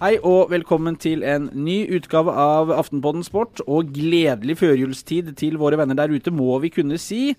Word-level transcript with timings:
Hei 0.00 0.14
og 0.24 0.46
velkommen 0.48 0.94
til 0.96 1.20
en 1.28 1.50
ny 1.52 1.82
utgave 1.92 2.32
av 2.32 2.70
Aftenpodden 2.72 3.20
Sport. 3.20 3.60
Og 3.68 3.90
gledelig 3.92 4.54
førjulstid 4.56 5.26
til 5.36 5.58
våre 5.60 5.76
venner 5.76 5.98
der 5.98 6.14
ute, 6.14 6.32
må 6.32 6.54
vi 6.62 6.70
kunne 6.72 6.96
si. 6.96 7.34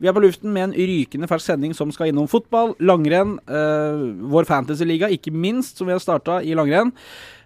Vi 0.00 0.08
er 0.10 0.16
på 0.16 0.22
luften 0.24 0.52
med 0.52 0.68
en 0.68 0.74
rykende 0.74 1.28
fersk 1.30 1.46
sending 1.46 1.74
som 1.76 1.92
skal 1.94 2.10
innom 2.10 2.26
fotball, 2.30 2.74
langrenn, 2.80 3.38
øh, 3.48 4.02
vår 4.30 4.48
fantasyliga, 4.48 5.08
ikke 5.12 5.30
minst, 5.30 5.78
som 5.78 5.86
vi 5.86 5.94
har 5.94 6.02
starta 6.02 6.40
i 6.42 6.54
langrenn. 6.54 6.92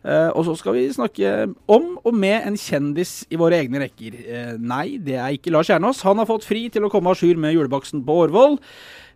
Uh, 0.06 0.30
og 0.38 0.44
så 0.46 0.54
skal 0.60 0.76
vi 0.76 0.84
snakke 0.94 1.30
om 1.66 1.96
og 2.06 2.14
med 2.14 2.46
en 2.46 2.54
kjendis 2.56 3.24
i 3.34 3.38
våre 3.38 3.58
egne 3.58 3.80
rekker. 3.82 4.14
Uh, 4.22 4.54
nei, 4.62 4.94
det 5.02 5.16
er 5.18 5.34
ikke 5.34 5.50
Lars 5.50 5.68
Kjernås. 5.68 6.04
Han 6.06 6.22
har 6.22 6.28
fått 6.28 6.46
fri 6.46 6.68
til 6.70 6.86
å 6.86 6.90
komme 6.92 7.10
à 7.10 7.18
jour 7.18 7.40
med 7.40 7.56
julebaksten 7.56 8.04
på 8.06 8.20
Årvoll. 8.22 8.60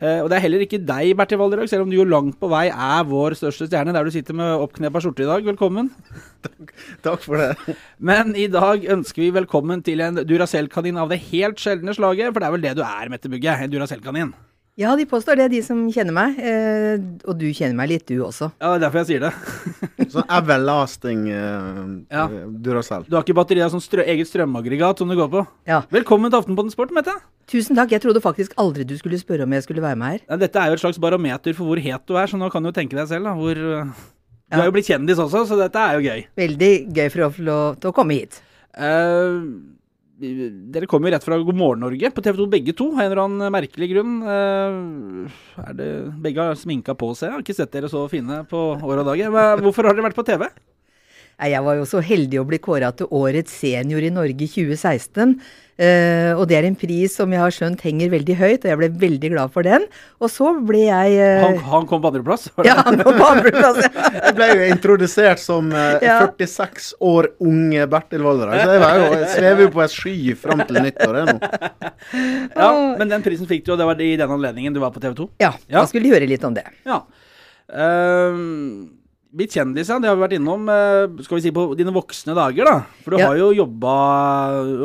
Uh, 0.02 0.24
og 0.24 0.28
det 0.28 0.36
er 0.36 0.42
heller 0.42 0.64
ikke 0.64 0.82
deg, 0.82 1.12
Bertil 1.16 1.38
Valderhaug, 1.38 1.70
selv 1.70 1.86
om 1.86 1.92
du 1.92 2.00
jo 2.00 2.08
langt 2.08 2.34
på 2.40 2.50
vei 2.50 2.64
er 2.66 3.06
vår 3.06 3.38
største 3.38 3.68
stjerne, 3.70 3.94
der 3.94 4.02
du 4.02 4.10
sitter 4.10 4.34
med 4.34 4.64
oppknepa 4.64 5.00
skjorte 5.04 5.22
i 5.22 5.30
dag. 5.30 5.46
Velkommen. 5.46 5.92
Takk, 6.42 6.72
takk, 7.04 7.22
for 7.22 7.38
det. 7.38 7.76
Men 8.02 8.32
i 8.34 8.48
dag 8.50 8.82
ønsker 8.90 9.22
vi 9.22 9.28
velkommen 9.36 9.78
til 9.86 10.02
en 10.02 10.18
Duracell-kanin 10.26 10.98
av 10.98 11.12
det 11.12 11.20
helt 11.28 11.62
sjeldne 11.62 11.94
slaget, 11.94 12.32
for 12.32 12.42
det 12.42 12.48
er 12.48 12.56
vel 12.56 12.64
det 12.64 12.72
du 12.80 12.82
er, 12.82 13.12
Mette 13.12 13.21
Bugge? 13.30 13.54
En 13.54 13.70
Duracell-kanin? 13.70 14.32
Ja, 14.80 14.94
de 14.96 15.04
påstår 15.04 15.36
det, 15.36 15.50
de 15.52 15.58
som 15.60 15.82
kjenner 15.92 16.14
meg. 16.16 16.38
Eh, 16.40 17.02
og 17.28 17.36
du 17.36 17.44
kjenner 17.52 17.76
meg 17.76 17.90
litt, 17.90 18.06
du 18.08 18.22
også. 18.24 18.48
Ja, 18.56 18.70
det 18.72 18.78
er 18.78 18.84
derfor 18.86 19.02
jeg 19.02 19.08
sier 19.10 19.26
det. 19.26 19.32
sånn 20.14 20.30
everlasting 20.32 21.26
eh, 21.28 21.82
ja. 22.08 22.24
Duracell. 22.64 23.04
Du 23.04 23.18
har 23.18 23.26
ikke 23.26 23.36
batteri 23.36 23.60
av 23.60 23.74
sånn 23.74 23.84
strø 23.84 24.06
eget 24.08 24.30
strømaggregat 24.30 25.02
som 25.02 25.12
du 25.12 25.16
går 25.18 25.28
på? 25.34 25.42
Ja. 25.68 25.82
Velkommen 25.92 26.32
til 26.32 26.40
Aftenpotten 26.40 26.72
Sport, 26.72 26.94
Mette. 26.96 27.18
Tusen 27.52 27.76
takk. 27.76 27.92
Jeg 27.92 28.00
trodde 28.06 28.24
faktisk 28.24 28.56
aldri 28.62 28.86
du 28.88 28.96
skulle 28.96 29.20
spørre 29.20 29.44
om 29.44 29.52
jeg 29.58 29.66
skulle 29.66 29.84
være 29.84 30.00
med 30.00 30.16
her. 30.16 30.24
Ja, 30.24 30.40
dette 30.40 30.62
er 30.62 30.72
jo 30.72 30.80
et 30.80 30.84
slags 30.86 31.02
barometer 31.04 31.58
for 31.58 31.68
hvor 31.68 31.84
het 31.84 32.08
du 32.08 32.16
er, 32.16 32.32
så 32.32 32.40
nå 32.40 32.48
kan 32.54 32.64
du 32.64 32.72
jo 32.72 32.76
tenke 32.80 32.96
deg 32.96 33.12
selv 33.12 33.28
da, 33.28 33.36
hvor 33.36 33.60
Du 33.60 34.56
er 34.56 34.66
jo 34.68 34.72
blitt 34.72 34.88
kjendis 34.88 35.20
også, 35.20 35.44
så 35.52 35.60
dette 35.60 35.84
er 35.84 36.00
jo 36.00 36.08
gøy. 36.08 36.24
Veldig 36.40 36.72
gøy 36.96 37.12
for 37.12 37.28
å 37.28 37.30
få 37.36 37.44
lov 37.44 37.78
til 37.82 37.92
å 37.92 37.96
komme 38.00 38.16
hit. 38.22 38.40
Uh, 38.72 39.52
dere 40.22 40.88
kommer 40.90 41.10
jo 41.10 41.14
rett 41.16 41.24
fra 41.26 41.38
God 41.42 41.58
morgen 41.58 41.82
Norge 41.82 42.10
på 42.14 42.22
TV 42.24 42.38
2 42.38 42.48
begge 42.52 42.74
to, 42.78 42.88
av 42.94 43.02
en 43.02 43.08
eller 43.08 43.22
annen 43.24 43.54
merkelig 43.54 43.88
grunn. 43.90 44.18
Uh, 44.22 45.40
er 45.66 45.78
det, 45.78 45.88
begge 46.22 46.46
har 46.50 46.58
sminka 46.58 46.94
på 46.98 47.10
seg. 47.18 47.34
Har 47.34 47.42
ikke 47.42 47.56
sett 47.58 47.72
dere 47.74 47.90
så 47.90 48.04
fine 48.12 48.42
på 48.50 48.60
år 48.78 49.02
og 49.02 49.10
dag. 49.10 49.24
Hvorfor 49.64 49.88
har 49.88 49.98
dere 49.98 50.06
vært 50.10 50.20
på 50.20 50.26
TV? 50.28 50.46
Jeg 51.40 51.64
var 51.64 51.78
jo 51.80 51.88
så 51.88 52.02
heldig 52.04 52.40
å 52.42 52.46
bli 52.46 52.60
kåra 52.62 52.92
til 52.94 53.10
Årets 53.10 53.54
senior 53.62 54.04
i 54.04 54.12
Norge 54.14 54.46
2016. 54.46 55.38
Uh, 55.72 56.36
og 56.36 56.44
det 56.50 56.58
er 56.58 56.66
en 56.68 56.76
pris 56.76 57.14
som 57.16 57.30
jeg 57.32 57.40
har 57.40 57.54
skjønt 57.54 57.80
henger 57.82 58.10
veldig 58.12 58.34
høyt, 58.36 58.60
og 58.60 58.68
jeg 58.68 58.78
ble 58.78 58.88
veldig 59.00 59.30
glad 59.32 59.54
for 59.54 59.66
den. 59.66 59.86
Og 60.22 60.30
så 60.30 60.50
ble 60.68 60.82
jeg 60.84 61.16
uh, 61.16 61.46
han, 61.46 61.56
han, 61.72 61.88
kom 61.90 62.02
på 62.04 62.10
andreplass? 62.12 62.44
Ja, 62.68 62.76
han 62.84 63.00
kom 63.00 63.16
på 63.18 63.30
andreplass. 63.30 63.80
Ja. 63.88 64.04
jeg 64.28 64.36
ble 64.36 64.48
jo 64.52 64.68
introdusert 64.68 65.42
som 65.42 65.72
uh, 65.74 65.96
ja. 66.04 66.20
46 66.28 66.92
år 67.08 67.32
unge 67.42 67.88
Bertil 67.90 68.22
Valderhaug, 68.28 68.60
så 68.60 68.76
jeg, 68.76 68.84
var 68.84 69.00
jo, 69.00 69.10
jeg 69.16 69.32
svever 69.32 69.66
jo 69.66 69.74
på 69.74 69.84
et 69.86 69.96
sky 69.96 70.16
fram 70.44 70.64
til 70.68 70.82
nyttår 70.84 71.22
nå. 71.32 71.38
Ja, 72.62 72.68
men 72.98 73.08
den 73.08 73.22
prisen 73.24 73.48
fikk 73.48 73.64
du, 73.64 73.72
og 73.74 73.80
det 73.80 73.86
var 73.88 74.00
i 74.04 74.14
den 74.20 74.32
anledningen 74.36 74.74
du 74.76 74.82
var 74.82 74.92
på 74.94 75.00
TV 75.02 75.16
2? 75.18 75.30
Ja, 75.42 75.54
da 75.72 75.86
skulle 75.88 76.04
de 76.04 76.14
høre 76.14 76.28
litt 76.28 76.44
om 76.44 76.54
det. 76.54 76.66
Ja. 76.86 77.00
Uh, 77.72 78.92
blitt 79.32 79.56
kjendis, 79.56 79.88
ja. 79.88 79.98
Det 80.02 80.10
har 80.10 80.18
vi 80.18 80.24
vært 80.26 80.36
innom 80.36 80.68
skal 81.24 81.38
vi 81.38 81.44
si, 81.46 81.54
på 81.54 81.70
dine 81.78 81.94
voksne 81.94 82.36
dager. 82.36 82.68
da. 82.68 83.02
For 83.04 83.14
du 83.14 83.20
ja. 83.20 83.30
har 83.30 83.40
jo 83.40 83.50
jobba, 83.56 83.96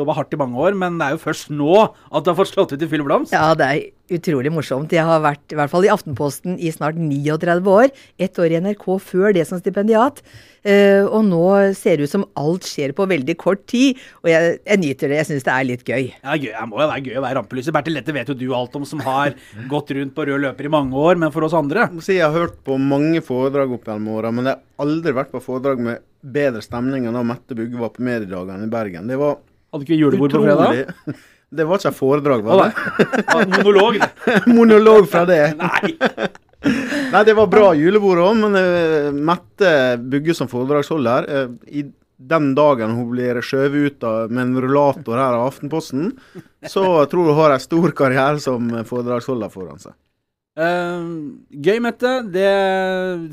jobba, 0.00 0.18
hardt 0.18 0.34
i 0.34 0.40
mange 0.40 0.58
år, 0.68 0.78
men 0.78 0.98
det 1.00 1.08
er 1.08 1.16
jo 1.16 1.22
først 1.26 1.52
nå 1.52 1.74
at 1.84 2.24
du 2.24 2.32
har 2.32 2.38
fått 2.38 2.54
slått 2.54 2.74
ut 2.74 2.84
i 2.84 2.90
Full 2.90 3.04
blomst. 3.06 3.34
Ja, 3.36 3.52
det 3.58 3.68
er 3.68 3.86
utrolig 4.14 4.52
morsomt. 4.52 4.92
Jeg 4.94 5.06
har 5.06 5.22
vært 5.24 5.52
i 5.52 5.58
hvert 5.58 5.72
fall 5.72 5.86
i 5.86 5.90
Aftenposten 5.92 6.56
i 6.60 6.70
snart 6.74 6.98
39 6.98 7.72
år. 7.72 7.92
Ett 8.20 8.38
år 8.40 8.54
i 8.54 8.60
NRK 8.64 8.86
før 9.04 9.34
det 9.36 9.44
som 9.48 9.60
stipendiat. 9.60 10.22
Uh, 10.66 11.06
og 11.06 11.22
nå 11.28 11.42
ser 11.78 11.96
det 11.96 12.08
ut 12.08 12.12
som 12.12 12.26
alt 12.36 12.66
skjer 12.66 12.92
på 12.96 13.06
veldig 13.08 13.36
kort 13.40 13.62
tid. 13.70 14.00
Og 14.24 14.30
jeg, 14.32 14.58
jeg 14.64 14.82
nyter 14.82 15.12
det. 15.12 15.20
Jeg 15.20 15.30
syns 15.30 15.46
det 15.46 15.54
er 15.54 15.68
litt 15.68 15.84
gøy. 15.86 16.10
Ja, 16.10 16.34
gøy. 16.34 16.50
Det 16.50 16.66
må 16.70 16.82
jo 16.82 16.88
være 16.90 17.04
gøy 17.06 17.20
å 17.20 17.24
være 17.24 17.38
rampelyset. 17.40 17.74
Bertil 17.76 17.98
Lette 17.98 18.16
vet 18.16 18.32
jo 18.32 18.38
du 18.38 18.46
alt 18.56 18.76
om, 18.80 18.86
som 18.88 19.04
har 19.06 19.36
gått 19.70 19.94
rundt 19.96 20.16
på 20.16 20.28
rød 20.28 20.44
løper 20.46 20.68
i 20.68 20.74
mange 20.74 20.98
år. 20.98 21.20
Men 21.20 21.34
for 21.34 21.46
oss 21.46 21.56
andre 21.56 21.88
Jeg 22.02 22.24
har 22.24 22.34
hørt 22.34 22.60
på 22.66 22.78
mange 22.80 23.22
foredrag 23.24 23.72
opp 23.76 23.88
gjennom 23.88 24.12
åra, 24.16 24.32
men 24.34 24.50
jeg 24.50 24.58
har 24.58 24.86
aldri 24.86 25.14
vært 25.16 25.32
på 25.34 25.42
foredrag 25.44 25.80
med 25.84 26.04
bedre 26.18 26.62
stemning 26.64 27.06
enn 27.06 27.16
da 27.16 27.22
Mette 27.26 27.56
Bugge 27.56 27.78
var 27.78 27.92
på 27.94 28.04
Mediedagene 28.04 28.66
i 28.66 28.72
Bergen. 28.72 29.10
Det 29.10 29.18
var 29.20 29.38
Hadde 29.68 29.84
ikke 29.84 29.92
vi 29.92 30.00
julebord 30.00 30.32
på 30.32 30.40
fredag? 30.40 31.18
Det 31.48 31.64
var 31.64 31.80
ikke 31.80 31.92
et 31.92 31.96
foredrag, 31.96 32.42
var 32.44 32.66
det? 32.66 33.46
Monolog. 33.54 34.02
Monolog 34.58 35.08
fra 35.08 35.24
det. 35.28 35.42
Nei. 35.62 35.94
Nei, 37.12 37.22
det 37.24 37.36
var 37.38 37.48
bra 37.48 37.70
julebord 37.78 38.20
òg, 38.20 38.34
men 38.42 38.58
uh, 38.58 39.14
Mette 39.14 39.70
Bugge 40.02 40.34
som 40.36 40.50
foredragsholder 40.50 41.28
uh, 41.30 41.54
I 41.70 41.86
den 42.18 42.50
dagen 42.58 42.96
hun 42.98 43.12
blir 43.12 43.38
skjøvet 43.46 43.78
ut 43.78 44.04
av, 44.04 44.32
med 44.34 44.42
en 44.42 44.60
rullator 44.64 45.20
her 45.20 45.36
av 45.38 45.52
Aftenposten, 45.52 46.10
så 46.66 46.82
tror 47.06 47.30
hun 47.30 47.38
har 47.38 47.54
en 47.54 47.62
stor 47.62 47.94
karriere 47.94 48.42
som 48.42 48.72
foredragsholder 48.90 49.52
foran 49.54 49.78
seg. 49.78 49.94
Uh, 50.58 51.38
gøy, 51.54 51.76
Mette. 51.82 52.10
Det 52.34 52.48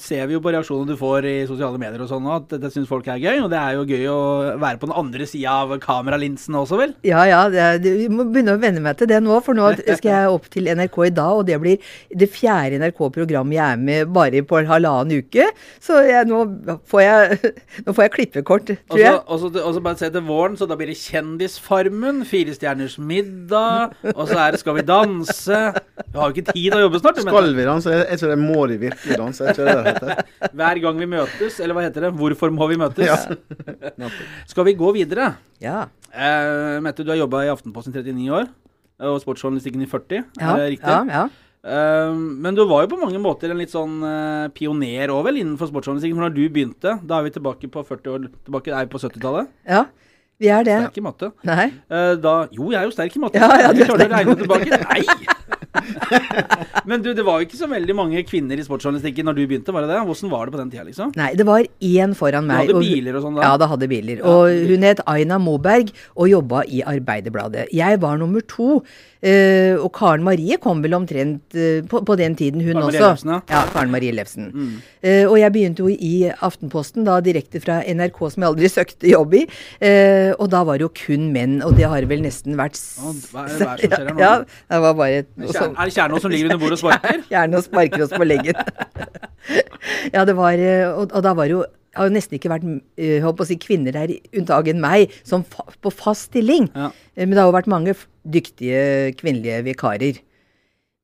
ser 0.03 0.28
vi 0.30 0.36
jo 0.36 0.41
på 0.46 0.52
reaksjonene 0.53 0.94
du 0.94 1.00
får 1.00 1.25
i 1.25 1.36
sosiale 1.50 1.80
medier 1.81 2.03
og 2.03 2.09
sånn, 2.12 2.28
at 2.30 2.52
dette 2.52 2.69
syns 2.74 2.90
folk 2.90 3.08
er 3.09 3.18
gøy. 3.18 3.40
Og 3.41 3.50
det 3.50 3.58
er 3.58 3.80
jo 3.80 3.86
gøy 3.90 4.03
å 4.12 4.19
være 4.62 4.78
på 4.81 4.90
den 4.90 4.97
andre 5.02 5.25
sida 5.30 5.56
av 5.64 5.74
kameralinsene 5.81 6.62
også, 6.62 6.78
vel? 6.84 6.94
Ja 7.08 7.24
ja, 7.25 7.41
er, 7.50 7.80
vi 7.81 8.09
må 8.14 8.28
begynne 8.30 8.53
å 8.53 8.62
venne 8.62 8.84
meg 8.85 9.00
til 9.00 9.09
det 9.09 9.22
nå. 9.25 9.40
For 9.46 9.58
nå 9.58 9.72
skal 9.81 10.12
jeg 10.12 10.35
opp 10.35 10.46
til 10.53 10.69
NRK 10.69 11.00
i 11.08 11.16
dag, 11.18 11.40
og 11.40 11.50
det 11.50 11.58
blir 11.64 11.96
det 12.14 12.30
fjerde 12.30 12.80
NRK-programmet 12.84 13.58
jeg 13.58 13.66
er 13.66 13.81
med 13.90 14.14
bare 14.14 14.46
på 14.46 14.62
en 14.62 14.69
halvannen 14.69 15.25
uke. 15.25 15.50
Så 15.81 16.03
jeg, 16.06 16.30
nå, 16.30 16.44
får 16.91 17.06
jeg, 17.08 17.52
nå, 17.88 17.90
får 17.90 18.06
jeg, 18.06 18.16
klippekort, 18.19 18.69
tror 18.91 19.02
jeg. 19.02 19.18
Og 19.25 19.50
så 19.50 19.81
bare 19.81 19.97
se 19.97 20.12
til 20.14 20.25
våren, 20.30 20.59
så 20.59 20.69
da 20.69 20.78
blir 20.78 20.94
det 20.94 21.00
Kjendisfarmen, 21.02 22.22
Fire 22.30 22.53
stjerners 22.53 23.00
middag, 23.02 23.97
og 24.14 24.25
så 24.30 24.38
er 24.46 24.53
det 24.53 24.62
Skal 24.62 24.78
vi 24.78 24.85
danse. 24.85 25.66
Du 26.16 26.22
har 26.22 26.31
jo 26.31 26.38
ikke 26.38 26.53
tid 26.53 26.70
til 26.72 26.78
å 26.78 26.84
jobbe 26.86 27.00
snart. 27.02 27.18
Skal 27.26 27.50
vi 27.58 27.64
danse? 27.68 27.94
Jeg 28.00 28.20
tror 28.22 28.31
det 28.31 28.40
må 28.40 28.59
de 28.72 28.78
virkelig 28.86 29.18
danse. 29.20 29.48
Jeg 29.50 29.58
tror 29.58 29.68
det 29.68 29.92
heter? 29.92 30.52
Hver 30.62 30.80
gang 30.86 31.02
vi 31.02 31.08
møtes, 31.12 31.58
eller 31.59 31.76
hva 31.76 31.84
heter 31.84 32.06
det? 32.08 32.12
Hvorfor 32.16 32.53
må 32.56 32.70
vi 32.72 32.78
møtes? 32.80 33.03
Ja. 33.03 34.12
Skal 34.52 34.70
vi 34.70 34.76
gå 34.80 34.94
videre? 34.96 35.34
Ja. 35.64 35.90
Eh, 36.16 36.78
Mette, 36.86 37.03
du 37.03 37.12
har 37.12 37.20
jobba 37.20 37.44
i 37.44 37.52
Aftenposten 37.52 37.92
i 37.92 38.00
39 38.00 38.30
år, 38.38 38.48
og 39.12 39.20
sportsjournalistikken 39.26 39.84
i 39.84 39.90
40. 39.92 40.24
Ja. 40.40 40.53
Er 40.53 40.62
det 40.62 40.70
riktig? 40.78 40.96
Ja, 40.96 41.03
ja. 41.20 41.26
Uh, 41.66 42.14
men 42.14 42.53
du 42.53 42.62
var 42.70 42.84
jo 42.86 42.92
på 42.92 43.02
mange 43.02 43.18
måter 43.18 43.50
en 43.50 43.58
litt 43.58 43.74
sånn 43.74 43.97
uh, 44.06 44.47
pioner 44.53 45.09
òg, 45.09 45.24
vel, 45.26 45.42
innenfor 45.42 45.72
sportsjournalistikken. 45.72 46.16
For 46.16 46.30
når 46.30 46.36
du 46.38 46.44
begynte, 46.46 46.97
da 47.03 47.20
er 47.20 47.28
vi 47.28 47.36
tilbake 47.36 47.70
på 47.74 47.84
40 47.90 48.12
år 48.14 48.28
tilbake, 48.46 48.72
er 48.72 48.86
vi 48.86 48.94
på 48.94 49.02
70-tallet? 49.02 49.50
Ja, 49.68 49.88
vi 50.40 50.52
er 50.52 50.68
det. 50.68 50.78
Sterk 50.86 51.00
i 51.02 51.06
matte. 51.08 51.32
Nei. 51.47 51.72
Uh, 51.90 52.14
da, 52.22 52.36
jo, 52.53 52.70
jeg 52.70 52.84
er 52.84 52.86
jo 52.88 52.94
sterk 52.94 53.18
i 53.18 53.24
matte. 53.26 53.42
Ja, 53.42 53.66
ja, 53.66 53.74
du 53.74 53.82
er 53.82 53.92
sterk. 53.92 54.14
Regne 54.14 54.38
tilbake. 54.46 54.86
Nei! 54.86 55.34
Men 56.90 57.03
du, 57.06 57.12
det 57.18 57.25
var 57.25 57.41
jo 57.41 57.47
ikke 57.47 57.59
så 57.59 57.69
veldig 57.72 57.96
mange 57.97 58.24
kvinner 58.28 58.59
i 58.59 58.66
sportsjournalistikken 58.66 59.28
når 59.30 59.38
du 59.40 59.41
begynte, 59.46 59.74
var 59.75 59.86
det 59.86 59.94
det? 59.94 60.03
Hvordan 60.09 60.34
var 60.34 60.46
det 60.46 60.56
på 60.56 60.62
den 60.62 60.72
tida, 60.74 60.86
liksom? 60.88 61.16
Nei, 61.19 61.31
det 61.38 61.47
var 61.47 61.66
én 61.66 62.16
foran 62.18 62.47
meg. 62.50 62.69
Du 62.69 62.78
hadde 62.78 62.86
biler 62.86 63.19
og 63.19 63.25
sånn 63.25 63.40
da? 63.40 63.47
Ja, 63.47 63.58
det 63.62 63.72
hadde 63.74 63.91
biler. 63.91 64.24
Og 64.35 64.69
hun 64.72 64.88
het 64.88 65.03
Aina 65.09 65.41
Moberg 65.41 65.91
og 66.16 66.31
jobba 66.31 66.64
i 66.68 66.84
Arbeiderbladet. 66.85 67.68
Jeg 67.75 68.02
var 68.03 68.22
nummer 68.22 68.46
to. 68.50 68.81
Uh, 69.25 69.80
og 69.81 69.90
Karen 69.96 70.22
Marie 70.25 70.53
kom 70.62 70.84
vel 70.84 70.94
omtrent 70.94 71.56
uh, 71.58 71.80
på, 71.90 72.02
på, 72.06 72.18
den 72.19 72.35
tiden, 72.38 72.62
hun 72.62 72.75
Karen 72.75 72.90
også. 72.91 73.00
Lefsen, 73.02 73.31
ja. 73.34 73.40
ja, 73.50 73.62
Karen 73.74 73.94
Marie 73.94 74.14
Lefsen. 74.14 74.52
Mm. 74.53 74.75
Uh, 75.02 75.24
og 75.31 75.38
jeg 75.40 75.53
begynte 75.56 75.81
jo 75.81 75.90
i 75.90 76.30
Aftenposten, 76.46 77.08
da 77.08 77.16
direkte 77.25 77.62
fra 77.64 77.80
NRK, 77.81 78.19
som 78.35 78.46
jeg 78.46 78.53
aldri 78.53 78.69
søkte 78.75 79.09
jobb 79.09 79.34
i. 79.40 79.44
og 80.35 80.46
da 80.52 80.62
var 80.68 80.78
det 80.78 80.85
jo 80.85 80.91
kun 81.00 81.31
menn, 81.34 81.58
og 81.66 81.74
det 81.80 81.88
har 81.90 82.06
vel 82.09 82.22
nesten 82.26 82.58
vært 82.59 82.78
hva 83.32 83.46
er 83.46 83.50
det 83.50 83.58
som 83.58 83.72
skjer 83.79 83.96
her 83.96 84.11
nå? 84.11 84.22
Ja, 84.22 84.32
det 84.44 84.82
var 84.85 84.97
bare 85.00 85.23
et, 85.23 85.32
Er 85.73 85.90
det 85.90 85.96
kjernen 85.96 86.22
som 86.22 86.34
ligger 86.34 86.52
under 86.52 86.62
bordet 86.62 86.78
og 86.78 86.84
sparker? 86.84 87.23
Kjernås 87.32 87.70
sparker 87.70 88.06
oss 88.06 88.14
på 88.14 88.28
leggen. 88.28 88.59
ja, 90.16 90.26
det 90.28 90.35
var 90.38 90.62
og, 90.91 91.09
og 91.09 91.26
da 91.26 91.34
var 91.38 91.50
jo 91.52 91.66
det 91.96 92.02
har 92.02 92.09
jo 92.09 92.16
nesten 92.17 92.35
ikke 92.35 92.50
vært 92.52 92.64
jeg 93.00 93.23
å 93.23 93.46
si, 93.47 93.56
kvinner 93.56 93.96
der, 93.96 94.12
unntagen 94.35 94.82
meg, 94.84 95.14
som 95.23 95.46
fa 95.47 95.64
på 95.79 95.91
fast 95.96 96.28
stilling. 96.28 96.66
Ja. 96.76 96.90
Men 97.22 97.32
det 97.32 97.40
har 97.40 97.47
jo 97.47 97.56
vært 97.56 97.70
mange 97.72 97.94
dyktige 98.28 99.14
kvinnelige 99.16 99.62
vikarer. 99.64 100.20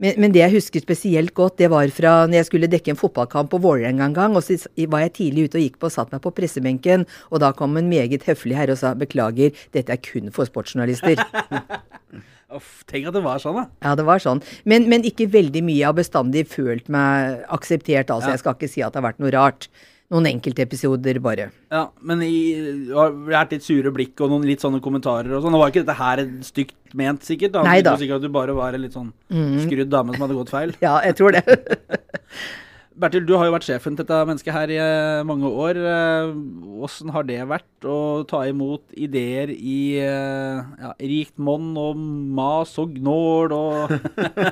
Men, 0.02 0.18
men, 0.18 0.34
det 0.34 0.42
jeg 0.42 0.56
husker 0.56 0.82
spesielt 0.82 1.34
godt, 1.38 1.60
det 1.62 1.70
var 1.70 1.86
fra 1.94 2.26
når 2.26 2.40
jeg 2.40 2.48
skulle 2.50 2.70
dekke 2.72 2.96
en 2.96 3.00
fotballkamp 3.00 3.52
på 3.54 3.60
Vålerenga 3.62 4.08
en 4.10 4.18
gang. 4.18 4.36
og 4.36 4.44
Så 4.44 4.58
var 4.90 5.06
jeg 5.06 5.14
tidlig 5.20 5.46
ute 5.46 5.60
og 5.60 5.66
gikk 5.68 5.78
på 5.80 5.92
og 5.92 5.94
satt 5.94 6.12
meg 6.12 6.24
på 6.24 6.34
pressebenken. 6.34 7.06
Og 7.30 7.44
da 7.44 7.54
kom 7.54 7.78
en 7.78 7.90
meget 7.92 8.26
høflig 8.26 8.58
herre 8.58 8.74
og 8.74 8.82
sa 8.82 8.96
beklager, 8.98 9.54
dette 9.72 9.94
er 9.94 10.02
kun 10.02 10.34
for 10.34 10.50
sportsjournalister. 10.50 11.22
Uff, 12.58 12.82
tenk 12.90 13.08
at 13.10 13.16
det 13.16 13.24
var 13.24 13.40
sånn, 13.44 13.62
da. 13.62 13.66
Ja, 13.86 13.96
det 14.00 14.08
var 14.08 14.22
sånn. 14.24 14.44
Men, 14.68 14.90
men 14.92 15.06
ikke 15.08 15.30
veldig 15.32 15.64
mye. 15.64 15.80
Jeg 15.80 15.90
har 15.90 15.98
bestandig 15.98 16.46
følt 16.52 16.92
meg 16.92 17.46
akseptert, 17.54 18.12
altså. 18.12 18.32
Ja. 18.32 18.36
Jeg 18.36 18.44
skal 18.44 18.58
ikke 18.58 18.72
si 18.72 18.84
at 18.86 18.94
det 18.94 19.02
har 19.02 19.10
vært 19.12 19.24
noe 19.24 19.34
rart 19.36 19.70
noen 20.12 20.28
enkeltepisoder 20.28 21.20
bare. 21.24 21.48
Ja, 21.72 21.86
men 22.04 22.24
i, 22.26 22.36
det 22.90 22.96
har 22.96 23.14
vært 23.30 23.54
litt 23.56 23.64
sure 23.66 23.94
blikk 23.96 24.20
og 24.20 24.34
noen 24.34 24.48
litt 24.48 24.64
sånne 24.64 24.82
kommentarer 24.84 25.32
og 25.38 25.46
sånn. 25.46 25.56
Nå 25.56 25.62
var 25.62 25.72
ikke 25.72 25.86
dette 25.86 25.96
her 26.02 26.24
stygt 26.44 26.76
ment, 26.98 27.24
sikkert? 27.28 27.56
da? 27.56 27.64
Nei 27.68 27.80
da. 27.86 27.96
Sikkert 28.00 28.20
at 28.20 28.28
du 28.28 28.34
bare 28.34 28.56
var 28.58 28.76
en 28.76 28.84
litt 28.84 28.98
sånn 28.98 29.14
mm. 29.32 29.62
skrudd 29.64 29.94
dame 29.94 30.16
som 30.16 30.26
hadde 30.26 30.40
gått 30.42 30.52
feil? 30.52 30.76
Ja, 30.84 30.98
jeg 31.06 31.16
tror 31.20 31.38
det. 31.38 31.46
Bertil, 32.92 33.24
du 33.24 33.34
har 33.38 33.48
jo 33.48 33.54
vært 33.54 33.66
sjefen 33.66 33.96
til 33.96 34.04
dette 34.04 34.18
mennesket 34.28 34.52
her 34.56 34.72
i 34.74 34.78
eh, 34.82 35.22
mange 35.28 35.48
år. 35.48 35.78
Hvordan 36.32 37.14
har 37.16 37.26
det 37.28 37.38
vært 37.48 37.88
å 37.88 37.98
ta 38.28 38.42
imot 38.50 38.84
ideer 39.00 39.54
i 39.54 39.98
ja, 40.02 40.92
rikt 41.00 41.40
monn 41.42 41.72
og 41.80 41.98
mas 41.98 42.74
og 42.82 42.98
gnål 42.98 43.56
og 43.56 43.94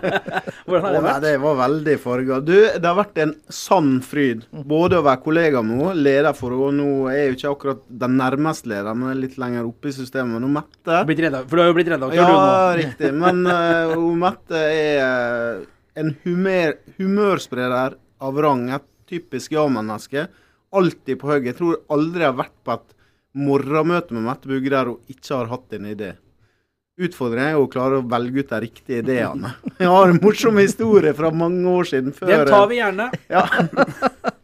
Hvordan 0.70 0.86
har 0.86 0.96
det 0.96 1.04
vært? 1.04 1.24
det 1.26 1.36
var 1.44 1.60
veldig 1.60 1.98
farga. 2.02 2.40
Du, 2.46 2.56
det 2.56 2.86
har 2.86 2.98
vært 2.98 3.22
en 3.26 3.36
sann 3.54 4.00
fryd. 4.06 4.46
Både 4.70 5.00
å 5.00 5.06
være 5.06 5.24
kollega 5.26 5.64
med 5.66 5.84
henne, 5.84 6.04
leder 6.10 6.38
for 6.38 6.56
henne. 6.56 6.80
Nå 6.80 7.10
er 7.12 7.20
jeg 7.20 7.30
jo 7.30 7.38
ikke 7.38 7.54
akkurat 7.54 7.86
den 8.06 8.18
nærmeste 8.20 8.72
lederen, 8.72 9.04
men 9.04 9.20
litt 9.22 9.40
lenger 9.42 9.68
oppe 9.68 9.92
i 9.92 9.96
systemet. 9.96 10.40
Nå 10.42 10.50
Mette 10.50 11.04
For 11.50 11.56
du 11.56 11.62
har 11.62 11.70
jo 11.70 11.78
blitt 11.78 11.92
redaktør, 11.92 12.18
ja, 12.18 12.26
du 12.26 12.34
nå. 12.34 12.40
Ja, 12.40 12.70
riktig. 12.80 13.12
Men 13.20 13.44
uh, 13.46 13.96
hun 13.96 14.20
Mette 14.24 14.60
er 14.60 15.66
en 16.00 16.14
humør, 16.24 16.78
humørspreder 17.00 17.98
av 18.20 18.40
rang. 18.42 18.70
Et 18.76 18.88
typisk 19.10 19.56
ja-menneske. 19.58 20.28
Alltid 20.76 21.20
på 21.20 21.32
høyre. 21.32 21.50
Jeg 21.50 21.60
tror 21.60 21.82
aldri 21.92 22.26
jeg 22.26 22.32
har 22.32 22.42
vært 22.44 22.58
på 22.66 22.76
et 22.78 22.98
morgenmøte 23.40 24.16
med 24.16 24.26
Mette 24.28 24.50
Bugge 24.50 24.74
der 24.74 24.90
hun 24.92 25.14
ikke 25.14 25.36
har 25.36 25.54
hatt 25.54 25.78
en 25.78 25.88
idé. 25.90 26.14
Utfordringen 27.00 27.54
er 27.54 27.62
å 27.62 27.70
klare 27.72 28.02
å 28.02 28.08
velge 28.12 28.44
ut 28.44 28.50
de 28.52 28.58
riktige 28.66 29.04
ideene. 29.06 29.54
Jeg 29.80 29.88
har 29.88 30.10
en 30.12 30.20
morsom 30.20 30.58
historie 30.60 31.14
fra 31.16 31.30
mange 31.32 31.64
år 31.72 31.88
siden. 31.88 32.12
Før, 32.16 32.34
Den 32.34 32.52
tar 32.52 32.68
vi 32.68 32.82
gjerne. 32.82 33.06
Ja, 33.32 33.46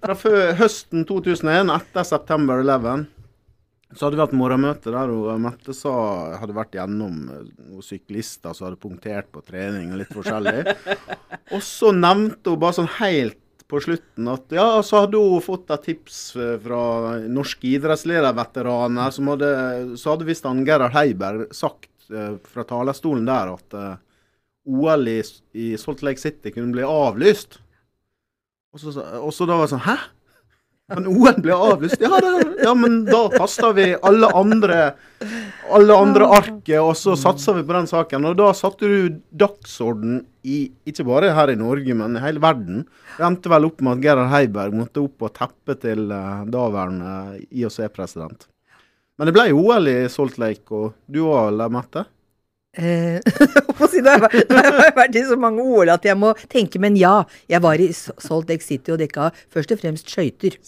fra 0.06 0.16
før, 0.16 0.54
høsten 0.62 1.04
2001, 1.10 1.74
etter 1.76 2.08
September 2.08 2.64
11, 2.64 3.04
så 3.96 4.06
hadde 4.08 4.18
vi 4.18 4.24
hatt 4.24 4.38
morgenmøte 4.40 4.94
der 4.94 5.12
og 5.12 5.28
Mette 5.44 5.76
sa 5.76 5.92
hadde 6.40 6.56
vært 6.56 6.78
gjennom 6.80 7.20
eh, 7.32 7.44
noen 7.68 7.84
syklister 7.86 8.56
som 8.56 8.70
hadde 8.70 8.80
punktert 8.80 9.28
på 9.36 9.44
trening 9.44 9.92
og 9.92 10.00
litt 10.02 10.16
forskjellig. 10.16 10.76
Og 11.56 11.62
så 11.64 11.92
nevnte 11.96 12.56
hun 12.56 12.62
bare 12.64 12.80
sånn 12.80 12.92
helt 12.98 13.38
på 13.72 13.82
slutten 13.82 14.30
at 14.30 14.54
ja, 14.54 14.68
så 14.86 15.04
hadde 15.04 15.20
hun 15.22 15.44
fått 15.44 15.72
et 15.74 15.86
tips 15.90 16.20
eh, 16.38 16.56
fra 16.62 16.82
norske 17.32 17.68
idrettslederveteraner. 17.76 19.14
Som 19.16 19.32
hadde, 19.34 19.52
så 19.98 20.14
hadde 20.14 20.28
visst 20.28 20.46
Gerhard 20.68 20.94
Heiberg 20.96 21.48
sagt 21.56 21.90
uh, 22.14 22.38
fra 22.46 22.66
talerstolen 22.68 23.26
der 23.28 23.56
at 23.56 23.78
uh, 23.78 23.94
OL 24.66 25.10
i, 25.10 25.20
i, 25.58 25.74
Salt 25.82 26.04
Lake 26.06 26.22
City 26.22 26.54
kunne 26.54 26.74
bli 26.74 26.86
avlyst. 26.86 27.60
Og 28.76 28.82
så, 28.82 28.94
og 29.22 29.32
så 29.34 29.48
da 29.48 29.58
var 29.58 29.68
det 29.68 29.76
sånn 29.76 29.86
Hæ? 29.88 29.98
Men 30.94 31.08
OL 31.10 31.40
ble 31.42 31.56
avlyst? 31.56 31.98
Ja, 32.02 32.20
det, 32.22 32.32
ja 32.62 32.74
men 32.78 33.00
da 33.08 33.24
kasta 33.34 33.72
vi 33.74 33.88
alle 34.06 34.30
andre 34.38 34.82
alle 35.74 35.96
andre 35.98 36.28
arket, 36.30 36.78
og 36.78 36.94
så 36.98 37.16
satsa 37.18 37.56
vi 37.58 37.64
på 37.66 37.74
den 37.74 37.88
saken. 37.90 38.28
Og 38.30 38.36
da 38.38 38.52
satte 38.54 38.90
du 38.90 39.20
dagsorden 39.34 40.20
i, 40.46 40.68
ikke 40.86 41.08
bare 41.08 41.34
her 41.34 41.52
i 41.54 41.58
Norge, 41.58 41.96
men 41.98 42.18
i 42.18 42.24
hele 42.24 42.44
verden. 42.44 42.84
Det 43.16 43.26
endte 43.26 43.52
vel 43.52 43.66
opp 43.70 43.82
med 43.82 43.98
at 43.98 44.04
Gerhard 44.06 44.34
Heiberg 44.36 44.78
måtte 44.78 45.02
opp 45.02 45.26
og 45.26 45.34
teppe 45.38 45.78
til 45.82 46.06
uh, 46.14 46.46
daværende 46.54 47.40
IOC-president. 47.50 48.46
Men 49.18 49.30
det 49.30 49.36
ble 49.36 49.48
OL 49.56 49.90
i 49.90 50.00
Salt 50.12 50.38
Lake, 50.42 50.68
og 50.70 50.94
du 51.10 51.24
òg, 51.26 51.66
Mette? 51.74 52.06
Eh, 52.76 53.20
nå 53.80 54.18
har 54.20 54.82
jeg 54.84 54.96
vært 54.98 55.16
i 55.16 55.24
så 55.28 55.38
mange 55.40 55.64
OL 55.64 55.94
at 55.94 56.06
jeg 56.08 56.18
må 56.20 56.34
tenke, 56.52 56.82
men 56.84 56.98
ja. 57.00 57.24
Jeg 57.52 57.64
var 57.64 57.80
i 57.82 57.90
Salt 57.96 58.52
Lake 58.52 58.66
City 58.66 58.94
og 58.96 59.02
dekka 59.02 59.32
først 59.54 59.74
og 59.76 59.82
fremst 59.82 60.12
skøyter. 60.12 60.60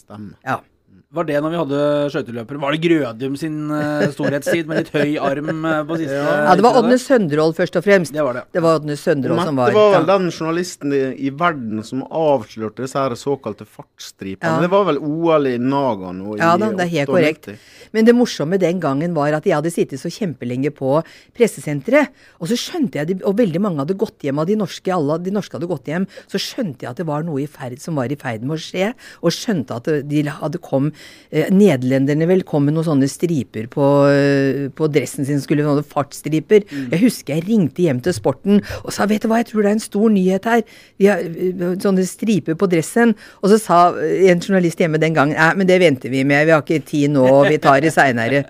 Ja. 0.46 0.60
Var 1.08 1.24
det 1.24 1.38
når 1.40 1.52
vi 1.54 1.56
hadde 1.56 1.78
skøyteløpere? 2.12 2.60
Var 2.60 2.74
det 2.74 2.78
Grødum 2.84 3.36
sin 3.40 3.70
uh, 3.72 4.02
storhetstid 4.12 4.66
med 4.68 4.82
litt 4.82 4.90
høy 4.92 5.14
arm 5.24 5.62
uh, 5.64 5.78
på 5.88 5.96
siste? 6.02 6.18
Ja, 6.20 6.52
det 6.52 6.64
var 6.66 6.76
Ådne 6.82 6.98
Sønderål 7.00 7.54
først 7.56 7.78
og 7.80 7.84
fremst. 7.86 8.12
Det 8.12 8.26
var 8.26 8.36
det. 8.36 8.42
Det 8.52 8.60
var 8.60 8.76
Ådne 8.82 8.92
Sønderål 9.00 9.40
som 9.40 9.56
var 9.56 9.72
Det 9.72 9.78
var 9.78 9.94
vel 9.94 10.04
ja. 10.04 10.08
den 10.10 10.28
journalisten 10.28 10.92
i, 10.92 11.00
i, 11.24 11.32
verden 11.32 11.80
som 11.88 12.02
avslørte 12.04 12.84
disse 12.84 13.00
her 13.00 13.16
såkalte 13.16 13.64
fartsstripene. 13.64 14.50
Ja. 14.58 14.66
Det 14.66 14.68
var 14.74 14.84
vel 14.90 15.00
OL 15.00 15.48
i 15.48 15.54
Nagano 15.56 16.34
i 16.36 16.42
Ja 16.42 16.50
da, 16.60 16.68
det 16.76 16.84
er 16.84 16.92
helt 16.98 17.12
korrekt. 17.14 17.48
Men 17.96 18.04
det 18.04 18.12
morsomme 18.18 18.60
den 18.60 18.84
gangen 18.84 19.16
var 19.16 19.32
at 19.38 19.48
jeg 19.48 19.56
hadde 19.56 19.72
sittet 19.72 20.04
så 20.04 20.12
kjempelenge 20.12 20.74
på 20.76 20.92
pressesenteret, 21.32 22.12
og 22.36 22.52
så 22.52 22.60
skjønte 22.60 23.00
jeg, 23.00 23.22
og 23.22 23.38
veldig 23.40 23.64
mange 23.64 23.80
hadde 23.80 23.96
gått 23.96 24.28
hjem 24.28 24.44
av 24.44 24.52
de 24.52 24.58
norske, 24.60 24.92
alle 24.92 25.16
de 25.24 25.32
norske 25.32 25.56
hadde 25.56 25.72
gått 25.72 25.88
hjem, 25.88 26.04
så 26.28 26.36
skjønte 26.50 26.84
jeg 26.84 26.92
at 26.92 27.00
det 27.00 27.08
var 27.08 27.24
noe 27.24 27.40
i 27.46 27.48
ferd 27.48 27.80
som 27.80 27.96
var 27.96 28.12
i 28.12 28.20
ferd 28.20 28.44
med 28.44 28.58
å 28.58 28.62
skje, 28.68 28.92
og 29.24 29.32
skjønte 29.32 29.80
at 29.80 29.92
de 30.04 30.26
hadde 30.28 30.60
kom 30.60 30.92
eh, 30.92 30.97
Nederlenderne 31.28 32.24
vel 32.24 32.42
kom 32.48 32.64
med 32.64 32.72
noen 32.72 32.86
sånne 32.86 33.08
striper 33.10 33.66
på, 33.68 33.84
eh, 34.08 34.68
på 34.72 34.88
dressen 34.88 35.26
sin, 35.28 35.42
skulle 35.44 35.66
noen 35.66 35.84
fartsstriper. 35.84 36.64
Mm. 36.64 36.86
Jeg 36.94 37.02
husker 37.02 37.36
jeg 37.36 37.44
ringte 37.48 37.84
hjem 37.84 38.00
til 38.04 38.16
Sporten 38.16 38.62
og 38.80 38.94
sa 38.94 39.04
vet 39.10 39.24
du 39.24 39.28
hva, 39.28 39.42
jeg 39.42 39.50
tror 39.50 39.66
det 39.66 39.70
er 39.70 39.76
en 39.76 39.84
stor 39.84 40.08
nyhet 40.14 40.48
her. 40.48 40.62
Vi 40.96 41.10
har 41.10 41.20
eh, 41.20 41.74
sånne 41.84 42.06
striper 42.08 42.56
på 42.58 42.70
dressen. 42.72 43.12
Og 43.42 43.52
så 43.52 43.60
sa 43.60 43.80
en 43.98 44.40
journalist 44.40 44.80
hjemme 44.80 45.00
den 45.02 45.16
gangen 45.16 45.36
nei, 45.36 45.50
men 45.58 45.68
det 45.68 45.80
venter 45.82 46.12
vi 46.12 46.24
med, 46.24 46.46
vi 46.48 46.54
har 46.54 46.64
ikke 46.64 46.86
tid 46.88 47.12
nå, 47.12 47.26
vi 47.48 47.60
tar 47.62 47.82
det 47.84 47.92
seinere. 47.94 48.46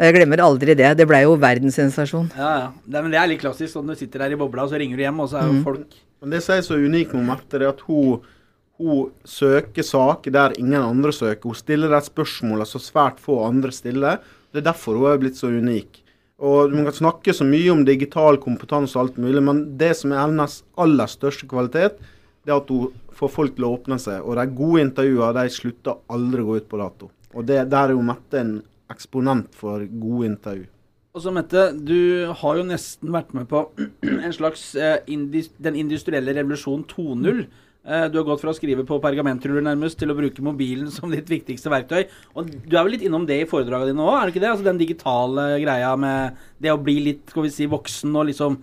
Jeg 0.00 0.16
glemmer 0.16 0.42
aldri 0.44 0.76
det. 0.76 0.92
Det 0.96 1.06
blei 1.08 1.22
jo 1.24 1.38
verdenssensasjon. 1.40 2.30
Ja, 2.36 2.52
ja. 2.64 2.68
Det, 2.84 3.00
men 3.00 3.12
det 3.12 3.20
er 3.20 3.32
litt 3.32 3.40
klassisk. 3.42 3.72
Sånn 3.74 3.88
du 3.90 3.96
sitter 3.98 4.24
der 4.24 4.36
i 4.36 4.40
bobla, 4.40 4.64
og 4.64 4.72
så 4.72 4.80
ringer 4.80 5.00
du 5.00 5.04
hjem, 5.04 5.24
og 5.24 5.32
så 5.32 5.40
er 5.40 5.48
jo 5.48 5.56
mm. 5.58 5.64
folk 5.66 5.98
Men 6.20 6.34
det 6.34 6.42
som 6.44 6.56
er 6.56 6.64
så 6.64 6.76
unikt 6.76 7.16
med 7.16 7.28
Mette, 7.30 7.56
er 7.56 7.70
at 7.70 7.80
hun 7.86 8.20
hun 8.80 9.10
søker 9.28 9.84
saker 9.84 10.32
der 10.32 10.54
ingen 10.58 10.80
andre 10.80 11.12
søker. 11.12 11.50
Hun 11.50 11.58
stiller 11.58 11.92
de 11.92 12.00
spørsmålene 12.06 12.68
som 12.68 12.82
svært 12.82 13.20
få 13.20 13.42
andre 13.44 13.72
stiller. 13.76 14.22
Det 14.50 14.62
er 14.62 14.70
derfor 14.72 14.96
hun 14.96 15.10
er 15.10 15.20
blitt 15.20 15.38
så 15.38 15.52
unik. 15.52 16.00
Og 16.40 16.72
Man 16.72 16.86
kan 16.88 16.96
snakke 16.96 17.34
så 17.36 17.44
mye 17.44 17.68
om 17.68 17.84
digital 17.84 18.40
kompetanse 18.40 18.96
og 18.96 19.04
alt 19.04 19.20
mulig, 19.20 19.42
men 19.44 19.76
det 19.76 19.92
som 19.98 20.12
er 20.12 20.24
hennes 20.24 20.62
aller 20.80 21.06
største 21.06 21.46
kvalitet, 21.46 22.00
det 22.44 22.54
er 22.54 22.56
at 22.56 22.72
hun 22.72 22.94
får 23.12 23.32
folk 23.34 23.56
til 23.56 23.68
å 23.68 23.74
åpne 23.76 23.98
seg. 24.00 24.24
Og 24.24 24.40
de 24.40 24.46
gode 24.56 24.86
intervjuene 24.86 25.44
de 25.44 25.52
slutter 25.52 26.00
aldri 26.08 26.40
å 26.40 26.48
gå 26.48 26.60
ut 26.62 26.68
på 26.70 26.80
dato. 26.80 27.10
Og 27.36 27.44
det, 27.46 27.68
Der 27.70 27.90
er 27.90 27.92
jo 27.92 28.02
Mette 28.02 28.40
en 28.40 28.62
eksponent 28.90 29.52
for 29.54 29.84
gode 29.84 30.32
intervju. 30.32 30.66
Og 31.14 31.22
så 31.22 31.32
Mette, 31.34 31.72
du 31.74 32.32
har 32.40 32.56
jo 32.56 32.64
nesten 32.64 33.12
vært 33.12 33.34
med 33.34 33.48
på 33.50 33.66
en 34.24 34.32
slags 34.32 34.74
eh, 34.76 35.02
Den 35.06 35.76
industrielle 35.76 36.34
revolusjon 36.34 36.86
2.0. 36.88 37.44
Eh, 37.80 38.06
du 38.12 38.18
har 38.18 38.26
gått 38.28 38.42
fra 38.42 38.52
å 38.52 38.56
skrive 38.56 38.84
på 38.84 38.98
pergamentruller 39.00 39.64
nærmest 39.64 39.96
til 40.00 40.12
å 40.12 40.16
bruke 40.18 40.44
mobilen 40.44 40.90
som 40.92 41.12
ditt 41.12 41.30
viktigste 41.30 41.72
verktøy. 41.72 42.02
Og 42.36 42.50
Du 42.50 42.76
er 42.76 42.84
vel 42.84 42.92
litt 42.92 43.06
innom 43.08 43.24
det 43.28 43.40
i 43.40 43.48
foredragene 43.48 43.94
dine 43.94 44.04
òg, 44.04 44.18
er 44.18 44.26
det 44.26 44.34
ikke 44.34 44.44
det? 44.44 44.50
Altså 44.52 44.68
Den 44.68 44.82
digitale 44.82 45.46
greia 45.62 45.94
med 45.96 46.36
det 46.60 46.74
å 46.74 46.82
bli 46.82 46.98
litt 47.08 47.32
skal 47.32 47.46
vi 47.46 47.54
si, 47.54 47.70
voksen 47.70 48.12
og 48.20 48.28
liksom 48.28 48.60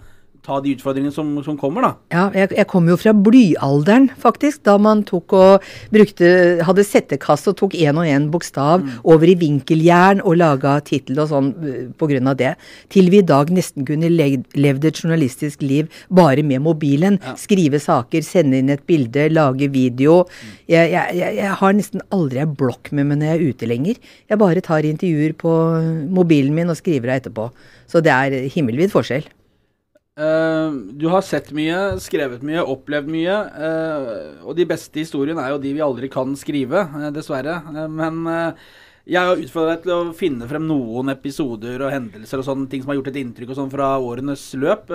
ta 0.47 0.61
de 0.63 0.73
utfordringene 0.77 1.13
som, 1.13 1.29
som 1.43 1.57
kommer, 1.59 1.83
da? 1.83 1.91
Ja, 2.13 2.23
jeg, 2.35 2.53
jeg 2.55 2.67
kommer 2.71 2.93
jo 2.93 2.99
fra 3.01 3.13
blyalderen, 3.13 4.07
faktisk. 4.21 4.61
Da 4.67 4.77
man 4.81 5.03
tok 5.07 5.35
og 5.35 5.65
brukte 5.93 6.29
Hadde 6.67 6.85
settekasse 6.87 7.51
og 7.51 7.57
tok 7.59 7.75
én 7.77 7.97
og 7.99 8.07
én 8.07 8.27
bokstav 8.31 8.81
mm. 8.83 8.93
over 9.11 9.29
i 9.29 9.35
vinkeljern 9.39 10.21
og 10.23 10.39
laga 10.39 10.77
tittel 10.85 11.19
og 11.23 11.29
sånn 11.31 11.51
pga. 11.55 11.75
på 11.99 12.09
grunn 12.11 12.31
av 12.31 12.37
det. 12.39 12.53
Til 12.93 13.11
vi 13.13 13.21
i 13.21 13.27
dag 13.27 13.51
nesten 13.53 13.85
kunne 13.87 14.09
levd 14.11 14.87
et 14.87 15.01
journalistisk 15.03 15.63
liv 15.65 15.91
bare 16.07 16.45
med 16.47 16.63
mobilen. 16.65 17.19
Ja. 17.23 17.35
Skrive 17.39 17.81
saker, 17.83 18.25
sende 18.25 18.61
inn 18.61 18.71
et 18.73 18.85
bilde, 18.89 19.27
lage 19.33 19.69
video. 19.73 20.21
Mm. 20.27 20.57
Jeg, 20.73 20.93
jeg, 20.95 21.37
jeg, 21.41 21.55
har 21.61 21.77
nesten 21.77 22.03
aldri 22.15 22.43
ei 22.43 22.49
blokk 22.59 22.93
med 22.95 23.09
meg 23.11 23.21
når 23.21 23.31
jeg 23.31 23.37
er 23.37 23.47
ute 23.51 23.71
lenger. 23.71 24.03
Jeg 24.31 24.43
bare 24.43 24.63
tar 24.65 24.87
intervjuer 24.87 25.35
på 25.39 25.55
mobilen 26.19 26.55
min 26.55 26.71
og 26.71 26.79
skriver 26.79 27.13
av 27.13 27.21
etterpå. 27.21 27.49
Så 27.87 28.03
det 28.03 28.13
er 28.13 28.51
himmelvid 28.53 28.91
forskjell. 28.93 29.27
Uh, 30.17 30.73
du 30.97 31.05
har 31.13 31.21
sett 31.21 31.51
mye, 31.53 31.99
skrevet 32.01 32.41
mye, 32.45 32.63
opplevd 32.65 33.09
mye. 33.13 33.37
Uh, 33.53 34.47
og 34.47 34.57
de 34.57 34.65
beste 34.69 35.03
historiene 35.03 35.43
er 35.43 35.53
jo 35.53 35.61
de 35.61 35.75
vi 35.77 35.83
aldri 35.85 36.09
kan 36.09 36.33
skrive, 36.39 36.87
uh, 36.89 37.09
dessverre. 37.13 37.59
men 37.87 38.25
jeg 39.07 39.23
har 39.23 39.39
utfordret 39.39 39.77
deg 39.77 39.85
til 39.85 39.93
å 39.93 40.15
finne 40.17 40.47
frem 40.49 40.65
noen 40.67 41.13
episoder 41.13 41.85
og 41.85 41.93
hendelser 41.93 42.41
og 42.41 42.47
sånne 42.49 42.67
ting 42.67 42.81
som 42.81 42.91
har 42.91 42.97
gjort 42.97 43.13
et 43.13 43.21
inntrykk 43.21 43.53
og 43.53 43.59
sånn 43.61 43.71
fra 43.71 43.93
årenes 44.03 44.49
løp. 44.59 44.89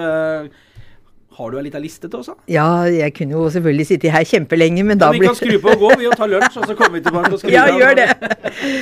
Har 1.32 1.52
du 1.52 1.56
ei 1.56 1.64
lita 1.64 1.80
liste 1.80 2.10
til 2.10 2.18
oss? 2.20 2.28
Ja, 2.50 2.84
jeg 2.92 3.14
kunne 3.16 3.36
jo 3.38 3.46
selvfølgelig 3.54 3.86
sitte 3.88 4.10
her 4.12 4.24
kjempelenge, 4.28 4.84
men 4.84 5.00
da 5.00 5.08
blir 5.12 5.22
Vi 5.22 5.30
kan 5.30 5.38
skru 5.38 5.54
på 5.62 5.72
og 5.72 5.80
gå, 5.80 5.92
vi, 6.00 6.08
og 6.10 6.16
ta 6.18 6.28
lunsj, 6.28 6.58
og 6.60 6.66
så 6.68 6.76
kommer 6.76 6.98
vi 6.98 7.04
tilbake 7.06 7.32
og 7.32 7.38
skrur 7.42 7.54
ja, 7.54 7.64
av. 7.70 7.78
Gjør 7.80 7.96
det. 7.96 8.08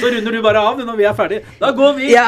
Så 0.02 0.10
runder 0.14 0.34
du 0.34 0.40
bare 0.44 0.64
av 0.70 0.80
når 0.82 0.98
vi 0.98 1.06
er 1.06 1.14
ferdige. 1.18 1.56
Da 1.60 1.70
går 1.76 1.94
vi! 1.98 2.08
Ja. 2.14 2.26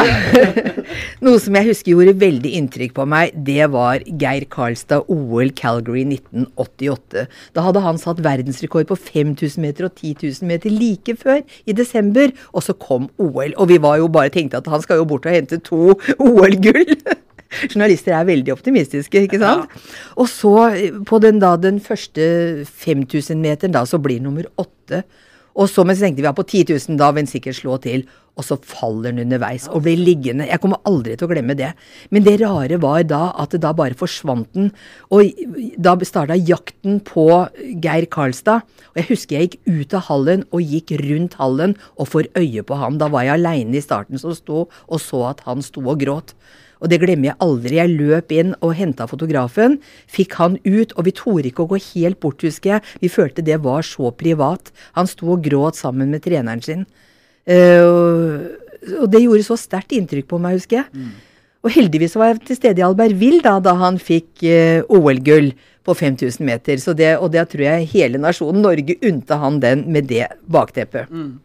Noe 1.27 1.41
som 1.43 1.59
jeg 1.59 1.69
husker 1.71 1.93
gjorde 1.95 2.15
veldig 2.21 2.53
inntrykk 2.61 2.95
på 2.97 3.07
meg, 3.09 3.35
det 3.49 3.67
var 3.75 4.05
Geir 4.07 4.47
Karlstad 4.53 5.11
OL 5.11 5.51
Calgary 5.59 6.05
1988. 6.07 7.27
Da 7.57 7.67
hadde 7.67 7.83
han 7.85 8.01
satt 8.03 8.23
verdensrekord 8.23 8.91
på 8.93 8.99
5000 8.99 9.63
meter 9.63 9.89
og 9.89 9.97
10 9.99 10.15
000 10.23 10.53
meter 10.53 10.71
like 10.71 11.17
før, 11.19 11.43
i 11.67 11.75
desember, 11.75 12.31
og 12.53 12.67
så 12.67 12.77
kom 12.79 13.11
OL. 13.19 13.57
Og 13.57 13.71
vi 13.73 13.83
var 13.83 13.99
jo 14.03 14.11
bare 14.13 14.33
tenkte 14.35 14.63
at 14.63 14.71
han 14.71 14.83
skal 14.85 15.03
jo 15.03 15.11
bort 15.11 15.27
og 15.27 15.35
hente 15.35 15.59
to 15.67 15.97
OL-gull. 16.19 16.97
Journalister 17.69 18.17
er 18.17 18.29
veldig 18.29 18.55
optimistiske, 18.55 19.27
ikke 19.27 19.41
sant? 19.43 19.69
Ja. 19.69 19.83
Og 20.23 20.31
så, 20.31 20.55
på 21.09 21.21
den, 21.25 21.43
da, 21.43 21.55
den 21.61 21.83
første 21.85 22.25
5000-meteren, 22.85 23.75
da, 23.75 23.85
så 23.89 24.01
blir 24.03 24.23
nummer 24.25 24.49
åtte. 24.61 25.05
Og 25.53 25.69
så, 25.69 25.85
mens 25.85 26.01
så 26.01 26.07
tenkte 26.07 26.23
vi 26.23 26.29
var 26.29 26.37
på 26.37 26.47
10 26.49 26.65
000, 26.73 26.99
da 27.01 27.11
vil 27.13 27.27
den 27.27 27.31
sikkert 27.31 27.59
slå 27.59 27.77
til. 27.85 28.07
Og 28.41 28.47
så 28.47 28.57
faller 28.65 29.11
den 29.11 29.27
underveis 29.27 29.67
og 29.69 29.83
blir 29.85 30.01
liggende. 30.01 30.47
Jeg 30.49 30.61
kommer 30.63 30.81
aldri 30.89 31.19
til 31.21 31.27
å 31.27 31.33
glemme 31.35 31.57
det. 31.59 31.69
Men 32.09 32.25
det 32.25 32.39
rare 32.41 32.79
var 32.81 33.03
da 33.05 33.27
at 33.43 33.53
det 33.53 33.61
da 33.61 33.75
bare 33.77 33.99
forsvant 33.99 34.49
den. 34.57 34.71
Og 35.13 35.29
da 35.77 35.93
starta 36.09 36.39
jakten 36.41 37.03
på 37.05 37.27
Geir 37.85 38.09
Karlstad. 38.13 38.65
Og 38.95 39.03
jeg 39.03 39.11
husker 39.11 39.37
jeg 39.37 39.51
gikk 39.51 39.59
ut 39.69 39.99
av 39.99 40.07
hallen 40.09 40.47
og 40.49 40.65
gikk 40.65 40.95
rundt 41.03 41.37
hallen 41.43 41.77
og 41.99 42.09
får 42.15 42.31
øye 42.41 42.65
på 42.65 42.81
ham. 42.81 42.97
Da 43.03 43.11
var 43.13 43.29
jeg 43.29 43.37
aleine 43.37 43.77
i 43.77 43.85
starten 43.85 44.21
som 44.23 44.33
sto 44.37 44.65
og 44.65 45.05
så 45.05 45.27
at 45.35 45.45
han 45.45 45.61
sto 45.65 45.85
og 45.85 46.01
gråt. 46.01 46.33
Og 46.83 46.91
det 46.91 46.99
glemmer 47.03 47.31
jeg 47.31 47.39
aldri. 47.45 47.79
Jeg 47.79 47.95
løp 47.95 48.35
inn 48.35 48.55
og 48.61 48.75
henta 48.79 49.07
fotografen, 49.11 49.79
fikk 50.11 50.37
han 50.41 50.59
ut, 50.67 50.95
og 50.97 51.07
vi 51.07 51.15
torde 51.17 51.51
ikke 51.51 51.65
å 51.65 51.71
gå 51.73 51.81
helt 51.93 52.21
bort, 52.23 52.43
husker 52.43 52.77
jeg. 52.77 52.87
Vi 53.05 53.13
følte 53.13 53.45
det 53.47 53.61
var 53.63 53.87
så 53.87 54.11
privat. 54.11 54.73
Han 54.99 55.11
sto 55.11 55.33
og 55.37 55.45
gråt 55.47 55.79
sammen 55.79 56.11
med 56.13 56.25
treneren 56.27 56.63
sin. 56.65 56.87
Uh, 57.49 58.51
og 59.01 59.07
det 59.11 59.23
gjorde 59.23 59.47
så 59.47 59.59
sterkt 59.59 59.95
inntrykk 59.95 60.29
på 60.31 60.41
meg, 60.43 60.59
husker 60.59 60.83
jeg. 60.83 60.91
Mm. 60.95 61.13
Og 61.63 61.71
heldigvis 61.71 62.17
var 62.19 62.33
jeg 62.33 62.43
til 62.49 62.59
stede 62.59 62.83
i 62.83 62.87
Albertville 62.87 63.43
da, 63.45 63.57
da 63.63 63.77
han 63.79 64.01
fikk 64.03 64.43
uh, 64.43 64.83
OL-gull 64.91 65.53
på 65.87 65.95
5000 65.99 66.47
meter. 66.47 66.83
Det, 66.99 67.15
og 67.19 67.31
det 67.35 67.47
tror 67.53 67.67
jeg 67.67 67.91
hele 67.95 68.21
nasjonen 68.23 68.63
Norge 68.67 68.99
unnte 69.07 69.39
han 69.39 69.63
den 69.63 69.87
med 69.95 70.11
det 70.11 70.27
bakteppet. 70.51 71.11
Mm. 71.11 71.39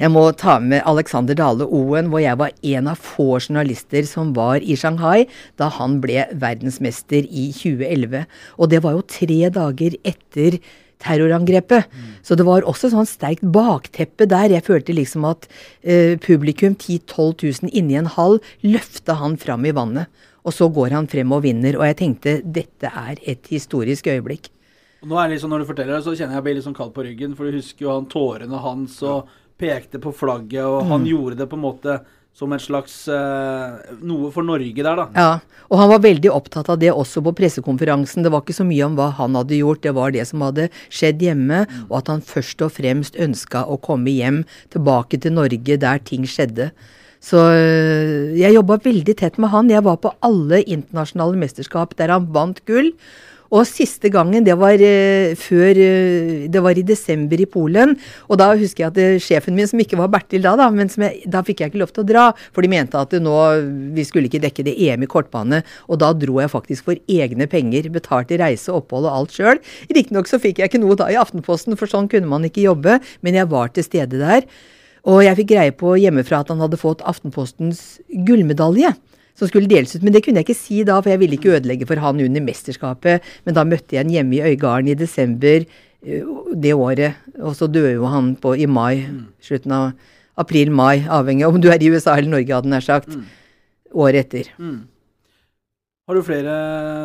Jeg 0.00 0.10
må 0.12 0.24
ta 0.38 0.58
med 0.62 0.82
Alexander 0.88 1.36
Dale 1.38 1.66
Oen, 1.68 2.10
hvor 2.12 2.22
jeg 2.22 2.38
var 2.40 2.54
en 2.74 2.90
av 2.90 3.00
få 3.00 3.38
journalister 3.38 4.06
som 4.08 4.32
var 4.36 4.62
i 4.62 4.76
Shanghai 4.78 5.26
da 5.60 5.70
han 5.78 6.00
ble 6.02 6.26
verdensmester 6.32 7.26
i 7.28 7.50
2011. 7.54 8.24
Og 8.58 8.72
det 8.72 8.82
var 8.84 8.96
jo 8.96 9.04
tre 9.06 9.40
dager 9.54 9.98
etter 10.02 10.58
terrorangrepet. 11.02 11.90
Mm. 11.90 12.10
Så 12.22 12.38
det 12.38 12.46
var 12.46 12.66
også 12.68 12.92
sånn 12.92 13.08
sterkt 13.08 13.44
bakteppe 13.54 14.28
der. 14.30 14.52
Jeg 14.54 14.66
følte 14.66 14.96
liksom 14.96 15.26
at 15.28 15.48
eh, 15.82 16.18
publikum, 16.22 16.76
10 16.78 17.02
000-12 17.10 17.66
000 17.66 17.74
inni 17.74 17.98
en 17.98 18.10
hall, 18.16 18.38
løfta 18.62 19.18
han 19.18 19.38
fram 19.40 19.66
i 19.66 19.74
vannet. 19.74 20.10
Og 20.42 20.54
så 20.54 20.66
går 20.74 20.94
han 20.94 21.06
frem 21.10 21.34
og 21.34 21.44
vinner. 21.44 21.78
Og 21.78 21.86
jeg 21.86 22.00
tenkte 22.02 22.40
dette 22.42 22.90
er 22.90 23.18
et 23.18 23.50
historisk 23.50 24.10
øyeblikk. 24.10 24.50
Og 25.02 25.10
nå 25.10 25.18
er 25.18 25.26
det 25.26 25.36
liksom, 25.36 25.50
Når 25.50 25.62
du 25.62 25.70
forteller 25.70 25.96
det, 25.96 26.04
så 26.06 26.14
kjenner 26.14 26.38
jeg 26.38 26.46
meg 26.46 26.56
litt 26.56 26.66
sånn 26.66 26.78
kald 26.78 26.94
på 26.94 27.06
ryggen. 27.06 27.34
For 27.38 27.46
du 27.46 27.58
husker 27.58 27.86
jo 27.86 27.94
han 27.94 28.10
tårene 28.10 28.62
hans 28.62 29.00
og 29.02 29.22
ja 29.26 29.41
pekte 29.60 30.00
på 30.02 30.12
flagget, 30.16 30.64
og 30.64 30.84
han 30.88 31.04
mm. 31.04 31.08
gjorde 31.12 31.40
det 31.42 31.48
på 31.50 31.58
en 31.58 31.64
måte 31.66 32.00
som 32.32 32.52
en 32.54 32.60
slags 32.60 32.94
uh, 33.12 33.76
noe 34.00 34.30
for 34.32 34.46
Norge 34.46 34.72
der, 34.80 34.96
da. 34.96 35.04
Ja, 35.12 35.64
og 35.68 35.80
han 35.82 35.90
var 35.90 36.00
veldig 36.04 36.30
opptatt 36.32 36.70
av 36.72 36.78
det 36.80 36.88
også 36.92 37.20
på 37.26 37.34
pressekonferansen. 37.36 38.24
Det 38.24 38.32
var 38.32 38.40
ikke 38.44 38.56
så 38.56 38.64
mye 38.64 38.86
om 38.86 38.96
hva 38.96 39.10
han 39.18 39.36
hadde 39.36 39.58
gjort, 39.58 39.82
det 39.84 39.92
var 39.98 40.14
det 40.14 40.24
som 40.30 40.44
hadde 40.46 40.70
skjedd 40.88 41.20
hjemme, 41.26 41.66
mm. 41.68 41.84
og 41.90 41.98
at 42.00 42.08
han 42.14 42.24
først 42.24 42.64
og 42.64 42.72
fremst 42.78 43.20
ønska 43.20 43.66
å 43.68 43.76
komme 43.84 44.14
hjem, 44.16 44.42
tilbake 44.72 45.20
til 45.20 45.36
Norge 45.36 45.76
der 45.84 46.00
ting 46.08 46.24
skjedde. 46.28 46.70
Så 47.22 47.42
uh, 47.52 48.32
jeg 48.38 48.56
jobba 48.56 48.80
veldig 48.82 49.16
tett 49.20 49.36
med 49.42 49.52
han. 49.52 49.70
Jeg 49.70 49.84
var 49.84 50.00
på 50.00 50.14
alle 50.24 50.64
internasjonale 50.64 51.38
mesterskap 51.44 51.92
der 52.00 52.16
han 52.16 52.32
vant 52.32 52.64
gull. 52.66 52.94
Og 53.52 53.66
siste 53.68 54.08
gangen, 54.12 54.44
det 54.46 54.54
var 54.56 54.80
uh, 54.80 55.34
før 55.36 55.76
uh, 55.76 56.44
Det 56.48 56.62
var 56.64 56.78
i 56.78 56.84
desember 56.88 57.40
i 57.40 57.48
Polen. 57.48 57.94
Og 58.32 58.40
da 58.40 58.48
husker 58.56 58.86
jeg 58.86 58.92
at 58.92 59.00
uh, 59.00 59.20
sjefen 59.20 59.56
min, 59.58 59.68
som 59.68 59.82
ikke 59.82 59.98
var 60.00 60.08
Bertil 60.14 60.44
da, 60.46 60.54
da, 60.56 60.70
men 60.72 60.88
jeg, 60.88 61.26
da 61.28 61.44
fikk 61.44 61.60
jeg 61.60 61.72
ikke 61.72 61.82
lov 61.82 61.92
til 61.92 62.04
å 62.04 62.08
dra. 62.08 62.24
For 62.56 62.64
de 62.64 62.72
mente 62.72 62.96
at 62.96 63.12
nå 63.20 63.36
Vi 63.96 64.06
skulle 64.08 64.30
ikke 64.30 64.40
dekke 64.46 64.64
det 64.64 64.76
EM 64.88 65.04
i 65.04 65.10
kortbane. 65.10 65.60
Og 65.92 66.00
da 66.00 66.14
dro 66.16 66.40
jeg 66.40 66.52
faktisk 66.52 66.88
for 66.88 67.00
egne 67.12 67.48
penger. 67.50 67.90
Betalte 67.92 68.40
reise, 68.40 68.72
opphold 68.72 69.10
og 69.10 69.20
alt 69.20 69.36
sjøl. 69.36 69.60
Riktignok 69.92 70.30
så 70.30 70.40
fikk 70.40 70.62
jeg 70.62 70.72
ikke 70.72 70.82
noe 70.82 70.96
da 70.96 71.10
i 71.12 71.20
Aftenposten, 71.20 71.76
for 71.76 71.90
sånn 71.90 72.08
kunne 72.12 72.30
man 72.30 72.48
ikke 72.48 72.64
jobbe. 72.64 73.02
Men 73.20 73.36
jeg 73.36 73.52
var 73.52 73.74
til 73.76 73.84
stede 73.84 74.22
der. 74.22 74.48
Og 75.12 75.24
jeg 75.26 75.42
fikk 75.42 75.52
greie 75.52 75.74
på 75.76 75.96
hjemmefra 75.98 76.40
at 76.40 76.52
han 76.52 76.62
hadde 76.62 76.80
fått 76.80 77.04
Aftenpostens 77.04 78.00
gullmedalje 78.24 78.94
som 79.38 79.48
skulle 79.48 79.70
deles 79.70 79.94
ut. 79.96 80.04
Men 80.04 80.14
det 80.14 80.24
kunne 80.24 80.42
jeg 80.42 80.48
ikke 80.48 80.58
si 80.58 80.82
da, 80.88 80.98
for 81.00 81.12
jeg 81.12 81.22
ville 81.22 81.38
ikke 81.38 81.56
ødelegge 81.56 81.88
for 81.88 82.02
han 82.02 82.20
under 82.24 82.44
mesterskapet. 82.44 83.26
Men 83.46 83.58
da 83.58 83.66
møtte 83.68 83.96
jeg 83.96 84.04
han 84.04 84.12
hjemme 84.12 84.38
i 84.38 84.44
Øygarden 84.52 84.92
i 84.92 84.98
desember 84.98 85.64
eh, 85.64 86.32
det 86.54 86.74
året. 86.76 87.20
Og 87.40 87.56
så 87.58 87.70
døde 87.70 87.96
jo 87.96 88.08
han 88.12 88.34
på, 88.36 88.54
i 88.56 88.68
mai. 88.70 89.06
Slutten 89.44 89.76
av 89.76 89.92
april-mai, 90.42 91.04
avhengig 91.12 91.44
av 91.46 91.56
om 91.56 91.60
du 91.60 91.68
er 91.72 91.82
i 91.82 91.92
USA 91.92 92.16
eller 92.16 92.32
Norge, 92.32 92.54
hadde 92.54 92.72
nær 92.72 92.84
sagt. 92.84 93.12
Året 93.92 94.26
etter. 94.26 94.48
Mm. 94.56 94.80
Har 96.08 96.18
du 96.18 96.24
flere 96.26 96.54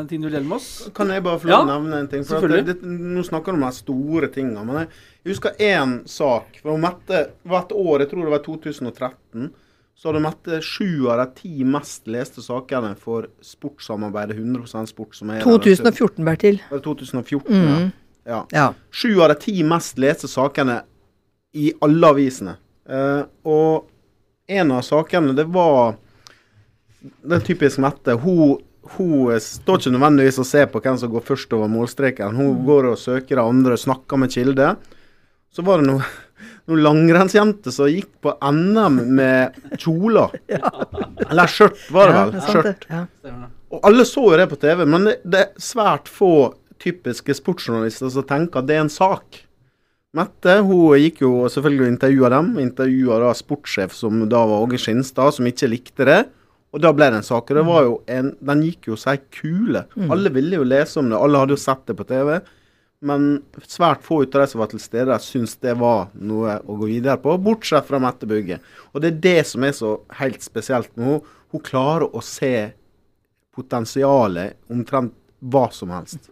ting 0.10 0.24
du 0.24 0.26
vil 0.26 0.40
dele 0.40 0.48
med 0.48 0.58
oss? 0.58 0.88
Kan 0.96 1.12
jeg 1.14 1.22
bare 1.24 1.40
få 1.40 1.52
ja, 1.52 1.60
nevne 1.68 2.00
en 2.02 2.08
ting? 2.10 2.24
For 2.26 2.50
det, 2.50 2.64
det, 2.66 2.78
nå 2.82 3.22
snakker 3.24 3.54
du 3.54 3.60
om 3.60 3.66
de 3.68 3.76
store 3.76 4.30
tingene. 4.34 4.64
Men 4.66 4.80
jeg, 4.82 4.90
husker 5.30 5.60
én 5.62 6.00
sak. 6.10 6.58
For 6.64 6.82
Mette 6.82 7.28
hvert 7.48 7.76
år, 7.76 8.02
jeg 8.04 8.10
tror 8.12 8.26
det 8.26 8.34
var 8.34 8.44
2013 8.48 9.52
så 9.98 10.08
har 10.08 10.14
du 10.14 10.20
Mette 10.22 10.60
sju 10.62 11.08
av 11.10 11.18
de 11.18 11.26
ti 11.40 11.64
mest 11.66 12.06
leste 12.08 12.44
sakene 12.46 12.92
for 13.02 13.32
sportssamarbeidet 13.42 14.38
100 14.38 14.86
sport. 14.86 15.16
som 15.16 15.30
er 15.34 15.42
2014, 15.42 16.26
Bertil. 16.26 16.62
Var 16.70 16.78
det 16.78 16.84
2014, 16.84 17.56
mm. 17.56 17.90
ja. 18.30 18.44
ja. 18.52 18.74
Sju 18.92 19.22
av 19.22 19.30
de 19.34 19.40
ti 19.42 19.64
mest 19.64 19.98
leste 19.98 20.30
sakene 20.30 20.84
i 21.54 21.72
alle 21.82 22.14
avisene. 22.14 22.58
Uh, 22.86 23.26
og 23.44 23.90
en 24.48 24.72
av 24.72 24.86
sakene, 24.86 25.34
det 25.34 25.48
var 25.50 25.98
den 27.02 27.42
typiske 27.42 27.82
Mette. 27.82 28.20
Hun, 28.22 28.62
hun 28.94 29.34
står 29.42 29.82
ikke 29.82 29.96
nødvendigvis 29.98 30.38
og 30.44 30.48
ser 30.48 30.70
på 30.70 30.84
hvem 30.84 31.02
som 31.02 31.10
går 31.12 31.26
først 31.26 31.58
over 31.58 31.74
målstreken. 31.74 32.38
Hun 32.38 32.54
mm. 32.54 32.64
går 32.70 32.92
og 32.92 33.02
søker 33.02 33.42
andre, 33.42 33.82
snakker 33.82 34.22
med 34.22 34.30
kilder. 34.30 34.78
Så 35.50 35.66
var 35.66 35.82
det 35.82 35.90
noe 35.90 36.06
noen 36.68 36.84
langrennsjenter 36.84 37.74
som 37.74 37.90
gikk 37.92 38.10
på 38.24 38.34
NM 38.44 39.00
med 39.18 39.58
kjoler. 39.80 40.36
ja. 40.54 40.72
Eller 41.30 41.52
skjørt, 41.52 41.82
var 41.94 42.12
det 42.12 42.20
vel. 42.20 42.48
Skjørt. 42.48 42.88
Ja. 42.92 43.04
Og 43.74 43.84
alle 43.88 44.06
så 44.08 44.24
jo 44.24 44.40
det 44.40 44.48
på 44.52 44.60
TV, 44.62 44.86
men 44.88 45.10
det, 45.10 45.18
det, 45.28 45.44
er 45.44 45.64
svært 45.64 46.08
få 46.12 46.32
typiske 46.80 47.36
sportsjournalister 47.36 48.12
som 48.14 48.26
tenker 48.28 48.62
at 48.62 48.70
det 48.70 48.78
er 48.78 48.86
en 48.86 48.94
sak. 48.94 49.42
Mette 50.18 50.54
hun 50.64 50.96
gikk 51.02 51.22
jo 51.26 51.32
selvfølgelig 51.52 51.84
og 51.86 51.92
intervjua 51.94 52.32
dem. 52.34 52.54
Intervjua 52.64 53.20
da 53.26 53.34
sportssjef 53.36 53.96
som 53.96 54.24
da 54.32 54.44
var 54.50 54.64
Åge 54.66 54.80
Skinstad, 54.82 55.36
som 55.36 55.50
ikke 55.50 55.70
likte 55.72 56.08
det. 56.08 56.22
Og 56.76 56.84
da 56.84 56.92
ble 56.96 57.10
det 57.12 57.22
en 57.22 57.28
sak. 57.28 57.52
Og 57.52 57.60
det 57.60 57.66
var 57.68 57.84
jo 57.86 57.98
en, 58.12 58.32
den 58.50 58.64
gikk 58.66 58.90
jo 58.92 58.98
seg 59.00 59.28
kule. 59.36 59.84
Mm. 59.96 60.08
Alle 60.16 60.32
ville 60.36 60.62
jo 60.62 60.68
lese 60.68 61.00
om 61.02 61.12
det. 61.12 61.20
Alle 61.20 61.44
hadde 61.44 61.56
jo 61.58 61.62
sett 61.62 61.84
det 61.90 61.98
på 62.00 62.08
TV. 62.08 62.38
Men 63.06 63.44
svært 63.70 64.02
få 64.06 64.24
ut 64.24 64.34
av 64.34 64.42
de 64.42 64.50
som 64.50 64.62
var 64.64 64.72
til 64.72 64.82
stede, 64.82 65.20
syns 65.22 65.54
det 65.62 65.76
var 65.78 66.08
noe 66.18 66.58
å 66.66 66.78
gå 66.80 66.90
videre 66.90 67.20
på, 67.22 67.36
bortsett 67.38 67.86
fra 67.86 68.00
Mette 68.02 68.30
Bugge. 68.30 68.58
Og 68.94 69.04
det 69.04 69.12
er 69.12 69.22
det 69.26 69.38
som 69.52 69.66
er 69.68 69.76
så 69.78 70.00
helt 70.18 70.42
spesielt 70.46 70.90
med 70.96 71.12
henne. 71.12 71.36
Hun 71.54 71.64
klarer 71.64 72.10
å 72.12 72.20
se 72.26 72.74
potensialet 73.56 74.58
omtrent 74.74 75.14
hva 75.40 75.68
som 75.72 75.94
helst. 75.96 76.28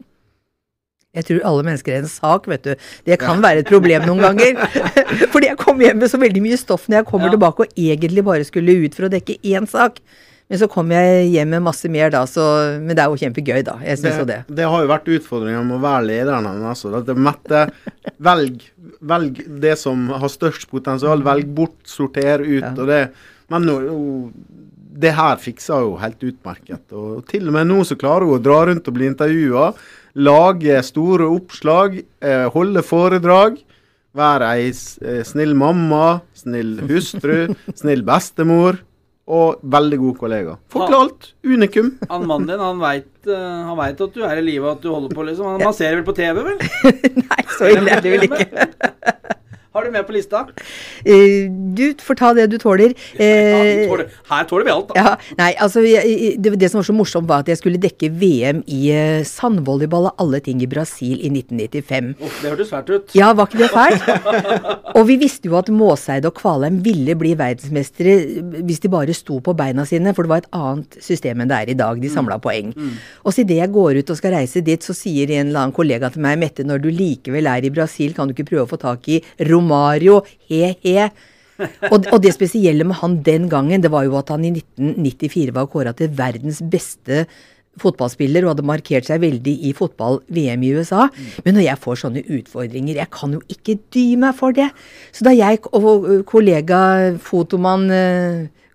Jeg 1.15 1.27
tror 1.29 1.45
alle 1.48 1.63
mennesker 1.63 1.93
er 1.95 2.03
en 2.03 2.12
sak, 2.12 2.50
vet 2.51 2.65
du. 2.65 2.88
Det 3.07 3.15
kan 3.22 3.39
være 3.43 3.63
et 3.63 3.69
problem 3.69 4.03
noen 4.03 4.25
ganger. 4.25 4.60
Fordi 5.34 5.48
jeg 5.48 5.60
kommer 5.62 5.88
hjem 5.88 6.01
med 6.03 6.12
så 6.12 6.19
veldig 6.19 6.43
mye 6.43 6.60
stoff 6.60 6.89
når 6.89 7.00
jeg 7.00 7.10
kommer 7.13 7.29
ja. 7.29 7.38
tilbake 7.38 7.63
og 7.63 7.79
egentlig 7.79 8.25
bare 8.27 8.48
skulle 8.48 8.75
ut 8.84 8.98
for 8.98 9.07
å 9.07 9.12
dekke 9.13 9.38
én 9.48 9.69
sak. 9.69 10.01
Men 10.45 10.59
så 10.61 10.67
kom 10.69 10.91
jeg 10.93 11.29
hjem 11.33 11.55
med 11.55 11.63
masse 11.65 11.89
mer 11.89 12.11
da, 12.13 12.21
så, 12.29 12.43
men 12.77 12.93
det 12.93 13.01
er 13.01 13.09
jo 13.09 13.17
kjempegøy, 13.17 13.63
da. 13.65 13.79
Jeg 13.81 13.97
syns 13.97 14.19
jo 14.21 14.27
det. 14.29 14.43
Det 14.59 14.67
har 14.69 14.83
jo 14.83 14.91
vært 14.91 15.09
utfordringa 15.15 15.63
med 15.65 15.79
å 15.79 15.81
være 15.81 16.05
lederen 16.11 16.49
hennes. 16.51 16.83
Altså. 16.85 17.15
Mette, 17.17 17.63
velg, 18.29 18.67
velg 19.01 19.41
det 19.63 19.73
som 19.81 20.05
har 20.13 20.29
størst 20.29 20.69
potensial. 20.69 21.25
Velg 21.25 21.49
bort, 21.57 21.79
sorter 21.89 22.45
ut. 22.45 22.61
Ja. 22.61 22.75
og 22.77 22.85
det, 22.91 23.01
Men 23.49 23.65
nå, 23.65 23.79
det 25.01 25.15
her 25.17 25.41
fikser 25.41 25.81
hun 25.81 25.97
helt 26.03 26.21
utmerket. 26.29 26.85
Og 26.93 27.25
til 27.31 27.49
og 27.49 27.57
med 27.57 27.71
nå 27.71 27.81
så 27.87 27.97
klarer 27.97 28.29
hun 28.29 28.37
å 28.37 28.45
dra 28.45 28.61
rundt 28.69 28.85
og 28.85 28.99
bli 28.99 29.09
intervjua. 29.09 29.71
Lage 30.29 30.77
store 30.85 31.25
oppslag, 31.25 32.03
eh, 32.21 32.45
holde 32.53 32.85
foredrag. 32.85 33.57
Være 34.15 34.53
ei 34.59 34.69
eh, 34.69 35.23
snill 35.25 35.57
mamma, 35.57 36.19
snill 36.37 36.77
hustru, 36.85 37.55
snill 37.81 38.05
bestemor 38.05 38.77
og 39.25 39.62
veldig 39.74 39.98
god 39.98 40.17
kollega. 40.20 40.55
Forklart. 40.70 41.32
Unikum. 41.46 41.96
Han 42.12 42.27
mannen 42.29 42.51
din, 42.51 42.62
han 42.62 42.82
veit, 42.82 43.10
uh, 43.25 43.74
at 43.74 44.03
du 44.13 44.22
er 44.22 44.38
i 44.38 44.46
live 44.46 44.67
og 44.67 44.75
at 44.75 44.84
du 44.84 44.91
holder 44.94 45.15
på, 45.17 45.25
liksom. 45.25 45.48
Han, 45.50 45.63
man 45.65 45.74
ser 45.77 45.98
vel 45.98 46.05
på 46.05 46.13
TV, 46.17 46.44
vel? 46.46 46.60
Nei, 47.32 47.41
så 47.58 47.72
ille 47.74 47.96
er 47.96 48.05
det 48.05 48.13
vel 48.13 48.27
ikke. 48.29 48.67
Har 49.75 49.84
du 49.84 49.91
med 49.91 50.05
på 50.08 50.13
lista? 50.15 50.46
Uh, 51.03 51.51
du 51.75 51.89
får 52.00 52.15
ta 52.15 52.29
det 52.38 52.46
du 52.53 52.55
tåler. 52.62 52.94
Uh, 53.17 53.25
ja, 53.25 53.88
tåler. 53.89 54.12
Her 54.29 54.46
tåler 54.48 54.67
vi 54.67 54.72
alt, 54.72 54.94
da. 54.94 55.01
Ja, 55.01 55.34
nei, 55.36 55.50
altså, 55.60 55.82
det, 55.84 56.53
det, 56.62 56.70
som 56.72 56.79
var 56.79 56.88
så 56.88 56.96
morsomt, 56.96 57.27
var 57.27 57.44
at 57.44 57.51
jeg 57.51 57.60
skulle 57.60 57.82
dekke 57.84 58.08
VM 58.15 58.62
i 58.72 58.79
uh, 58.96 59.25
sandvolleyball 59.27 60.08
av 60.13 60.24
alle 60.24 60.39
ting 60.46 60.62
i 60.63 60.70
Brasil 60.72 61.20
i 61.20 61.32
1995. 61.34 62.13
Oh, 62.24 62.38
det 62.39 62.53
hørtes 62.53 62.72
fælt 62.72 62.94
ut. 62.94 63.15
Ja, 63.20 63.34
var 63.36 63.50
ikke 63.51 63.65
det 63.65 63.70
fælt? 63.74 64.08
og 64.98 65.01
vi 65.10 65.17
visste 65.25 65.51
jo 65.51 65.58
at 65.60 65.74
Måseide 65.75 66.32
og 66.32 66.39
Kvalheim 66.39 66.79
ville 66.86 67.17
bli 67.20 67.34
verdensmestere 67.36 68.15
hvis 68.63 68.79
de 68.86 68.94
bare 68.96 69.17
sto 69.17 69.41
på 69.44 69.58
beina 69.60 69.84
sine, 69.89 70.15
for 70.15 70.24
det 70.24 70.32
var 70.32 70.46
et 70.46 70.50
annet 70.55 71.00
system 71.03 71.44
enn 71.44 71.51
det 71.51 71.60
er 71.60 71.74
i 71.74 71.77
dag. 71.84 72.00
De 72.00 72.13
samla 72.13 72.39
mm. 72.39 72.46
poeng. 72.48 72.72
Mm. 72.72 72.96
Og 73.27 73.36
så 73.36 73.44
idet 73.44 73.60
jeg 73.60 73.75
går 73.75 74.00
ut 74.00 74.15
og 74.15 74.22
skal 74.22 74.38
reise 74.38 74.63
dit, 74.63 74.88
så 74.88 74.96
sier 74.96 75.36
en 75.36 75.50
eller 75.50 75.65
annen 75.65 75.75
kollega 75.75 76.13
til 76.15 76.24
meg, 76.24 76.39
Mette, 76.39 76.63
når 76.63 76.79
du 76.84 76.89
likevel 76.96 77.51
er 77.51 77.67
i 77.67 77.75
Brasil, 77.75 78.15
kan 78.15 78.32
du 78.32 78.36
ikke 78.36 78.48
prøve 78.53 78.70
å 78.70 78.72
få 78.72 78.79
tak 78.79 79.12
i 79.12 79.20
rom 79.50 79.64
Romario, 79.65 80.22
he-he. 80.50 81.10
Og, 81.89 82.05
og 82.12 82.19
det 82.24 82.34
spesielle 82.36 82.84
med 82.88 83.00
han 83.00 83.19
den 83.24 83.50
gangen, 83.51 83.84
det 83.84 83.91
var 83.91 84.05
jo 84.07 84.17
at 84.19 84.31
han 84.34 84.43
i 84.43 84.53
1994 84.57 85.53
var 85.55 85.69
kåra 85.72 85.95
til 85.95 86.12
verdens 86.15 86.62
beste 86.62 87.25
fotballspiller 87.79 88.45
og 88.45 88.53
hadde 88.53 88.67
markert 88.67 89.07
seg 89.07 89.19
veldig 89.24 89.53
i 89.67 89.72
fotball-VM 89.75 90.63
i 90.63 90.74
USA. 90.77 91.07
Men 91.43 91.57
når 91.57 91.65
jeg 91.65 91.81
får 91.84 92.01
sånne 92.03 92.25
utfordringer, 92.38 93.00
jeg 93.01 93.12
kan 93.12 93.36
jo 93.36 93.41
ikke 93.51 93.77
dy 93.91 94.05
meg 94.19 94.36
for 94.38 94.55
det. 94.55 94.69
Så 95.15 95.27
da 95.27 95.36
jeg 95.36 95.63
og 95.72 96.24
kollega 96.29 97.15
fotomann 97.24 97.89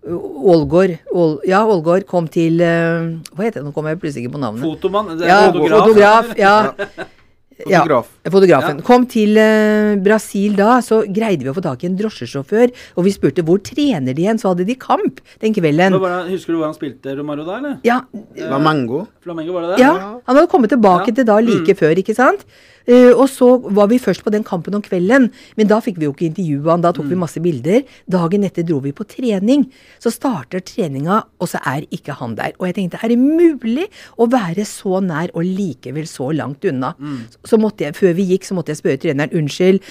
Ålgård, 0.01 0.95
Ål, 1.13 1.35
ja, 1.45 1.59
Ålgård 1.69 2.07
kom 2.09 2.25
til 2.33 2.57
Hva 2.57 3.43
heter 3.45 3.59
det, 3.61 3.67
nå 3.67 3.73
kommer 3.77 3.93
jeg 3.93 4.01
plutselig 4.01 4.25
ikke 4.25 4.39
på 4.39 4.45
navnet. 4.45 4.65
Fotomann? 4.65 5.13
Ja, 5.21 5.43
fotograf. 5.53 5.83
fotograf 5.85 6.37
ja. 6.41 7.09
Fotograf. 7.65 8.09
Ja, 8.25 8.33
fotografen. 8.35 8.81
Ja. 8.81 8.87
Kom 8.87 9.07
til 9.11 9.37
uh, 9.39 9.99
Brasil 10.05 10.57
da, 10.59 10.79
så 10.85 11.03
greide 11.09 11.47
vi 11.47 11.53
å 11.53 11.57
få 11.57 11.65
tak 11.65 11.85
i 11.85 11.91
en 11.91 11.99
drosjesjåfør. 11.99 12.73
Og 12.97 13.07
vi 13.07 13.15
spurte 13.15 13.45
hvor 13.47 13.61
trener 13.65 14.17
de 14.17 14.27
igjen, 14.27 14.41
så 14.41 14.53
hadde 14.53 14.67
de 14.69 14.79
kamp 14.81 15.21
den 15.43 15.57
kvelden. 15.57 15.99
husker 16.31 16.55
du 16.55 16.61
hvor 16.61 16.69
han 16.69 16.77
spilte 16.77 17.17
Romario 17.19 17.47
da, 17.49 17.61
eller? 17.61 17.79
Ja. 17.87 18.01
Flamengo. 18.37 19.05
Flamengo 19.25 19.57
var 19.57 19.69
det 19.69 19.77
det? 19.77 19.85
Ja, 19.85 19.95
han 20.19 20.37
hadde 20.37 20.51
kommet 20.51 20.73
tilbake 20.73 21.11
ja. 21.11 21.21
til 21.21 21.29
da 21.29 21.39
like 21.45 21.75
mm. 21.75 21.81
før, 21.81 22.03
ikke 22.03 22.17
sant. 22.17 22.47
Uh, 22.89 23.13
og 23.13 23.27
så 23.31 23.47
var 23.77 23.91
vi 23.91 24.01
først 24.01 24.25
på 24.25 24.33
den 24.33 24.45
kampen 24.47 24.75
om 24.75 24.83
kvelden, 24.83 25.29
men 25.59 25.69
da 25.71 25.79
fikk 25.85 26.01
vi 26.01 26.09
jo 26.09 26.15
ikke 26.15 26.31
intervjue 26.31 26.71
han. 26.71 26.85
Da 26.85 26.95
tok 26.97 27.07
mm. 27.07 27.13
vi 27.13 27.19
masse 27.21 27.43
bilder. 27.45 27.85
Dagen 28.11 28.47
etter 28.49 28.67
dro 28.67 28.81
vi 28.85 28.95
på 28.97 29.07
trening. 29.09 29.67
Så 30.03 30.13
starter 30.15 30.65
treninga, 30.65 31.21
og 31.39 31.51
så 31.53 31.61
er 31.69 31.87
ikke 31.95 32.17
han 32.19 32.37
der. 32.39 32.57
Og 32.59 32.69
jeg 32.71 32.79
tenkte, 32.79 33.03
er 33.03 33.13
det 33.13 33.21
mulig 33.21 33.87
å 34.17 34.29
være 34.31 34.67
så 34.69 35.03
nær 35.05 35.35
og 35.37 35.47
likevel 35.47 36.09
så 36.11 36.31
langt 36.35 36.67
unna? 36.71 36.95
Mm. 36.99 37.21
Så, 37.51 37.59
måtte 37.61 37.87
jeg, 37.87 37.99
før 37.99 38.15
vi 38.19 38.29
gikk, 38.31 38.47
så 38.47 38.57
måtte 38.57 38.73
jeg 38.75 38.81
spørre 38.81 39.01
treneren 39.03 39.35
unnskyld, 39.37 39.83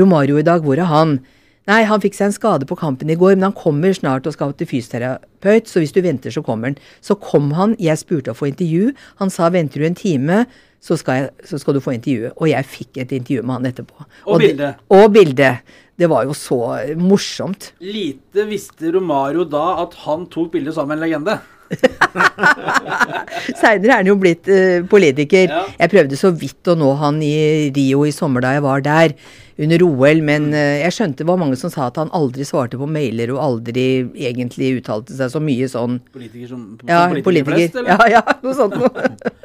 Romario 0.00 0.36
i 0.40 0.46
dag, 0.46 0.64
hvor 0.64 0.78
er 0.78 0.90
han? 0.90 1.18
Nei, 1.66 1.80
han 1.88 2.02
fikk 2.02 2.14
seg 2.14 2.28
en 2.28 2.36
skade 2.36 2.66
på 2.68 2.76
kampen 2.78 3.10
i 3.10 3.16
går, 3.18 3.34
men 3.34 3.48
han 3.48 3.56
kommer 3.56 3.94
snart 3.96 4.28
og 4.28 4.36
skal 4.36 4.52
til 4.54 4.68
fysioterapeut, 4.70 5.66
så 5.66 5.82
hvis 5.82 5.94
du 5.96 5.98
venter, 6.04 6.30
så 6.30 6.44
kommer 6.46 6.70
han. 6.70 6.76
Så 7.02 7.16
kom 7.18 7.50
han, 7.58 7.74
jeg 7.82 7.98
spurte 7.98 8.30
å 8.30 8.38
få 8.38 8.52
intervju. 8.52 8.92
Han 9.22 9.32
sa 9.34 9.50
venter 9.50 9.82
du 9.82 9.88
en 9.88 9.98
time, 9.98 10.44
så 10.86 10.94
skal, 11.00 11.24
jeg, 11.24 11.48
så 11.50 11.58
skal, 11.58 11.74
du 11.74 11.82
få 11.82 11.96
intervjuet. 11.96 12.36
Og 12.36 12.52
jeg 12.52 12.70
fikk 12.70 13.02
et 13.02 13.16
intervju 13.18 13.42
med 13.42 13.58
han 13.58 13.68
etterpå. 13.72 13.98
Og, 13.98 14.36
og 14.36 14.44
bilde. 14.44 14.70
Og 14.94 15.08
bilde. 15.16 15.50
Det 15.96 16.10
var 16.12 16.28
jo 16.28 16.36
så 16.36 16.60
morsomt. 17.00 17.72
Lite 17.82 18.44
visste 18.46 18.92
Romario 18.94 19.46
da 19.48 19.80
at 19.82 19.96
han 20.04 20.28
tok 20.30 20.52
bilde 20.54 20.74
sammen 20.76 20.94
med 20.94 21.00
en 21.00 21.06
legende. 21.08 21.38
Seinere 23.60 23.90
er 23.92 23.98
han 24.00 24.10
jo 24.10 24.16
blitt 24.20 24.48
uh, 24.50 24.84
politiker. 24.90 25.50
Ja. 25.50 25.64
Jeg 25.80 25.92
prøvde 25.92 26.18
så 26.18 26.32
vidt 26.36 26.70
å 26.70 26.76
nå 26.78 26.92
han 27.00 27.20
i 27.24 27.34
Rio 27.76 28.06
i 28.06 28.14
sommer 28.14 28.44
da 28.44 28.54
jeg 28.56 28.64
var 28.66 28.84
der, 28.86 29.16
under 29.56 29.82
OL, 29.86 30.22
men 30.26 30.50
uh, 30.52 30.76
jeg 30.82 30.94
skjønte 30.96 31.22
det 31.22 31.28
var 31.30 31.40
mange 31.40 31.58
som 31.60 31.72
sa 31.72 31.88
at 31.88 32.00
han 32.00 32.12
aldri 32.16 32.44
svarte 32.48 32.80
på 32.80 32.88
mailer 32.90 33.32
og 33.34 33.42
aldri 33.42 33.86
egentlig 34.28 34.76
uttalte 34.82 35.16
seg 35.16 35.32
så 35.32 35.40
mye 35.42 35.68
sånn 35.72 36.00
Politiker 36.12 36.50
som, 36.52 36.66
som 36.80 36.90
ja, 36.90 37.06
politiker, 37.08 37.30
politiker 37.30 37.54
flest, 37.54 37.78
eller? 37.80 37.94
Ja, 37.94 38.18
ja, 38.18 38.40
noe 38.44 38.56
sånt 38.56 38.76
noe. 38.80 38.90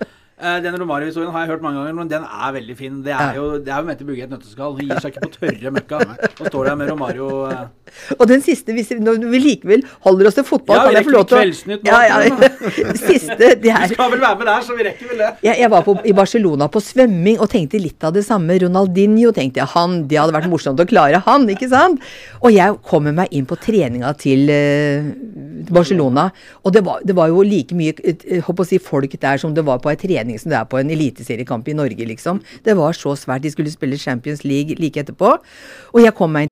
Eh, 0.41 0.57
den 0.63 0.73
Romario-historien 0.81 1.29
har 1.33 1.43
jeg 1.43 1.51
hørt 1.51 1.61
mange 1.61 1.77
ganger, 1.77 1.93
men 1.93 2.09
den 2.09 2.23
er 2.25 2.53
veldig 2.55 2.75
fin. 2.77 2.95
Det 3.05 3.13
er 3.13 3.35
jo, 3.37 3.43
det 3.61 3.69
er 3.69 3.83
jo 3.83 3.87
ment 3.89 3.99
å 4.01 4.07
bygge 4.07 4.25
et 4.25 4.31
nøtteskall. 4.33 4.73
Hun 4.79 4.87
gir 4.87 5.03
seg 5.03 5.13
ikke 5.13 5.27
på 5.27 5.33
tørre 5.35 5.73
møkka. 5.75 5.99
og 6.31 6.47
står 6.47 6.69
der 6.71 6.79
med 6.79 6.89
Romario 6.89 7.27
uh... 7.45 7.59
Og 8.17 8.23
den 8.29 8.41
siste, 8.41 8.73
hvis 8.73 8.89
vi, 8.93 9.41
likevel 9.43 9.83
holder 10.05 10.29
oss 10.29 10.37
til 10.39 10.45
fotball, 10.47 10.79
ja, 10.79 10.85
kan 10.87 10.97
jeg 10.97 11.07
få 11.09 11.13
lov 11.13 11.25
til 11.27 11.37
å 11.37 11.41
Kveldsnytt 11.41 11.85
nå. 11.85 11.91
Ja, 11.91 11.99
ja. 12.07 12.49
siste, 13.11 13.37
det 13.37 13.73
er... 13.73 13.85
Du 13.91 13.95
skal 13.97 14.13
vel 14.15 14.23
være 14.23 14.39
med 14.39 14.49
der, 14.49 14.65
så 14.65 14.77
vi 14.77 14.85
rekker 14.87 15.11
vel 15.11 15.21
det. 15.21 15.29
Jeg, 15.45 15.59
jeg 15.61 15.71
var 15.75 15.85
på, 15.85 15.95
i 16.07 16.15
Barcelona 16.17 16.69
på 16.71 16.81
svømming 16.83 17.41
og 17.43 17.51
tenkte 17.51 17.81
litt 17.83 18.07
av 18.07 18.15
det 18.15 18.23
samme. 18.25 18.57
Ronaldinho 18.63 19.33
tenkte 19.35 19.61
jeg 19.61 19.73
han, 19.75 19.99
det 20.09 20.21
hadde 20.21 20.37
vært 20.37 20.49
morsomt 20.51 20.81
å 20.81 20.87
klare 20.89 21.21
han, 21.27 21.49
ikke 21.51 21.69
sant? 21.71 22.01
Og 22.41 22.55
jeg 22.55 22.79
kommer 22.87 23.13
meg 23.15 23.35
inn 23.35 23.45
på 23.49 23.59
treninga 23.61 24.13
til 24.17 24.49
uh, 24.49 25.11
Barcelona, 25.69 26.29
og 26.63 26.73
det 26.73 26.85
var, 26.87 27.03
det 27.05 27.15
var, 27.17 27.29
jo 27.31 27.43
like 27.45 27.75
mye 27.77 27.93
håper 28.47 28.65
å 28.65 28.67
si, 28.67 28.79
folk 28.81 29.13
der 29.21 29.41
som 29.41 29.53
det 29.55 29.65
var 29.67 29.81
på 29.83 29.91
ei 29.91 29.99
trening 29.99 30.30
som 30.39 30.51
det 30.51 30.59
er 30.59 30.63
på 30.63 30.77
en 30.77 30.91
eliteseriekamp 30.91 31.67
i 31.67 31.73
Norge, 31.73 32.05
liksom. 32.05 32.41
Det 32.65 32.77
var 32.77 32.93
så 32.93 33.15
svært. 33.15 33.43
De 33.43 33.51
skulle 33.51 33.71
spille 33.71 33.97
Champions 33.97 34.43
League 34.43 34.75
like 34.79 34.99
etterpå. 34.99 35.37
Og 35.93 36.01
jeg 36.03 36.13
kom 36.13 36.29
meg 36.29 36.47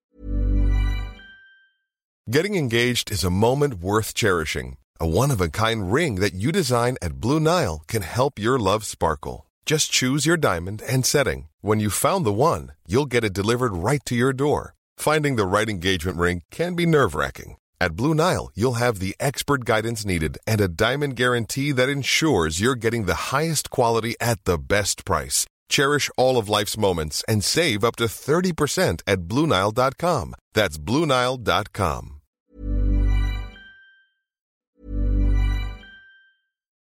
Getting 2.32 2.56
engaged 2.56 3.12
is 3.12 3.24
a 3.24 3.32
moment 3.32 3.82
worth 3.82 4.14
cherishing. 4.14 4.78
A 5.00 5.08
one-of-a-kind 5.08 5.92
ring 5.92 6.20
that 6.20 6.36
you 6.36 6.52
design 6.52 6.96
at 7.02 7.20
Blue 7.20 7.40
Nile 7.40 7.82
can 7.88 8.04
help 8.04 8.38
your 8.38 8.60
love 8.60 8.84
sparkle. 8.86 9.48
Just 9.66 9.92
choose 9.92 10.28
your 10.28 10.38
diamond 10.38 10.84
and 10.88 11.06
setting. 11.06 11.48
When 11.62 11.80
you've 11.80 11.94
found 11.94 12.26
the 12.26 12.34
one, 12.34 12.74
you'll 12.88 13.06
get 13.06 13.24
it 13.24 13.34
delivered 13.34 13.74
right 13.74 14.02
to 14.06 14.16
your 14.16 14.34
door. 14.34 14.76
Finding 14.98 15.38
the 15.38 15.46
right 15.46 15.70
engagement 15.70 16.18
ring 16.18 16.42
can 16.52 16.76
be 16.76 16.86
nerve-wracking. 16.86 17.56
At 17.82 17.96
Blue 17.96 18.14
Nile, 18.14 18.52
you'll 18.56 18.74
have 18.74 19.00
the 19.00 19.16
expert 19.22 19.64
guidance 19.64 20.04
needed 20.06 20.38
and 20.46 20.60
a 20.60 20.68
diamond 20.68 21.16
guarantee 21.16 21.72
that 21.72 21.88
ensures 21.88 22.60
you're 22.60 22.76
getting 22.76 23.06
the 23.06 23.32
highest 23.32 23.70
quality 23.70 24.16
at 24.20 24.44
the 24.44 24.58
best 24.58 25.06
price. 25.06 25.46
Cherish 25.70 26.10
all 26.18 26.38
of 26.38 26.50
life's 26.50 26.78
moments 26.78 27.24
and 27.28 27.42
save 27.44 27.86
up 27.86 27.96
to 27.96 28.06
30% 28.06 29.02
at 29.08 29.20
BlueNile.com. 29.20 30.36
That's 30.54 30.78
BlueNile.com. 30.78 32.16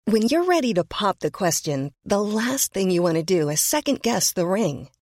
When 0.05 0.23
you're 0.23 0.45
ready 0.45 0.73
to 0.73 0.83
pop 0.83 1.19
the 1.19 1.29
question, 1.29 1.93
the 2.03 2.19
last 2.19 2.73
thing 2.73 2.89
you 2.89 3.03
want 3.03 3.17
to 3.17 3.23
do 3.23 3.49
is 3.49 3.61
second 3.61 4.01
guess 4.01 4.33
the 4.33 4.47
ring. 4.47 4.89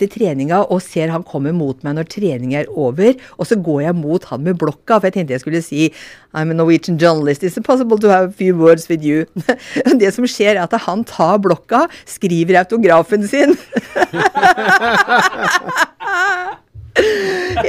Til 0.00 0.10
treninga 0.12 0.62
og 0.68 0.82
ser 0.84 1.12
han 1.12 1.24
kommer 1.26 1.52
mot 1.56 1.82
meg 1.86 1.96
når 1.98 2.08
trening 2.12 2.54
er 2.58 2.70
over, 2.70 3.12
og 3.38 3.44
så 3.48 3.58
går 3.58 3.80
jeg 3.88 3.94
mot 3.98 4.24
han 4.30 4.44
med 4.46 4.58
blokka, 4.60 4.98
for 4.98 5.06
jeg 5.08 5.14
tenkte 5.18 5.36
jeg 5.36 5.44
skulle 5.44 5.62
si 5.64 5.92
I'm 6.34 6.50
a 6.52 6.54
Norwegian 6.54 6.98
journalist, 7.00 7.42
it's 7.42 7.56
impossible 7.56 7.98
to 7.98 8.08
have 8.12 8.28
a 8.28 8.32
few 8.32 8.56
words 8.56 8.88
with 8.88 9.02
you. 9.04 9.26
Det 10.02 10.14
som 10.14 10.26
skjer, 10.28 10.56
er 10.56 10.62
at 10.66 10.74
han 10.84 11.04
tar 11.08 11.38
blokka, 11.42 11.86
skriver 12.06 12.60
autografen 12.60 13.26
sin. 13.28 13.56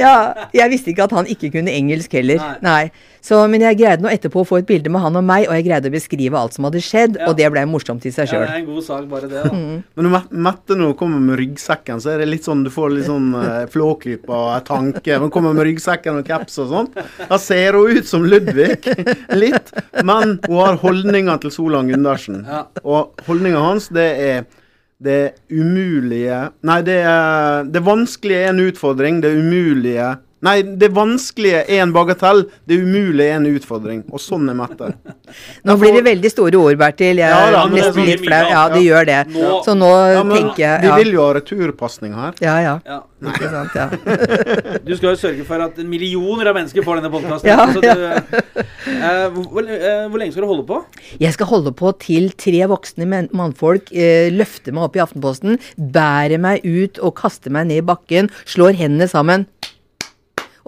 ja, 0.04 0.16
jeg 0.54 0.70
visste 0.74 0.92
ikke 0.92 1.08
at 1.08 1.16
han 1.16 1.30
ikke 1.30 1.52
kunne 1.56 1.72
engelsk 1.74 2.14
heller. 2.20 2.38
Nei. 2.62 2.90
Nei. 2.90 3.09
Så, 3.22 3.40
men 3.52 3.64
jeg 3.66 3.78
greide 3.82 4.04
nå 4.04 4.12
etterpå 4.12 4.44
å 4.44 4.48
få 4.48 4.62
et 4.62 4.68
bilde 4.70 4.92
med 4.92 5.04
han 5.04 5.18
og 5.20 5.26
meg, 5.26 5.48
og 5.50 5.58
jeg 5.58 5.66
greide 5.68 5.92
å 5.92 5.94
beskrive 5.94 6.40
alt 6.40 6.56
som 6.56 6.68
hadde 6.68 6.82
skjedd, 6.84 7.18
ja. 7.20 7.28
og 7.30 7.36
det 7.40 7.50
ble 7.52 7.66
morsomt 7.70 8.06
i 8.08 8.14
seg 8.16 8.30
sjøl. 8.32 8.46
Ja, 8.46 8.52
det 8.52 8.58
er 8.58 8.62
en 8.64 8.70
god 8.70 8.86
sak, 8.86 9.08
bare 9.12 9.32
det. 9.32 9.44
da. 9.44 9.54
Mm. 9.56 9.82
Men 9.98 10.08
når 10.08 10.28
Mette 10.50 10.78
nå 10.80 10.92
kommer 11.00 11.24
med 11.24 11.40
ryggsekken, 11.42 12.00
så 12.04 12.14
er 12.14 12.24
det 12.24 12.30
litt 12.30 12.48
sånn 12.48 12.64
du 12.66 12.72
får 12.74 12.94
litt 12.96 13.10
sånn 13.10 13.34
uh, 13.36 13.66
flåklypa 13.74 14.44
og 14.54 14.70
tanke. 14.70 15.20
Hun 15.20 15.34
kommer 15.34 15.58
med 15.58 15.68
ryggsekken 15.68 16.22
og 16.22 16.28
caps 16.28 16.62
og 16.64 16.72
sånn. 16.72 16.92
Da 17.20 17.40
ser 17.42 17.78
hun 17.80 18.00
ut 18.00 18.08
som 18.10 18.24
Ludvig, 18.26 18.88
litt, 19.44 19.74
men 20.06 20.38
hun 20.48 20.62
har 20.62 20.80
holdninga 20.84 21.40
til 21.44 21.54
Solan 21.54 21.92
Gundersen. 21.92 22.46
Ja. 22.48 22.64
Og 22.86 23.28
holdninga 23.28 23.62
hans, 23.64 23.92
det 23.94 24.10
er 24.24 24.48
det 25.00 25.20
umulige 25.48 26.50
Nei, 26.68 26.82
det, 26.84 26.98
er, 27.08 27.64
det 27.72 27.82
vanskelige 27.86 28.48
er 28.48 28.52
en 28.52 28.66
utfordring. 28.66 29.22
Det 29.24 29.32
umulige 29.32 30.10
Nei, 30.46 30.62
det 30.80 30.88
vanskelige 30.96 31.66
er 31.68 31.82
en 31.84 31.92
bagatell. 31.92 32.46
Det 32.68 32.78
umulige 32.80 33.28
er 33.28 33.40
en 33.42 33.48
utfordring. 33.50 34.06
Og 34.14 34.22
sånn 34.24 34.48
er 34.48 34.56
Mette. 34.56 34.94
Nå 35.68 35.76
blir 35.82 35.98
det 35.98 36.06
veldig 36.08 36.32
store 36.32 36.62
ord, 36.62 36.78
Bertil. 36.80 37.20
Jeg 37.20 37.28
ja, 37.28 37.42
da, 37.52 37.66
er 37.66 37.74
nesten 37.74 37.98
sånn 37.98 38.08
litt 38.08 38.24
flau. 38.24 38.40
Ja, 38.54 38.62
det 38.72 38.84
gjør 38.86 39.10
det. 39.10 39.20
Nå, 39.36 39.52
så 39.66 39.76
nå 39.76 39.90
ja, 40.14 40.24
tenker 40.32 40.64
jeg 40.64 40.86
Vi 40.86 40.92
vil 41.04 41.18
jo 41.18 41.26
ha 41.26 41.34
returpasning 41.36 42.16
her. 42.16 42.40
Ja, 42.44 42.56
ja. 42.64 42.76
ja. 42.88 43.02
Ikke 43.20 43.50
sant, 43.52 43.76
ja. 43.76 43.90
du 44.88 44.94
skal 44.96 45.12
jo 45.12 45.16
sørge 45.20 45.44
for 45.48 45.66
at 45.66 45.80
millioner 45.84 46.52
av 46.52 46.56
mennesker 46.56 46.86
får 46.88 47.02
denne 47.02 47.12
podkasten. 47.12 47.50
Ja, 47.52 47.68
ja. 47.84 48.08
uh, 49.28 49.40
hvor, 49.44 49.68
uh, 49.68 50.08
hvor, 50.08 50.18
lenge 50.22 50.32
skal 50.32 50.48
du 50.48 50.52
holde 50.54 50.68
på? 50.70 50.80
Jeg 51.20 51.36
skal 51.36 51.52
holde 51.52 51.76
på 51.76 51.92
til 52.00 52.32
tre 52.40 52.64
voksne 52.72 53.10
mannfolk 53.36 53.92
uh, 53.92 54.30
løfter 54.32 54.76
meg 54.76 54.88
opp 54.88 54.96
i 54.96 55.04
Aftenposten, 55.04 55.60
bærer 55.76 56.40
meg 56.40 56.64
ut 56.64 57.04
og 57.04 57.18
kaster 57.20 57.52
meg 57.52 57.68
ned 57.74 57.84
i 57.84 57.88
bakken, 57.92 58.32
slår 58.48 58.80
hendene 58.80 59.12
sammen 59.12 59.50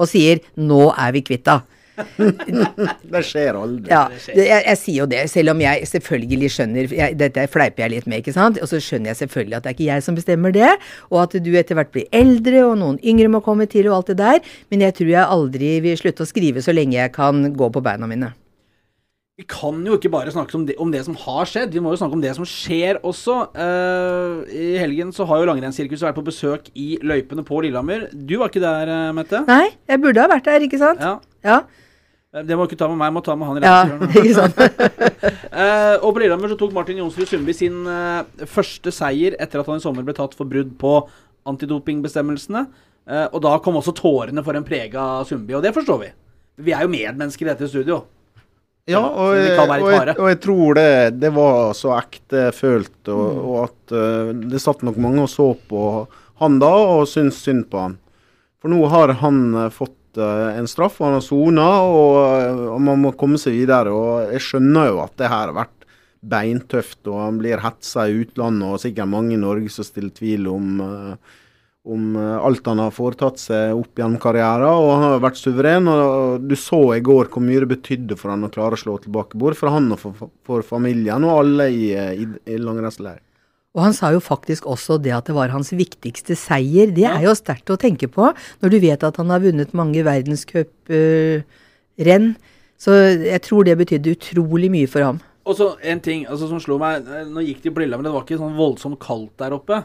og 0.02 0.10
sier 0.10 0.42
'nå 0.58 0.90
er 0.98 1.14
vi 1.14 1.22
kvitt 1.22 1.46
henne'. 1.46 1.68
Det 3.12 3.22
skjer 3.26 3.58
aldri. 3.58 3.92
Ja, 3.92 4.06
jeg, 4.32 4.48
jeg 4.50 4.78
sier 4.80 5.00
jo 5.04 5.08
det, 5.12 5.22
selv 5.32 5.54
om 5.54 5.62
jeg 5.64 5.88
selvfølgelig 5.90 6.52
skjønner 6.56 6.96
jeg, 6.98 7.18
Dette 7.20 7.46
fleiper 7.52 7.86
jeg 7.86 7.94
litt 7.96 8.10
med, 8.10 8.24
ikke 8.24 8.36
sant. 8.36 8.60
Og 8.64 8.70
så 8.72 8.82
skjønner 8.84 9.12
jeg 9.12 9.22
selvfølgelig 9.24 9.60
at 9.60 9.68
det 9.68 9.74
er 9.74 9.78
ikke 9.78 9.90
jeg 9.90 10.06
som 10.08 10.18
bestemmer 10.18 10.56
det, 10.56 10.72
og 11.12 11.24
at 11.26 11.38
du 11.44 11.52
etter 11.60 11.78
hvert 11.78 11.94
blir 11.94 12.08
eldre, 12.16 12.66
og 12.68 12.78
noen 12.82 13.02
yngre 13.04 13.32
må 13.32 13.44
komme 13.46 13.68
til, 13.72 13.92
og 13.92 14.02
alt 14.02 14.14
det 14.14 14.20
der. 14.24 14.54
Men 14.74 14.88
jeg 14.88 14.98
tror 15.00 15.14
jeg 15.16 15.34
aldri 15.38 15.74
vil 15.86 16.00
slutte 16.00 16.26
å 16.26 16.30
skrive 16.30 16.64
så 16.64 16.76
lenge 16.76 17.00
jeg 17.00 17.16
kan 17.16 17.52
gå 17.58 17.72
på 17.74 17.84
beina 17.84 18.10
mine. 18.10 18.34
Vi 19.40 19.46
kan 19.48 19.78
jo 19.88 19.96
ikke 19.96 20.10
bare 20.12 20.32
snakke 20.34 20.58
om 20.58 20.66
det, 20.68 20.74
om 20.82 20.90
det, 20.92 21.06
som 21.08 21.16
har 21.16 21.48
skjedd, 21.48 21.72
vi 21.72 21.82
må 21.82 21.94
jo 21.94 22.00
snakke 22.02 22.18
om 22.18 22.24
det 22.24 22.34
som 22.36 22.46
skjer 22.48 22.98
også. 23.08 23.36
Uh, 23.56 24.42
I 24.52 24.74
helgen 24.82 25.14
så 25.16 25.24
har 25.30 25.40
jo 25.40 25.48
langrennssirkuset 25.48 26.04
vært 26.10 26.18
på 26.20 26.26
besøk 26.28 26.68
i 26.76 26.98
løypene 27.00 27.46
på 27.48 27.62
Lillehammer. 27.64 28.10
Du 28.12 28.36
var 28.42 28.52
ikke 28.52 28.62
der, 28.62 28.92
uh, 28.92 29.14
Mette? 29.16 29.42
Nei, 29.48 29.72
jeg 29.88 30.04
burde 30.04 30.22
ha 30.22 30.30
vært 30.34 30.50
der, 30.52 30.68
ikke 30.68 30.82
sant? 30.82 31.00
Ja. 31.00 31.16
ja. 31.48 31.58
Eh, 32.36 32.44
det 32.44 32.60
må 32.60 32.68
ikke 32.68 32.78
ta 32.84 32.92
med 32.92 33.00
meg, 33.00 33.08
jeg 33.08 33.18
må 33.18 33.26
ta 33.26 33.40
med 33.40 33.50
han 33.50 33.70
Ja, 33.72 33.80
ikke 34.20 34.36
sant? 34.36 34.62
uh, 35.48 35.96
og 36.04 36.12
på 36.12 36.26
Lillehammer 36.26 36.52
så 36.52 36.60
tok 36.60 36.76
Martin 36.76 37.00
Jonsrud 37.00 37.32
Sundby 37.32 37.56
sin 37.56 37.82
første 38.52 38.94
seier 39.00 39.40
etter 39.40 39.64
at 39.64 39.74
han 39.74 39.80
i 39.80 39.88
sommer 39.88 40.06
ble 40.06 40.20
tatt 40.22 40.36
for 40.36 40.46
brudd 40.46 40.76
på 40.82 40.98
antidopingbestemmelsene. 41.48 42.68
og 43.32 43.42
da 43.42 43.58
kom 43.64 43.80
også 43.80 43.96
tårene 43.98 44.44
for 44.44 44.60
en 44.60 44.68
prega 44.68 45.12
Sundby, 45.26 45.56
og 45.56 45.64
det 45.64 45.74
forstår 45.74 46.04
vi. 46.04 46.16
Vi 46.68 46.76
er 46.76 46.84
jo 46.84 46.92
medmennesker 47.00 47.48
i 47.48 47.56
dette 47.56 47.72
studio. 47.72 48.04
Ja, 48.90 49.02
og, 49.06 49.36
og, 49.36 49.92
jeg, 49.94 50.16
og 50.18 50.28
jeg 50.32 50.38
tror 50.42 50.78
det, 50.78 50.92
det 51.22 51.30
var 51.36 51.74
så 51.78 51.94
ektefølt, 52.00 52.98
og, 53.14 53.26
mm. 53.28 53.42
og 53.46 53.58
at 53.68 53.94
uh, 53.94 54.32
det 54.52 54.62
satt 54.64 54.82
nok 54.86 54.98
mange 55.02 55.26
og 55.28 55.30
så 55.30 55.52
på 55.70 55.84
han 56.42 56.58
da, 56.62 56.72
og 56.96 57.10
syntes 57.10 57.44
synd 57.46 57.68
på 57.70 57.84
han. 57.84 58.00
For 58.62 58.74
nå 58.74 58.80
har 58.90 59.14
han 59.22 59.44
uh, 59.58 59.68
fått 59.74 60.18
uh, 60.18 60.50
en 60.56 60.70
straff, 60.70 60.98
han 61.04 61.20
har 61.20 61.26
sona, 61.26 61.68
og, 61.86 62.82
man 62.82 63.04
må 63.04 63.14
komme 63.18 63.38
seg 63.42 63.60
videre. 63.60 63.94
Og 63.94 64.34
jeg 64.34 64.48
skjønner 64.48 64.90
jo 64.90 65.04
at 65.06 65.14
det 65.22 65.30
her 65.30 65.52
har 65.52 65.58
vært 65.60 65.78
beintøft, 66.32 67.04
og 67.10 67.22
han 67.22 67.38
blir 67.42 67.62
hetsa 67.62 68.08
i 68.10 68.18
utlandet, 68.24 68.66
og 68.66 68.82
sikkert 68.82 69.14
mange 69.14 69.38
i 69.38 69.42
Norge 69.42 69.70
som 69.74 69.86
stiller 69.86 70.14
tvil 70.18 70.50
om 70.50 70.82
uh, 70.82 71.38
om 71.88 72.16
eh, 72.16 72.38
alt 72.46 72.68
han 72.70 72.80
har 72.84 72.94
foretatt 72.94 73.42
seg 73.42 73.74
opp 73.74 73.98
gjennom 73.98 74.20
karrieren. 74.22 74.68
Og 74.70 74.92
han 74.94 75.06
har 75.08 75.24
vært 75.24 75.40
suveren. 75.42 75.90
og 75.90 76.46
Du 76.46 76.56
så 76.60 76.82
i 76.98 77.02
går 77.06 77.32
hvor 77.34 77.44
mye 77.46 77.64
det 77.64 77.72
betydde 77.74 78.18
for 78.20 78.34
han 78.34 78.46
å 78.46 78.52
klare 78.54 78.78
å 78.78 78.82
slå 78.84 78.98
tilbake, 79.02 79.40
både 79.42 79.58
for 79.58 79.74
han 79.74 79.92
og 79.94 80.00
for, 80.02 80.30
for 80.48 80.66
familien 80.66 81.26
og 81.28 81.40
alle 81.40 81.70
i, 81.74 81.92
i, 81.96 82.30
i 82.54 82.62
langrennsleir. 82.62 83.22
Og 83.72 83.86
han 83.86 83.94
sa 83.96 84.10
jo 84.12 84.20
faktisk 84.20 84.66
også 84.68 84.98
det 85.00 85.14
at 85.16 85.30
det 85.30 85.36
var 85.38 85.54
hans 85.54 85.72
viktigste 85.72 86.36
seier. 86.36 86.92
Det 86.92 87.08
er 87.08 87.24
jo 87.24 87.32
sterkt 87.38 87.72
å 87.72 87.80
tenke 87.80 88.10
på, 88.12 88.34
når 88.60 88.74
du 88.74 88.80
vet 88.84 89.04
at 89.08 89.18
han 89.22 89.32
har 89.32 89.40
vunnet 89.44 89.72
mange 89.78 90.04
verdenscuprenn. 90.04 91.46
Uh, 92.36 92.50
så 92.82 92.98
jeg 93.22 93.42
tror 93.46 93.64
det 93.64 93.78
betydde 93.80 94.16
utrolig 94.18 94.68
mye 94.74 94.90
for 94.92 95.06
ham. 95.06 95.22
Og 95.48 95.56
så 95.58 95.68
en 95.88 96.02
ting 96.04 96.26
altså, 96.28 96.50
som 96.50 96.60
slo 96.62 96.78
meg. 96.82 97.08
Nå 97.32 97.46
gikk 97.46 97.64
de 97.64 97.72
på 97.72 97.80
Lillehammer, 97.82 98.10
det 98.10 98.14
var 98.14 98.26
ikke 98.26 98.42
sånn 98.42 98.60
voldsomt 98.60 99.00
kaldt 99.02 99.36
der 99.40 99.56
oppe. 99.56 99.78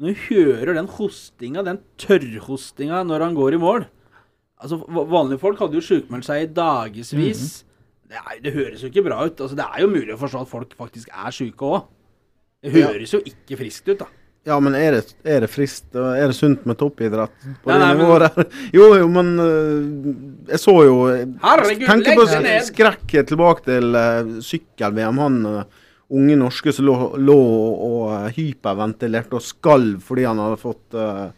Når 0.00 0.14
du 0.14 0.20
hører 0.30 0.76
den 0.78 0.88
hostinga, 0.88 1.64
den 1.66 1.80
tørrhostinga 2.00 3.02
når 3.04 3.26
han 3.26 3.34
går 3.36 3.56
i 3.58 3.60
mål 3.60 3.88
Altså, 4.60 4.76
Vanlige 5.08 5.40
folk 5.40 5.60
hadde 5.60 5.78
jo 5.78 5.84
sjukmeldt 5.84 6.26
seg 6.26 6.42
i 6.44 6.48
dagevis. 6.52 7.12
Mm 7.16 7.20
-hmm. 7.22 8.08
det, 8.12 8.44
det, 8.44 8.52
høres 8.52 8.82
jo 8.82 8.88
ikke 8.90 9.06
bra 9.08 9.24
ut. 9.24 9.40
Altså, 9.40 9.56
Det 9.56 9.64
er 9.64 9.80
jo 9.80 9.88
mulig 9.88 10.12
å 10.14 10.20
forstå 10.20 10.40
at 10.40 10.48
folk 10.48 10.74
faktisk 10.76 11.08
er 11.08 11.30
sjuke 11.30 11.64
òg. 11.64 11.86
Det 12.62 12.72
høres 12.72 13.14
ja. 13.14 13.18
jo 13.18 13.22
ikke 13.24 13.56
friskt 13.56 13.88
ut, 13.88 13.98
da. 13.98 14.06
Ja, 14.44 14.56
men 14.60 14.74
er 14.74 14.90
det, 14.96 15.14
er 15.24 15.40
det 15.44 15.50
friskt 15.52 15.94
Er 15.94 16.26
det 16.26 16.36
sunt 16.36 16.62
med 16.64 16.78
toppidrett 16.80 17.32
på 17.60 17.68
nei, 17.68 17.78
det 17.78 17.98
nivået 17.98 18.22
der? 18.24 18.46
Jo, 18.72 18.86
jo, 18.96 19.08
men 19.08 19.34
uh, 19.36 20.48
jeg 20.48 20.60
så 20.62 20.74
jo 20.84 20.94
Herregud, 21.42 21.86
Tenker 21.86 22.16
på 22.16 22.24
skrekk 22.70 23.26
tilbake 23.28 23.64
til 23.64 23.96
uh, 23.96 24.40
sykkel-VM. 24.40 25.18
Han 25.18 25.46
uh, 25.46 25.64
unge 26.10 26.38
norske 26.38 26.72
som 26.74 26.88
lå, 26.88 26.96
lå 27.22 27.38
og 27.38 28.00
uh, 28.10 28.30
hyperventilerte 28.34 29.38
og 29.38 29.44
skalv 29.44 30.00
fordi 30.06 30.26
han 30.26 30.42
hadde 30.42 30.58
fått 30.60 30.98
uh, 30.98 31.28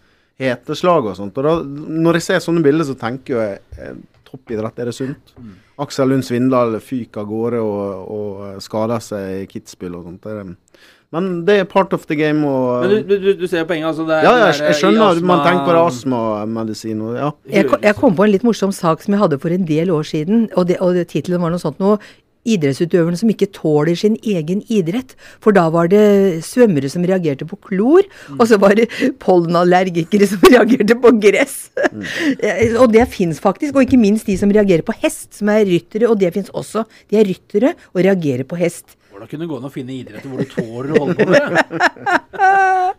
heteslag 0.42 1.10
og 1.10 1.18
sånt. 1.18 1.36
Og 1.38 1.46
da, 1.46 1.58
når 2.02 2.18
jeg 2.18 2.28
ser 2.28 2.42
sånne 2.44 2.64
bilder, 2.64 2.88
så 2.88 2.96
tenker 2.98 3.38
jeg 3.38 3.60
eh, 3.78 4.00
toppidrett, 4.26 4.80
er 4.80 4.90
det 4.90 4.96
sunt? 4.96 5.36
Mm. 5.36 5.52
Aksel 5.82 6.10
Lund 6.10 6.26
Svindal 6.26 6.78
fyker 6.82 7.22
av 7.22 7.28
gårde 7.30 7.60
og, 7.62 8.10
og 8.16 8.64
skader 8.64 9.04
seg 9.04 9.44
i 9.44 9.46
Kitzbühel 9.50 9.98
og 9.98 10.08
sånt. 10.08 10.26
Det, 10.26 10.82
men 11.12 11.28
det 11.44 11.58
er 11.60 11.68
part 11.68 11.92
of 11.92 12.06
the 12.08 12.16
game. 12.16 12.48
Og, 12.48 12.86
men 12.86 13.04
du, 13.04 13.16
du, 13.20 13.30
du 13.42 13.46
ser 13.50 13.66
poenget? 13.68 13.90
Altså 13.90 14.06
det 14.08 14.16
er, 14.16 14.26
ja, 14.26 14.46
jeg, 14.46 14.58
jeg 14.70 14.78
skjønner. 14.80 15.10
Astma... 15.10 15.28
Man 15.28 15.44
tenker 15.44 15.66
på 15.66 15.76
det 15.76 15.82
astmamedisin. 15.82 17.04
Ja. 17.18 17.30
Jeg, 17.52 17.68
jeg, 17.74 17.96
kom 18.00 18.16
på 18.16 18.26
en 18.26 18.32
litt 18.32 18.46
morsom 18.48 18.72
sak 18.76 19.04
som 19.04 19.16
jeg 19.16 19.20
hadde 19.20 19.40
for 19.42 19.52
en 19.52 19.68
del 19.68 19.92
år 19.92 20.08
siden. 20.08 20.46
og, 20.56 20.66
det, 20.70 20.80
og 20.80 20.96
Tittelen 21.12 21.44
var 21.44 21.52
noe 21.52 21.62
sånt 21.62 21.82
noe 21.82 22.00
idrettsutøverne 22.48 23.18
som 23.18 23.30
ikke 23.32 23.50
tåler 23.54 23.96
sin 23.98 24.16
egen 24.18 24.62
idrett. 24.72 25.14
For 25.42 25.54
da 25.56 25.68
var 25.74 25.90
det 25.92 26.42
svømmere 26.46 26.90
som 26.92 27.04
reagerte 27.06 27.46
på 27.48 27.58
klor, 27.68 28.06
mm. 28.06 28.38
og 28.38 28.48
så 28.50 28.58
var 28.62 28.76
det 28.78 28.88
pollenallergikere 29.22 30.28
som 30.30 30.42
reagerte 30.52 30.98
på 31.02 31.14
gress. 31.22 31.58
Mm. 31.92 32.06
og 32.82 32.88
det 32.94 33.06
fins 33.12 33.42
faktisk, 33.42 33.76
og 33.76 33.86
ikke 33.86 34.00
minst 34.00 34.30
de 34.30 34.38
som 34.40 34.52
reagerer 34.52 34.86
på 34.86 34.96
hest, 35.04 35.30
som 35.38 35.52
er 35.52 35.66
ryttere, 35.68 36.10
og 36.10 36.18
det 36.20 36.32
fins 36.34 36.50
også. 36.52 36.86
De 37.10 37.20
er 37.20 37.28
ryttere 37.28 37.76
og 37.92 38.02
reagerer 38.04 38.48
på 38.48 38.58
hest. 38.60 38.96
Hvordan 39.22 39.30
kunne 39.30 39.44
det 39.44 39.50
gå 39.52 39.56
an 39.60 39.66
å 39.66 39.70
finne 39.70 39.92
idretter 39.94 40.30
hvor 40.32 40.40
du 40.42 40.48
tåler 40.50 40.88
å 40.90 41.00
holde 41.04 41.14
på 41.14 41.26
med 41.30 41.44
det? 41.46 42.14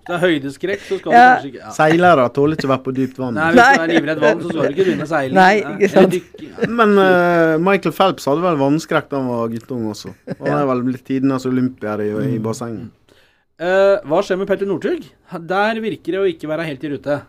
det 0.07 0.13
er 0.15 0.21
høydeskrekk, 0.21 0.83
så 0.87 0.99
skal 1.01 1.11
ja. 1.11 1.23
du 1.23 1.25
kanskje 1.27 1.49
ikke 1.49 1.59
ja. 1.59 1.71
Seilere 1.75 2.27
tåler 2.37 2.55
ikke 2.55 2.67
å 2.69 2.71
være 2.71 2.83
på 2.85 2.93
dypt 2.95 3.17
vann. 3.19 3.35
Nei, 3.35 3.47
hvis 3.51 3.59
du 3.59 3.83
er 3.83 3.91
livredd 3.91 4.21
vann, 4.23 4.39
så 4.39 4.53
skal 4.53 4.61
du 4.63 4.69
ikke 4.69 4.85
begynne 4.87 5.03
å 5.03 5.09
seile. 5.09 5.35
Nei, 5.35 5.57
ikke 5.73 5.89
sant. 5.91 6.15
Ja. 6.39 6.69
Men 6.79 6.95
uh, 6.95 7.57
Michael 7.67 7.95
Phelps 7.97 8.29
hadde 8.31 8.45
vel 8.45 8.61
vannskrekk 8.61 9.11
da 9.11 9.19
han 9.19 9.27
var 9.33 9.51
guttung 9.51 9.83
også. 9.91 10.13
Og 10.37 10.47
han 10.47 10.61
er 10.61 10.69
vel 10.71 10.85
blitt 10.87 11.03
tidenes 11.11 11.49
olympier 11.49 12.05
i, 12.05 12.09
i 12.37 12.39
bassenget. 12.47 13.19
Uh, 13.59 13.99
hva 14.07 14.23
skjer 14.23 14.39
med 14.39 14.53
Petter 14.53 14.71
Northug? 14.71 15.11
Der 15.51 15.83
virker 15.83 16.15
det 16.15 16.23
å 16.23 16.31
ikke 16.31 16.53
være 16.53 16.69
helt 16.71 16.87
i 16.87 16.93
rute. 16.95 17.19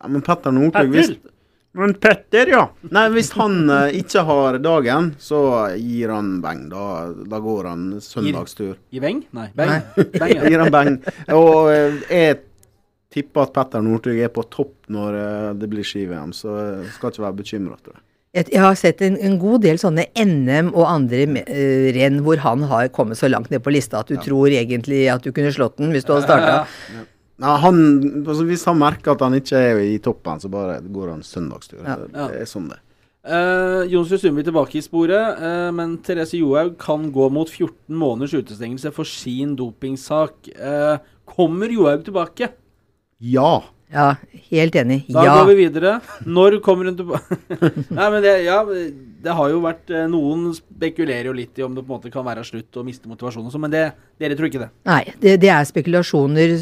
Ja, 0.00 0.08
men 0.08 0.24
Petter 0.24 0.56
Northug 0.56 0.96
hvis, 0.96 1.12
men 1.72 1.94
Petter, 1.96 2.50
ja. 2.52 2.66
Nei, 2.92 3.06
Hvis 3.14 3.30
han 3.38 3.64
uh, 3.70 3.88
ikke 3.96 4.24
har 4.28 4.58
dagen, 4.60 5.12
så 5.20 5.40
gir 5.80 6.12
han 6.12 6.34
beng. 6.44 6.66
Da, 6.72 6.84
da 7.32 7.40
går 7.40 7.68
han 7.70 7.86
søndagstur. 8.04 8.76
Gir 8.92 9.04
beng? 9.04 9.22
Nei. 9.32 9.48
Beng. 9.56 9.78
beng 10.20 10.34
ja. 10.36 10.46
gir 10.52 10.64
han 10.66 10.72
beng. 10.74 10.98
Og 11.32 11.72
uh, 11.72 12.00
jeg 12.12 12.42
tipper 13.12 13.46
at 13.46 13.54
Petter 13.56 13.84
Northug 13.84 14.20
er 14.20 14.32
på 14.32 14.44
topp 14.52 14.92
når 14.92 15.16
uh, 15.16 15.50
det 15.56 15.68
blir 15.72 15.86
ski-VM, 15.86 16.34
så 16.36 16.56
jeg 16.60 16.96
skal 16.98 17.14
ikke 17.14 17.24
være 17.24 17.38
bekymra, 17.40 17.78
tror 17.80 17.96
jeg. 17.96 18.06
Jeg 18.32 18.60
har 18.64 18.76
sett 18.80 19.02
en, 19.04 19.18
en, 19.20 19.34
god 19.36 19.60
del 19.66 19.76
sånne 19.80 20.06
NM 20.16 20.70
og 20.72 20.86
andre 20.88 21.24
uh, 21.36 21.88
renn 21.96 22.20
hvor 22.24 22.40
han 22.40 22.64
har 22.68 22.92
kommet 22.92 23.20
så 23.20 23.28
langt 23.28 23.52
ned 23.52 23.60
på 23.64 23.72
lista 23.72 24.00
at 24.00 24.08
du 24.08 24.16
ja. 24.16 24.22
tror 24.24 24.52
egentlig 24.52 25.02
at 25.12 25.24
du 25.24 25.32
kunne 25.36 25.52
slått 25.52 25.76
den 25.80 25.92
hvis 25.92 26.08
du 26.08 26.14
hadde 26.14 26.28
starta. 26.28 27.02
Ja, 27.42 27.56
han, 27.58 27.76
altså 28.22 28.46
hvis 28.46 28.64
han 28.68 28.78
merker 28.78 29.16
at 29.16 29.24
han 29.26 29.34
ikke 29.34 29.58
er 29.58 29.82
i 29.82 29.98
toppen, 30.02 30.40
så 30.40 30.50
bare 30.52 30.78
går 30.86 31.10
han 31.16 31.26
søndagstur. 31.26 31.82
Ja. 31.82 31.98
Det, 32.06 32.42
er 32.44 32.48
sånn 32.48 32.70
det 32.70 32.78
uh, 33.28 33.82
Jonsrud 33.90 34.20
Sundby 34.20 34.44
tilbake 34.46 34.78
i 34.78 34.84
sporet, 34.84 35.38
uh, 35.42 35.70
men 35.74 35.96
Therese 36.04 36.38
Johaug 36.40 36.74
kan 36.80 37.10
gå 37.14 37.28
mot 37.34 37.50
14 37.50 37.98
måneders 37.98 38.34
utestengelse 38.34 38.92
for 38.94 39.08
sin 39.08 39.54
dopingsak. 39.58 40.34
Uh, 40.58 40.98
kommer 41.28 41.72
Johaug 41.72 42.04
tilbake? 42.06 42.52
Ja. 43.18 43.62
Ja, 43.92 44.14
helt 44.48 44.76
enig. 44.80 45.02
Da 45.12 45.24
ja. 45.26 45.32
går 45.36 45.50
vi 45.50 45.56
videre. 45.66 45.98
Når 46.24 46.62
kommer 46.64 46.88
hun 46.88 46.96
tilbake? 46.96 47.36
Nei, 47.98 48.06
men 48.14 48.22
det, 48.24 48.36
ja, 48.46 48.62
det 49.22 49.34
har 49.38 49.52
jo 49.52 49.60
vært 49.62 49.92
eh, 49.92 50.08
Noen 50.10 50.50
spekulerer 50.56 51.30
jo 51.30 51.36
litt 51.36 51.58
i 51.58 51.66
om 51.66 51.76
det 51.76 51.84
på 51.84 51.92
en 51.92 51.98
måte 51.98 52.12
kan 52.12 52.26
være 52.26 52.44
slutt 52.46 52.80
og 52.80 52.86
miste 52.88 53.10
motivasjonen 53.10 53.52
sånn, 53.52 53.66
men 53.66 53.74
det, 53.74 53.84
dere 54.20 54.38
tror 54.38 54.50
ikke 54.50 54.64
det? 54.64 54.72
Nei, 54.88 55.04
det, 55.22 55.36
det 55.42 55.52
er 55.52 55.68
spekulasjoner. 55.68 56.56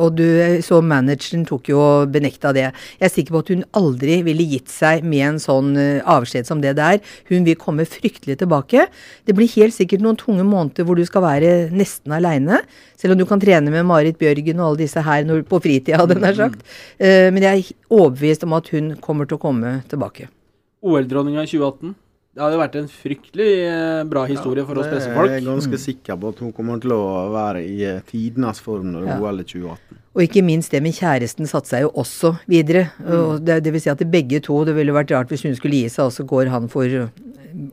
Og 0.00 0.14
du 0.16 0.24
så 0.64 0.78
manageren 0.80 1.42
tok 1.44 1.68
jo 1.68 1.80
og 1.82 2.12
benekta 2.14 2.54
det. 2.56 2.70
Jeg 2.96 3.04
er 3.04 3.12
sikker 3.12 3.34
på 3.34 3.42
at 3.42 3.52
hun 3.52 3.66
aldri 3.76 4.20
ville 4.24 4.46
gitt 4.48 4.72
seg 4.72 5.04
med 5.04 5.26
en 5.26 5.40
sånn 5.42 5.74
eh, 5.76 6.00
avskjed 6.08 6.48
som 6.48 6.62
det 6.64 6.72
der. 6.78 7.02
Hun 7.28 7.44
vil 7.44 7.58
komme 7.60 7.84
fryktelig 7.88 8.38
tilbake. 8.40 8.86
Det 9.28 9.36
blir 9.36 9.50
helt 9.58 9.76
sikkert 9.76 10.04
noen 10.04 10.18
tunge 10.20 10.46
måneder 10.46 10.88
hvor 10.88 10.96
du 10.96 11.04
skal 11.08 11.26
være 11.26 11.52
nesten 11.74 12.16
aleine. 12.16 12.62
Selv 13.00 13.14
om 13.14 13.20
du 13.20 13.28
kan 13.28 13.42
trene 13.42 13.72
med 13.72 13.88
Marit 13.88 14.18
Bjørgen 14.20 14.60
og 14.62 14.70
alle 14.70 14.84
disse 14.86 15.04
her 15.04 15.28
på 15.50 15.62
fritida, 15.62 16.00
hadde 16.00 16.16
jeg 16.16 16.40
sagt. 16.40 16.66
Eh, 16.96 17.28
men 17.34 17.44
jeg 17.44 17.64
er 17.66 17.72
overbevist 17.92 18.48
om 18.48 18.56
at 18.56 18.72
hun 18.72 18.94
kommer 19.04 19.28
til 19.28 19.36
å 19.36 19.44
komme 19.44 19.80
tilbake. 19.90 20.32
OL-dronninga 20.80 21.44
i 21.44 21.50
2018? 21.50 21.94
Det 22.30 22.44
hadde 22.44 22.58
vært 22.60 22.76
en 22.78 22.86
fryktelig 22.86 23.48
eh, 23.66 24.02
bra 24.06 24.22
historie 24.30 24.62
for 24.62 24.78
oss 24.78 24.86
pressefolk. 24.86 25.32
Jeg 25.32 25.42
er 25.42 25.48
ganske 25.48 25.74
mm. 25.74 25.82
sikker 25.82 26.18
på 26.22 26.30
at 26.30 26.42
hun 26.44 26.52
kommer 26.54 26.78
til 26.82 26.94
å 26.94 27.00
være 27.34 27.64
i 27.66 27.80
eh, 27.88 28.04
tidenes 28.06 28.62
form 28.62 28.92
når 28.92 29.02
det 29.02 29.10
er 29.16 29.24
OL 29.24 29.42
i 29.42 29.46
2018. 29.50 29.98
Og 30.14 30.22
ikke 30.24 30.44
minst 30.46 30.74
det 30.74 30.80
med 30.82 30.94
kjæresten 30.94 31.50
satte 31.50 31.72
seg 31.72 31.84
jo 31.84 31.90
også 32.02 32.32
videre. 32.50 32.86
Mm. 33.02 33.42
Det, 33.42 33.58
det, 33.66 33.74
vil 33.74 33.82
si 33.82 33.90
at 33.90 34.06
begge 34.10 34.40
to 34.46 34.60
Det 34.66 34.76
ville 34.78 34.94
vært 34.94 35.10
rart 35.14 35.34
hvis 35.34 35.42
hun 35.46 35.58
skulle 35.58 35.82
gi 35.82 35.90
seg, 35.90 36.06
og 36.06 36.14
så 36.14 36.26
går 36.30 36.52
han 36.54 36.70
for 36.70 36.86
eh, 36.86 37.10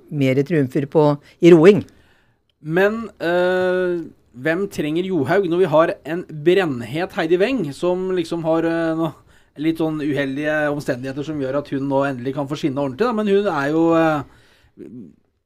mer 0.09 0.41
triumfer 0.41 0.89
på, 0.89 1.05
i 1.45 1.53
roing. 1.53 1.85
Men 2.65 3.05
øh, 3.21 4.01
hvem 4.33 4.65
trenger 4.73 5.05
Johaug 5.05 5.45
når 5.49 5.61
vi 5.61 5.71
har 5.75 5.95
en 6.05 6.25
brennhet 6.45 7.13
Heidi 7.17 7.37
Weng, 7.41 7.63
som 7.77 8.09
liksom 8.17 8.41
har 8.45 8.65
øh, 8.65 8.97
nå 8.97 9.13
litt 9.61 9.81
sånn 9.81 10.01
uheldige 10.03 10.57
omstendigheter 10.73 11.25
som 11.27 11.39
gjør 11.41 11.61
at 11.61 11.71
hun 11.73 11.87
nå 11.89 12.03
endelig 12.09 12.35
kan 12.37 12.49
få 12.49 12.59
skinne 12.59 12.83
ordentlig. 12.83 13.05
Da. 13.05 13.15
Men 13.17 13.31
hun 13.31 13.49
er 13.53 13.71
jo 13.73 13.87
eh, 13.97 14.19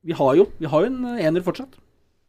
Vi 0.01 0.17
har 0.17 0.35
jo, 0.39 0.49
vi 0.57 0.69
har 0.69 0.83
jo 0.83 0.89
en 0.89 1.21
ener 1.21 1.45
fortsatt. 1.45 1.77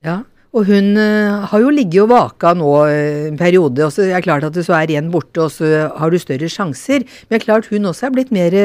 Ja, 0.05 0.21
og 0.53 0.67
hun 0.69 0.99
uh, 1.01 1.47
har 1.49 1.63
jo 1.63 1.71
ligget 1.73 2.03
og 2.03 2.11
vaka 2.11 2.51
nå 2.59 2.69
uh, 2.85 3.29
en 3.31 3.39
periode, 3.41 3.87
og 3.87 3.95
så 3.95 4.05
er 4.05 4.19
det 4.19 4.27
klart 4.27 4.45
at 4.45 4.59
så 4.61 4.75
er 4.77 4.91
igjen 4.93 5.09
borte, 5.13 5.47
og 5.47 5.55
så 5.55 5.87
har 5.97 6.13
du 6.13 6.19
større 6.21 6.51
sjanser. 6.53 7.07
Men 7.07 7.33
det 7.33 7.39
er 7.39 7.47
klart 7.47 7.71
hun 7.73 7.89
også 7.89 8.11
er 8.11 8.13
blitt 8.19 8.35
mer 8.37 8.57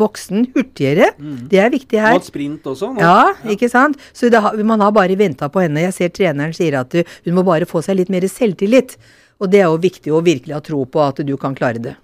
voksen, 0.00 0.46
hurtigere. 0.56 1.10
Mm. 1.20 1.36
Det 1.52 1.60
er 1.60 1.74
viktig 1.74 2.00
her. 2.00 2.16
Og 2.16 2.24
sprint 2.24 2.64
også. 2.72 2.94
Nå. 2.96 3.04
Ja, 3.04 3.52
ikke 3.52 3.68
sant. 3.68 4.00
Så 4.16 4.32
det, 4.32 4.40
man 4.64 4.80
har 4.80 4.96
bare 4.96 5.20
venta 5.20 5.50
på 5.52 5.66
henne. 5.66 5.84
Jeg 5.84 5.98
ser 5.98 6.16
treneren 6.16 6.56
sier 6.56 6.80
at 6.80 6.96
hun 6.96 7.36
må 7.36 7.44
bare 7.44 7.68
få 7.68 7.84
seg 7.84 8.00
litt 8.00 8.14
mer 8.14 8.24
selvtillit. 8.24 8.96
Og 9.38 9.52
det 9.52 9.60
er 9.60 9.68
jo 9.68 9.78
viktig 9.84 10.14
å 10.14 10.24
virkelig 10.24 10.56
ha 10.56 10.64
tro 10.64 10.80
på 10.88 11.04
at 11.04 11.20
du 11.28 11.36
kan 11.40 11.52
klare 11.58 11.82
det. 11.82 11.98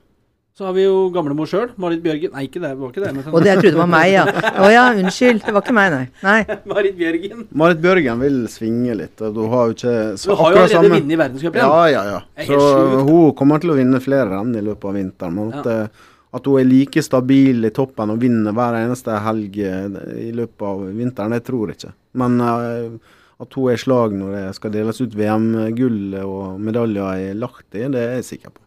Så 0.55 0.69
har 0.69 0.75
vi 0.77 0.85
jo 0.85 1.09
gamlemor 1.11 1.49
sjøl, 1.51 1.73
Marit 1.83 1.99
Bjørgen. 1.99 2.31
Nei, 2.31 2.45
ikke 2.47 2.61
det. 2.63 2.69
det 2.71 2.79
var 2.79 2.91
ikke 2.93 3.01
det. 3.03 3.09
Men... 3.17 3.25
Og 3.27 3.43
det 3.43 3.49
jeg 3.49 3.63
trodde 3.65 3.79
var 3.81 3.89
meg, 3.91 4.11
ja. 4.13 4.23
Å 4.63 4.69
ja, 4.71 4.85
unnskyld. 5.01 5.41
Det 5.43 5.55
var 5.57 5.65
ikke 5.65 5.75
meg, 5.75 5.89
nei. 5.91 6.05
nei. 6.23 6.57
Marit 6.71 6.95
Bjørgen. 7.01 7.41
Marit 7.59 7.81
Bjørgen 7.83 8.23
vil 8.23 8.37
svinge 8.53 8.95
litt. 9.01 9.19
og 9.19 9.35
Du 9.35 9.41
har 9.51 9.73
jo 9.73 9.75
ikke 9.75 9.95
så, 10.15 10.29
Du 10.31 10.39
har 10.39 10.55
jo 10.55 10.63
allerede 10.63 10.93
vunnet 10.93 11.11
i 11.11 11.19
verdenscupen. 11.19 11.59
Ja, 11.59 11.83
ja, 11.91 12.05
ja. 12.07 12.47
Så 12.47 12.61
hun 13.09 13.35
kommer 13.35 13.65
til 13.65 13.75
å 13.75 13.79
vinne 13.81 13.99
flere 14.05 14.31
renn 14.31 14.55
i 14.55 14.63
løpet 14.63 14.87
av 14.93 14.97
vinteren. 15.01 15.41
Men 15.41 15.51
at, 15.59 15.71
ja. 15.75 16.15
at 16.39 16.47
hun 16.47 16.63
er 16.63 16.71
like 16.71 17.03
stabil 17.11 17.67
i 17.67 17.75
toppen 17.75 18.15
og 18.15 18.23
vinner 18.23 18.55
hver 18.55 18.79
eneste 18.85 19.19
helg 19.27 19.59
eh, 19.59 20.01
i 20.29 20.33
løpet 20.39 20.69
av 20.71 20.87
vinteren, 20.87 21.35
det 21.35 21.43
tror 21.51 21.73
jeg 21.73 21.81
ikke. 21.81 21.97
Men 22.23 22.39
uh, 22.39 23.17
at 23.43 23.59
hun 23.59 23.73
er 23.73 23.75
i 23.75 23.83
slag 23.89 24.15
når 24.23 24.39
det 24.39 24.49
skal 24.61 24.79
deles 24.79 25.03
ut 25.03 25.19
VM-gull 25.19 26.21
og 26.23 26.63
medaljer 26.63 27.33
i 27.33 27.33
Lahti, 27.43 27.89
det 27.91 28.07
er 28.07 28.21
jeg 28.21 28.37
sikker 28.37 28.55
på. 28.55 28.64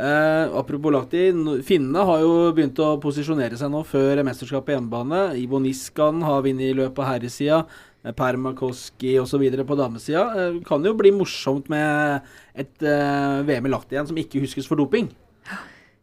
Eh, 0.00 0.56
apropos 0.56 0.92
Lahti, 0.94 1.26
finnene 1.66 2.04
har 2.08 2.22
jo 2.22 2.32
begynt 2.56 2.78
å 2.80 2.94
posisjonere 3.02 3.58
seg 3.60 3.68
nå 3.72 3.82
før 3.84 4.22
mesterskapet 4.24 4.70
på 4.70 4.76
hjemmebane. 4.76 5.22
Ivo 5.36 5.60
Niskan 5.60 6.22
har 6.24 6.44
vunnet 6.46 6.70
i 6.70 6.76
løpet 6.78 7.02
av 7.02 7.08
herresida. 7.10 7.58
Eh, 8.04 8.14
Permakoski 8.16 9.18
osv. 9.20 9.44
på 9.66 9.76
damesida. 9.76 10.22
Eh, 10.36 10.60
kan 10.64 10.84
jo 10.84 10.94
bli 10.96 11.12
morsomt 11.12 11.68
med 11.68 12.22
et 12.54 12.82
eh, 12.82 13.42
VM 13.44 13.68
i 13.68 13.74
Lahti 13.74 13.98
igjen 13.98 14.08
som 14.08 14.16
ikke 14.16 14.40
huskes 14.40 14.68
for 14.68 14.80
doping. 14.80 15.10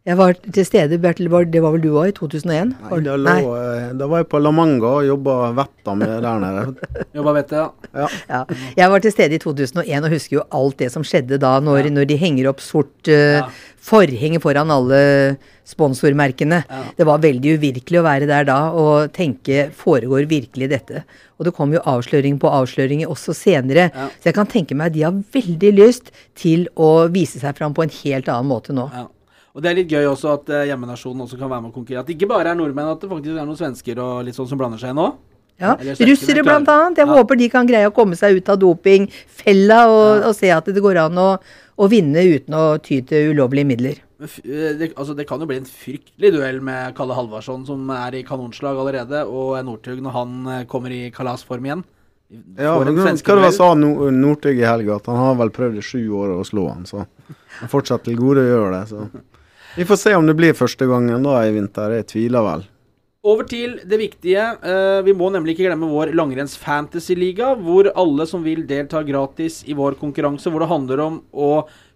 Jeg 0.06 0.16
var 0.16 0.36
til 0.38 0.64
stede, 0.64 0.96
Bertil, 1.02 1.26
det 1.52 1.60
var 1.60 1.74
vel 1.74 1.82
du 1.82 1.90
òg, 1.90 2.12
i 2.12 2.14
2001? 2.16 2.70
Nei, 2.70 3.00
da, 3.04 3.16
lå, 3.18 3.26
Nei. 3.28 3.88
da, 3.98 4.06
var 4.08 4.22
jeg 4.22 4.28
på 4.30 4.38
La 4.40 4.52
Manga 4.54 4.92
og 5.00 5.04
jobba 5.04 5.34
vetta 5.58 5.94
med 5.98 6.14
der 6.24 6.38
nede. 6.40 6.86
jobba 7.18 7.34
vetta, 7.36 7.64
ja. 7.64 8.06
Ja. 8.06 8.06
ja. 8.30 8.40
Jeg 8.78 8.94
var 8.94 9.04
til 9.04 9.12
stede 9.12 9.36
i 9.36 9.42
2001 9.42 10.06
og 10.06 10.14
husker 10.14 10.38
jo 10.38 10.46
alt 10.60 10.78
det 10.80 10.88
som 10.94 11.04
skjedde 11.04 11.40
da, 11.42 11.58
når, 11.60 11.82
ja. 11.82 11.92
når 11.98 12.08
de 12.08 12.18
henger 12.22 12.48
opp 12.52 12.62
sort 12.64 13.10
uh, 13.12 13.50
forheng 13.84 14.38
foran 14.40 14.72
alle 14.72 15.02
sponsormerkene. 15.68 16.62
Det 16.96 17.04
var 17.04 17.20
veldig 17.20 17.58
uvirkelig 17.58 18.00
å 18.00 18.06
være 18.06 18.30
der 18.30 18.48
da 18.48 18.58
og 18.72 19.12
tenke 19.12 19.68
foregår 19.76 20.24
virkelig 20.30 20.70
dette? 20.72 21.04
Og 21.36 21.50
det 21.50 21.54
kom 21.58 21.74
jo 21.74 21.84
avsløring 21.84 22.40
på 22.40 22.48
avsløring 22.48 23.04
også 23.04 23.36
senere. 23.36 23.90
Så 24.22 24.30
jeg 24.30 24.38
kan 24.38 24.48
tenke 24.48 24.78
meg 24.78 24.88
at 24.88 24.96
de 24.96 25.04
har 25.04 25.20
veldig 25.36 25.76
lyst 25.76 26.08
til 26.38 26.64
å 26.80 27.10
vise 27.12 27.42
seg 27.42 27.60
fram 27.60 27.76
på 27.76 27.84
en 27.84 27.96
helt 28.00 28.32
annen 28.32 28.48
måte 28.48 28.72
nå. 28.72 28.88
Ja. 28.96 29.06
Og 29.56 29.64
det 29.64 29.70
er 29.70 29.78
litt 29.80 29.92
gøy 29.92 30.06
også 30.10 30.34
at 30.36 30.52
uh, 30.52 30.66
hjemmenasjonen 30.68 31.24
også 31.24 31.38
kan 31.40 31.50
være 31.50 31.64
med 31.64 31.72
å 31.72 31.76
konkurrere. 31.78 32.04
At 32.04 32.10
det 32.10 32.18
ikke 32.18 32.30
bare 32.30 32.52
er 32.52 32.58
nordmenn, 32.58 32.92
at 32.92 33.02
det 33.02 33.10
faktisk 33.10 33.34
er 33.34 33.48
noen 33.48 33.58
svensker 33.58 34.02
og 34.04 34.20
litt 34.26 34.36
sånn 34.36 34.50
som 34.50 34.60
blander 34.60 34.80
seg 34.82 34.94
nå. 34.96 35.08
Ja, 35.58 35.74
Russere 35.74 36.44
annet. 36.46 37.00
Jeg 37.00 37.08
ja. 37.08 37.14
håper 37.18 37.38
de 37.38 37.48
kan 37.50 37.66
greie 37.66 37.88
å 37.88 37.94
komme 37.94 38.14
seg 38.18 38.38
ut 38.38 38.50
av 38.52 38.60
dopingfella 38.62 39.80
og, 39.90 40.04
ja. 40.06 40.28
og 40.28 40.36
se 40.38 40.52
at 40.54 40.68
det 40.70 40.82
går 40.84 41.00
an 41.02 41.18
å, 41.18 41.30
å, 41.74 41.88
vinne 41.90 42.22
uten 42.22 42.54
å 42.54 42.62
ty 42.82 43.00
til 43.06 43.32
ulovlige 43.32 43.66
midler. 43.66 43.98
Eh, 44.22 44.76
det, 44.78 44.92
altså, 44.94 45.16
det 45.18 45.26
kan 45.26 45.42
jo 45.42 45.48
bli 45.50 45.58
en 45.58 45.66
fryktelig 45.66 46.30
duell 46.36 46.60
med 46.62 46.94
Kalle 46.98 47.16
Halvarsson, 47.18 47.66
som 47.66 47.90
er 47.94 48.20
i 48.20 48.24
kanonslag 48.26 48.78
allerede, 48.78 49.24
og 49.26 49.58
Northug 49.66 49.98
når 50.04 50.14
han 50.14 50.36
eh, 50.54 50.66
kommer 50.70 50.94
i 50.94 51.08
kalasform 51.14 51.66
igjen. 51.66 51.82
Ja, 52.60 52.76
men 52.78 52.92
hva 52.94 53.40
det 53.40 53.52
sa 53.56 53.72
Northug 53.74 54.60
i 54.60 54.66
helga? 54.68 55.00
At 55.00 55.10
han 55.10 55.18
har 55.18 55.38
vel 55.40 55.50
prøvd 55.58 55.80
i 55.80 55.84
sju 55.84 56.02
år 56.20 56.36
å 56.36 56.46
slå 56.46 56.68
han, 56.68 56.86
så 56.86 57.02
han 57.58 57.72
fortsatt 57.72 58.06
til 58.06 58.18
gode 58.20 58.44
å 58.44 58.50
gjøre 58.52 58.70
det. 58.76 58.84
Så. 58.92 59.26
Vi 59.78 59.84
får 59.84 59.96
se 59.96 60.14
om 60.14 60.26
det 60.26 60.34
blir 60.34 60.56
første 60.58 60.86
gangen 60.90 61.22
da 61.22 61.36
i 61.46 61.52
vinter. 61.54 61.92
Jeg 62.00 62.08
tviler 62.10 62.42
vel. 62.42 62.62
Over 63.30 63.46
til 63.46 63.76
det 63.86 64.00
viktige. 64.00 64.42
Uh, 64.58 65.04
vi 65.06 65.12
må 65.14 65.28
nemlig 65.30 65.54
ikke 65.54 65.68
glemme 65.68 65.86
vår 65.86 66.10
langrenns 66.18 66.56
fantasy-liga, 66.58 67.52
hvor 67.62 67.86
alle 67.94 68.26
som 68.26 68.42
vil 68.42 68.64
delta 68.66 69.04
gratis 69.06 69.60
i 69.70 69.76
vår 69.78 69.94
konkurranse, 70.00 70.50
hvor 70.50 70.64
det 70.64 70.68
handler 70.72 71.02
om 71.04 71.20
å 71.30 71.50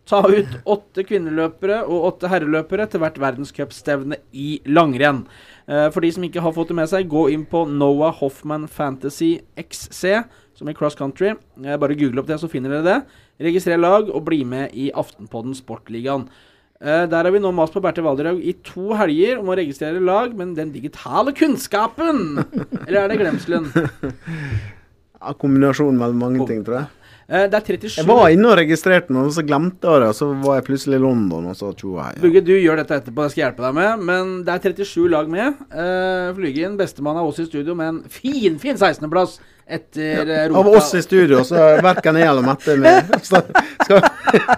ta 0.07 0.21
ut 0.31 0.55
åtte 0.77 1.03
kvinneløpere 1.09 1.81
og 1.88 2.07
åtte 2.12 2.31
herreløpere 2.31 2.87
til 2.92 3.03
hvert 3.03 3.18
verdenscupstevne 3.25 4.21
i 4.31 4.61
langrenn. 4.71 5.25
Uh, 5.66 5.88
for 5.90 6.07
de 6.07 6.12
som 6.14 6.29
ikke 6.29 6.47
har 6.47 6.55
fått 6.55 6.71
det 6.71 6.79
med 6.85 6.92
seg, 6.95 7.11
gå 7.11 7.25
inn 7.35 7.49
på 7.51 7.64
Noah 7.66 8.14
Hoffman 8.23 8.71
Fantasy 8.71 9.33
XC, 9.59 10.23
som 10.55 10.71
i 10.71 10.77
cross 10.79 10.95
country. 10.95 11.35
Uh, 11.59 11.75
bare 11.83 11.99
google 11.99 12.23
opp 12.23 12.31
det, 12.31 12.38
så 12.38 12.53
finner 12.53 12.77
dere 12.79 12.87
det. 12.92 13.21
Registrer 13.51 13.83
lag 13.83 14.07
og 14.07 14.23
bli 14.31 14.45
med 14.47 14.71
i 14.71 14.92
Aftenpodden 14.95 15.59
Sportligaen. 15.59 16.31
Uh, 16.83 17.05
der 17.07 17.29
har 17.29 17.31
vi 17.31 17.38
nå 17.42 17.53
mast 17.55 17.75
på 17.77 17.83
Berthe 17.83 18.03
Valderhaug 18.03 18.40
i 18.42 18.57
to 18.66 18.90
helger 18.99 19.38
om 19.38 19.53
å 19.53 19.59
registrere 19.59 20.03
lag, 20.03 20.33
men 20.35 20.57
den 20.57 20.73
digitale 20.75 21.31
kunnskapen 21.37 22.40
Eller 22.88 23.05
er 23.05 23.12
det 23.12 23.21
glemselen? 23.21 23.68
Ja, 25.23 25.37
kombinasjonen 25.38 26.01
mellom 26.01 26.18
mange 26.25 26.49
ting, 26.49 26.64
tror 26.66 26.81
jeg. 26.81 26.90
Uh, 27.31 27.45
det 27.47 27.55
er 27.61 27.68
37 27.68 28.01
Jeg 28.01 28.09
var 28.09 28.33
inne 28.35 28.51
og 28.51 28.59
registrerte 28.59 29.14
noe, 29.14 29.31
så 29.33 29.45
glemte 29.47 29.87
jeg 29.87 30.03
det. 30.03 30.11
Og 30.11 30.18
så 30.18 30.29
var 30.42 30.59
jeg 30.59 30.66
plutselig 30.66 30.99
i 30.99 31.05
London, 31.05 31.47
og 31.53 31.57
så 31.57 31.71
tjoa 31.79 32.09
hei. 32.09 32.16
Ja. 32.16 32.25
Bugge, 32.25 32.42
du 32.45 32.53
gjør 32.57 32.83
dette 32.83 32.99
etterpå, 32.99 33.23
det 33.23 33.35
skal 33.35 33.45
jeg 33.45 33.47
hjelpe 33.47 33.66
deg 33.68 33.79
med. 33.79 34.05
Men 34.11 34.35
det 34.49 34.57
er 34.57 34.66
37 34.83 35.07
lag 35.14 35.31
med. 35.31 35.62
Uh, 35.71 36.35
Flygen, 36.37 36.75
bestemann 36.81 37.21
er 37.21 37.31
også 37.31 37.47
i 37.47 37.51
studio 37.53 37.79
med 37.79 37.92
en 37.92 38.03
finfin 38.11 38.59
fin 38.62 38.81
16.-plass 38.81 39.38
etter 39.66 40.27
ja, 40.27 40.42
Av 40.59 40.68
oss 40.68 40.94
i 40.94 41.03
studio, 41.03 41.44
så 41.44 41.61
verken 41.85 42.18
jeg 42.20 42.29
eller 42.29 42.44
Mette 42.46 42.77
med. 42.81 43.12
Skal, 43.27 43.48
skal, 43.85 44.03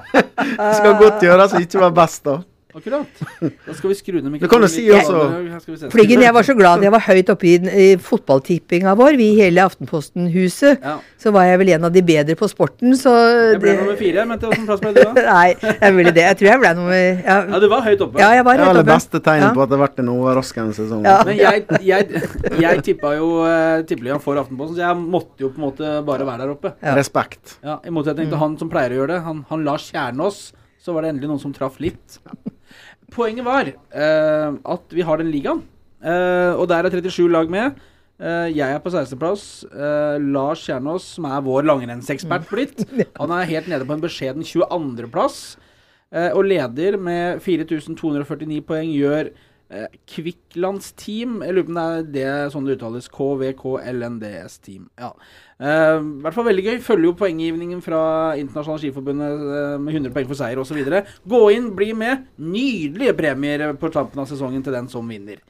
skal 0.79 0.99
godt 1.01 1.23
gjøres 1.25 1.55
å 1.55 1.63
ikke 1.63 1.83
være 1.85 1.97
best, 2.01 2.25
da. 2.27 2.39
Akkurat. 2.75 3.07
Da 3.41 3.75
skal 3.77 3.93
vi 3.93 3.95
skru 3.95 4.17
ned 4.19 4.33
mikrofonen. 4.33 4.43
Det 4.43 4.51
kan 4.51 4.65
du 4.65 4.69
si 4.69 4.83
også. 4.91 5.91
Flyggen, 5.93 6.25
jeg 6.25 6.35
var 6.35 6.47
så 6.47 6.57
glad 6.59 6.83
jeg 6.83 6.91
var 6.91 7.03
høyt 7.07 7.29
oppe 7.31 7.47
i, 7.47 7.53
i 7.71 7.87
fotballtippinga 8.03 8.97
vår, 8.99 9.15
vi 9.21 9.29
hele 9.39 9.63
Aftenposten-huset. 9.63 10.83
Ja. 10.83 10.97
Så 11.23 11.31
var 11.35 11.47
jeg 11.47 11.61
vel 11.63 11.71
en 11.77 11.87
av 11.87 11.93
de 11.95 12.03
bedre 12.03 12.35
på 12.39 12.49
sporten, 12.51 12.97
så 12.99 13.13
Jeg 13.53 13.61
ble 13.63 13.77
nummer 13.79 13.99
fire, 14.01 14.25
men 14.27 14.41
til 14.43 14.51
Hvilken 14.51 14.67
plass 14.67 14.83
ble 14.83 14.91
du 14.97 14.99
da? 15.05 15.13
Nei, 15.31 15.55
jeg 15.71 15.97
ville 16.01 16.15
det. 16.17 16.25
Jeg 16.27 16.41
tror 16.41 16.51
jeg 16.51 16.63
ble 16.65 16.73
nummer 16.81 16.99
ja. 16.99 17.37
ja, 17.53 17.61
du 17.63 17.69
var 17.71 17.87
høyt 17.87 18.03
oppe. 18.09 18.21
Ja, 18.25 18.33
jeg 18.41 18.49
var 18.49 18.59
høyt 18.59 18.65
oppe. 18.65 18.73
Det 18.73 18.81
var 18.81 18.81
det 18.81 18.91
beste 18.91 19.23
tegnet 19.29 19.47
ja. 19.47 19.53
på 19.55 19.65
at 19.65 19.71
det 19.71 19.79
har 19.79 19.85
vært 19.85 20.03
en 20.03 20.11
overraskende 20.17 20.77
sesong. 20.81 21.07
Ja. 21.07 21.15
Men 21.31 21.39
jeg, 21.39 21.65
jeg, 21.93 22.25
jeg 22.65 22.85
tippa 22.91 23.15
jo 23.21 23.31
uh, 23.47 23.85
tippeligaen 23.87 24.25
for 24.27 24.43
Aftenposten, 24.43 24.81
så 24.81 24.89
jeg 24.89 25.07
måtte 25.15 25.47
jo 25.47 25.55
på 25.55 25.63
en 25.63 25.69
måte 25.69 25.95
bare 26.11 26.27
være 26.27 26.43
der 26.43 26.59
oppe. 26.59 26.75
Respekt. 26.99 27.57
Ja, 27.63 27.79
I 27.87 27.95
motsetning 27.95 28.27
til 28.27 28.35
mm. 28.35 28.43
han 28.43 28.59
som 28.59 28.75
pleier 28.75 28.99
å 28.99 29.03
gjøre 29.05 29.15
det. 29.15 29.23
Han, 29.31 29.47
han 29.53 29.67
Lars 29.71 29.87
Kjernås 29.95 30.43
så 30.85 30.93
var 30.93 31.05
det 31.05 31.15
endelig 31.15 31.31
noen 31.31 31.41
som 31.41 31.55
traff 31.57 31.79
litt. 31.81 32.19
Poenget 33.15 33.47
var 33.47 33.71
uh, 33.73 34.57
at 34.75 34.95
vi 34.95 35.05
har 35.07 35.21
den 35.21 35.33
ligaen, 35.33 35.63
uh, 36.05 36.53
og 36.59 36.69
der 36.71 36.85
er 36.85 36.93
37 36.93 37.29
lag 37.33 37.53
med. 37.53 37.79
Uh, 38.21 38.47
jeg 38.53 38.69
er 38.69 38.83
på 38.83 38.93
16.-plass. 38.93 39.47
Lars 40.23 40.65
Kjernås, 40.67 41.09
som 41.17 41.29
er 41.31 41.45
vår 41.45 41.67
langrennsekspert 41.71 42.47
blitt, 42.51 42.85
han 43.21 43.35
er 43.35 43.49
helt 43.51 43.71
nede 43.71 43.89
på 43.89 43.97
en 43.97 44.05
beskjeden 44.05 44.47
22.-plass. 44.47 45.57
og 46.37 46.45
leder 46.47 46.95
med 47.01 47.41
4249 47.43 48.61
poeng 48.63 48.93
gjør 48.95 49.33
Kvikklands 50.07 50.93
team. 51.01 51.41
Jeg 51.43 51.57
lurer 51.57 51.67
på 51.67 51.73
om 51.73 51.81
det 51.81 51.87
er 51.89 52.05
det 52.15 52.53
sånn 52.55 52.69
det 52.69 52.77
uttales. 52.77 53.09
KVKLNDS 53.11 54.61
team. 54.63 54.87
Ja. 55.01 55.11
Eh, 55.55 55.97
I 56.03 56.23
hvert 56.25 56.37
fall 56.37 56.49
veldig 56.49 56.65
gøy. 56.67 56.79
Følger 56.85 57.09
jo 57.09 57.17
poenggivningen 57.19 57.83
fra 57.85 58.03
Internasjonale 58.41 58.83
Skiforbundet 58.83 59.45
uh, 59.45 59.75
med 59.81 59.95
100 59.95 60.15
poeng 60.15 60.31
for 60.31 60.39
seier 60.39 60.61
osv. 60.61 60.81
Gå 61.35 61.43
inn, 61.55 61.71
bli 61.77 61.93
med. 61.99 62.27
Nydelige 62.43 63.17
premier 63.19 63.69
på 63.79 63.93
tampen 63.95 64.25
av 64.25 64.31
sesongen 64.31 64.65
til 64.67 64.75
den 64.75 64.91
som 64.93 65.09
vinner. 65.11 65.43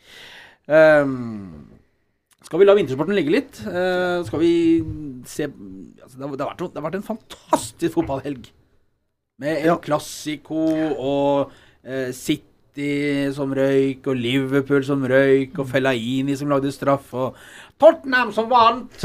Um, 0.69 1.75
skal 2.45 2.61
vi 2.61 2.69
la 2.69 2.77
vintersporten 2.77 3.17
ligge 3.17 3.33
litt? 3.33 3.61
Uh, 3.65 4.21
skal 4.29 4.43
vi 4.43 4.55
se 5.29 5.49
altså, 5.49 6.19
det, 6.19 6.25
har, 6.25 6.37
det, 6.37 6.45
har 6.45 6.51
vært, 6.53 6.65
det, 6.65 6.81
har 6.81 6.89
vært, 6.89 6.99
en 7.01 7.11
fantastisk 7.15 7.97
fotballhelg. 7.97 8.51
Med 9.41 9.65
en 9.65 9.73
ja. 9.73 9.79
klassiko 9.83 10.67
og 10.95 11.55
uh, 11.83 12.11
City 12.15 12.54
City 12.75 13.31
som 13.35 13.53
røyk, 13.55 14.07
og 14.07 14.17
Liverpool 14.19 14.83
som 14.85 15.05
røyk, 15.07 15.59
og 15.59 15.69
Fellaini 15.71 16.35
som 16.37 16.51
lagde 16.51 16.73
straff, 16.73 17.13
og 17.15 17.37
Tottenham 17.79 18.33
som 18.35 18.49
vant! 18.51 19.05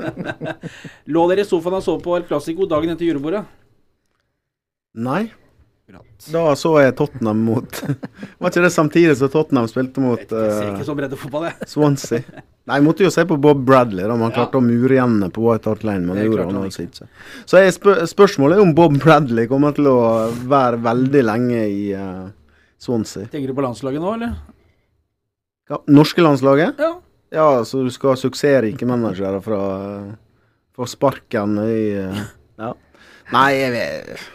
Lå 1.12 1.26
dere 1.28 1.44
i 1.44 1.48
sofaen 1.48 1.76
og 1.76 1.84
så 1.84 1.98
på 2.00 2.16
El 2.16 2.24
Clásico 2.24 2.66
dagen 2.68 2.94
etter 2.94 3.10
julebordet? 3.10 3.44
Nei. 4.96 5.30
Da 6.32 6.54
så 6.56 6.70
jeg 6.80 6.94
Tottenham 6.96 7.40
mot 7.44 7.66
Var 8.40 8.48
ikke 8.48 8.62
det 8.64 8.70
samtidig 8.72 9.16
som 9.18 9.28
Tottenham 9.28 9.66
spilte 9.68 10.00
mot 10.00 10.20
Jeg 10.22 10.52
ser 10.54 10.70
ikke 10.70 10.86
så 10.86 10.94
breddefotball, 10.96 11.48
jeg. 11.50 11.68
Swansea. 11.68 12.22
Nei, 12.62 12.78
jeg 12.78 12.86
måtte 12.86 13.04
jo 13.04 13.10
se 13.12 13.24
på 13.28 13.36
Bob 13.42 13.64
Bradley. 13.66 14.06
da, 14.06 14.14
Man 14.16 14.30
ja. 14.30 14.36
klarte 14.38 14.60
å 14.60 14.64
mure 14.64 14.94
igjen 14.96 15.18
på 15.34 15.42
White 15.44 15.68
Hart 15.68 15.82
Lane. 15.84 16.06
Men 16.06 16.16
det 16.16 16.28
gjorde 16.30 16.46
han 16.48 16.60
altså 16.62 16.86
ikke. 16.86 17.08
Så 17.44 17.60
jeg 17.60 17.74
spør, 17.76 18.04
spørsmålet 18.08 18.56
er 18.56 18.64
om 18.64 18.72
Bob 18.78 18.96
Bradley 19.02 19.50
kommer 19.50 19.74
til 19.76 19.90
å 19.90 19.98
være 20.48 20.80
veldig 20.86 21.24
lenge 21.26 21.66
i 21.66 21.82
uh, 21.98 22.30
Swansea. 22.82 23.28
Tenker 23.30 23.52
du 23.52 23.56
på 23.56 23.64
landslaget 23.64 24.02
nå, 24.02 24.12
eller? 24.18 24.34
Ja, 25.70 25.78
norske 25.86 26.24
landslaget? 26.24 26.82
Ja. 26.82 26.92
Ja, 27.32 27.46
så 27.64 27.80
du 27.86 27.88
skal 27.94 28.12
ha 28.12 28.18
suksessrike 28.20 28.84
managere 28.88 29.38
fra, 29.44 29.60
fra 30.76 30.88
sparken 30.90 31.56
i 31.64 31.78
Ja. 32.60 32.74
Nei, 33.32 33.48
jeg 33.56 33.72
vet, 33.72 34.26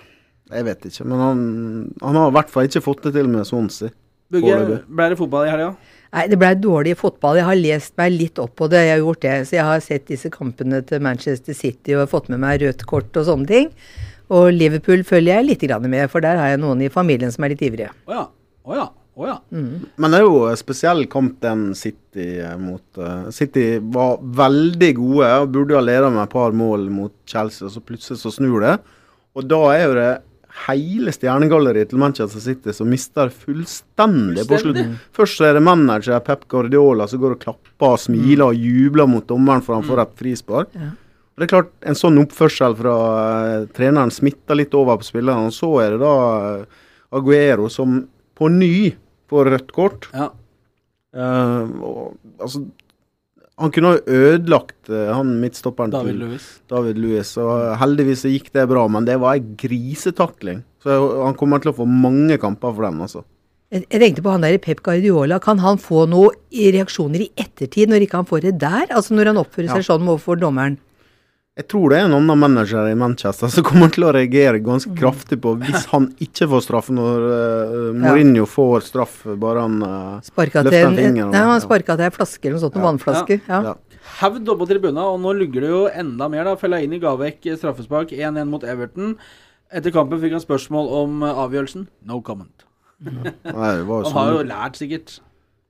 jeg 0.50 0.66
vet 0.66 0.88
ikke. 0.90 1.06
Men 1.06 1.22
han, 1.22 1.42
han 2.02 2.18
har 2.18 2.32
i 2.32 2.36
hvert 2.40 2.50
fall 2.50 2.66
ikke 2.70 2.82
fått 2.88 3.04
det 3.06 3.14
til 3.20 3.30
med 3.30 3.46
Swansea. 3.46 3.92
Bugge, 4.34 4.56
ble 4.90 5.12
det 5.12 5.20
fotball 5.20 5.46
i 5.46 5.52
helga? 5.54 5.70
Nei, 6.16 6.24
det 6.32 6.40
ble 6.40 6.50
dårlig 6.60 6.96
fotball. 7.00 7.38
Jeg 7.40 7.48
har 7.48 7.60
lest 7.60 7.94
meg 8.00 8.16
litt 8.16 8.40
opp 8.42 8.56
på 8.60 8.68
det. 8.72 8.82
Jeg 8.88 8.96
har 8.96 9.04
gjort 9.04 9.22
det. 9.24 9.36
Så 9.48 9.58
jeg 9.60 9.68
har 9.68 9.84
sett 9.84 10.08
disse 10.10 10.32
kampene 10.34 10.82
til 10.88 11.04
Manchester 11.04 11.56
City 11.56 11.96
og 11.96 12.10
fått 12.12 12.32
med 12.34 12.42
meg 12.44 12.64
rødt 12.64 12.84
kort 12.90 13.20
og 13.20 13.28
sånne 13.28 13.48
ting. 13.52 13.70
Og 14.34 14.50
Liverpool 14.52 15.04
følger 15.08 15.40
jeg 15.40 15.48
litt 15.48 15.66
med, 15.88 16.10
for 16.12 16.24
der 16.24 16.40
har 16.40 16.54
jeg 16.54 16.62
noen 16.62 16.82
i 16.84 16.92
familien 16.92 17.32
som 17.32 17.46
er 17.46 17.54
litt 17.54 17.64
ivrige. 17.64 17.92
Oh 18.08 18.16
ja. 18.16 18.26
Oh 18.68 18.76
ja. 18.76 18.88
Oh 19.18 19.26
ja. 19.26 19.38
Men 19.50 20.14
det 20.14 20.20
er 20.20 20.28
jo 20.28 20.44
spesielt 20.60 21.10
kommet 21.10 21.40
den 21.42 21.72
City 21.76 22.36
eh, 22.38 22.54
mot 22.62 23.00
eh, 23.02 23.32
City 23.34 23.80
var 23.82 24.20
veldig 24.22 24.92
gode 25.00 25.32
og 25.42 25.56
burde 25.56 25.78
ha 25.80 25.82
ledet 25.82 26.12
med 26.14 26.22
et 26.28 26.36
par 26.36 26.54
mål 26.54 26.86
mot 26.94 27.16
Chelsea, 27.26 27.66
og 27.66 27.74
så 27.74 27.82
plutselig 27.82 28.22
så 28.22 28.34
snur 28.36 28.62
det. 28.62 28.76
Og 29.38 29.48
da 29.50 29.62
er 29.74 29.84
jo 29.88 29.96
det 29.98 30.12
hele 30.68 31.14
stjernegalleriet 31.14 31.90
til 31.90 32.02
Manchester 32.02 32.44
City 32.44 32.74
som 32.74 32.90
mister 32.94 33.34
fullstendig 33.34 34.46
på 34.50 34.62
slutten. 34.62 34.96
Først 35.18 35.40
så 35.40 35.50
er 35.50 35.58
det 35.58 35.66
manager 35.66 36.22
Pep 36.26 36.46
Guardiola 36.52 37.10
som 37.10 37.22
går 37.22 37.36
og 37.38 37.42
klapper 37.42 37.94
og 37.96 38.00
smiler 38.02 38.52
og 38.52 38.70
jubler 38.70 39.10
mot 39.10 39.26
dommeren 39.30 39.66
for 39.66 39.78
han 39.78 39.86
får 39.88 40.04
et 40.04 40.16
frispark. 40.22 40.78
Ja. 40.78 40.94
Det 41.38 41.46
er 41.46 41.52
klart, 41.52 41.70
En 41.86 41.98
sånn 41.98 42.18
oppførsel 42.18 42.74
fra 42.80 42.96
eh, 43.46 43.68
treneren 43.78 44.14
smitter 44.14 44.58
litt 44.58 44.74
over 44.78 44.98
på 44.98 45.06
spillerne. 45.06 45.52
og 45.52 45.54
Så 45.54 45.70
er 45.84 45.94
det 45.94 46.02
da 46.02 46.16
eh, 46.58 46.82
Aguero 47.18 47.70
som 47.70 48.02
på 48.38 48.50
ny 48.50 48.96
får 49.30 49.54
rødt 49.54 49.72
kort. 49.76 50.12
ja. 50.14 50.32
Uh, 51.18 51.64
og, 51.82 52.02
altså, 52.44 52.60
han 53.58 53.72
kunne 53.74 53.94
ha 53.96 54.02
ødelagt 54.06 54.92
han 54.92 55.32
midtstopperen 55.42 55.90
David 55.90 56.12
til 56.12 56.20
Lewis. 56.22 56.44
David 56.70 57.00
Lewis. 57.02 57.32
Og 57.42 57.72
heldigvis 57.82 58.22
så 58.22 58.30
gikk 58.30 58.52
det 58.54 58.68
bra, 58.70 58.84
men 58.92 59.08
det 59.08 59.16
var 59.24 59.40
ei 59.40 59.56
grisetakling. 59.58 60.60
Så 60.84 61.00
han 61.24 61.34
kommer 61.40 61.64
til 61.64 61.72
å 61.72 61.78
få 61.80 61.88
mange 61.90 62.38
kamper 62.38 62.76
for 62.76 62.86
den, 62.86 63.02
altså. 63.08 63.24
Jeg, 63.74 63.88
jeg 63.90 64.04
tenkte 64.04 64.24
på 64.28 64.36
han 64.36 64.46
der 64.46 64.60
Pep 64.62 64.84
Guardiola. 64.86 65.40
Kan 65.42 65.64
han 65.64 65.82
få 65.82 66.06
noen 66.12 66.38
reaksjoner 66.76 67.26
i 67.26 67.32
ettertid, 67.34 67.90
når 67.90 68.06
ikke 68.06 68.22
han 68.22 68.30
får 68.30 68.46
det 68.46 68.54
der? 68.62 68.86
Altså 68.92 69.18
når 69.18 69.32
han 69.32 69.42
oppfører 69.42 69.74
seg 69.74 69.88
sånn 69.90 70.06
overfor 70.06 70.38
dommeren? 70.44 70.78
Jeg 71.58 71.66
tror 71.72 71.90
det 71.90 71.98
er 71.98 72.06
en 72.06 72.14
annen 72.14 72.38
manager 72.38 72.86
i 72.86 72.94
Manchester 72.98 73.50
som 73.50 73.66
kommer 73.66 73.90
til 73.94 74.06
å 74.06 74.12
reagere 74.14 74.60
ganske 74.62 74.92
kraftig 74.98 75.40
på 75.42 75.56
hvis 75.64 75.88
han 75.90 76.12
ikke 76.22 76.46
får 76.52 76.62
straff 76.68 76.92
når 76.94 77.24
uh, 77.26 77.88
Mourinho 77.98 78.46
får 78.46 78.86
straff, 78.92 79.16
bare 79.42 79.64
han 79.66 79.80
uh, 79.82 80.20
Sparka 80.26 80.62
Løfte 80.62 80.76
til 80.76 80.92
en 80.92 81.00
finger, 81.00 81.32
Nei, 81.34 81.42
han 81.50 81.64
sparka 81.64 81.96
til 81.98 82.06
ei 82.06 82.14
flaske 82.14 82.46
eller 82.46 82.60
noe 82.60 82.66
sånt, 82.68 82.78
noen 82.78 82.86
Ja. 82.86 82.92
vannflasker. 82.92 83.42
Ja. 83.50 83.62
ja. 83.72 83.98
Hevd 84.22 84.54
oppe 84.54 84.62
på 84.64 84.70
tribunen, 84.70 85.02
og 85.02 85.18
nå 85.24 85.34
lugger 85.40 85.66
det 85.66 85.72
jo 85.74 85.82
enda 85.90 86.30
mer. 86.32 86.46
da 86.48 86.54
Fellaini 86.62 87.02
ga 87.02 87.16
vekk 87.20 87.50
straffespark 87.58 88.14
1-1 88.14 88.48
mot 88.54 88.64
Everton. 88.64 89.18
Etter 89.74 89.92
kampen 89.92 90.22
fikk 90.22 90.38
han 90.38 90.44
spørsmål 90.44 90.88
om 91.02 91.24
eh, 91.28 91.42
avgjørelsen. 91.44 91.88
No 92.08 92.22
comment. 92.24 92.64
Nei, 93.02 93.74
det 93.82 93.84
var 93.90 94.06
jo 94.06 94.14
Han 94.14 94.16
har 94.16 94.32
jo 94.38 94.46
lært, 94.48 94.80
sikkert. 94.80 95.18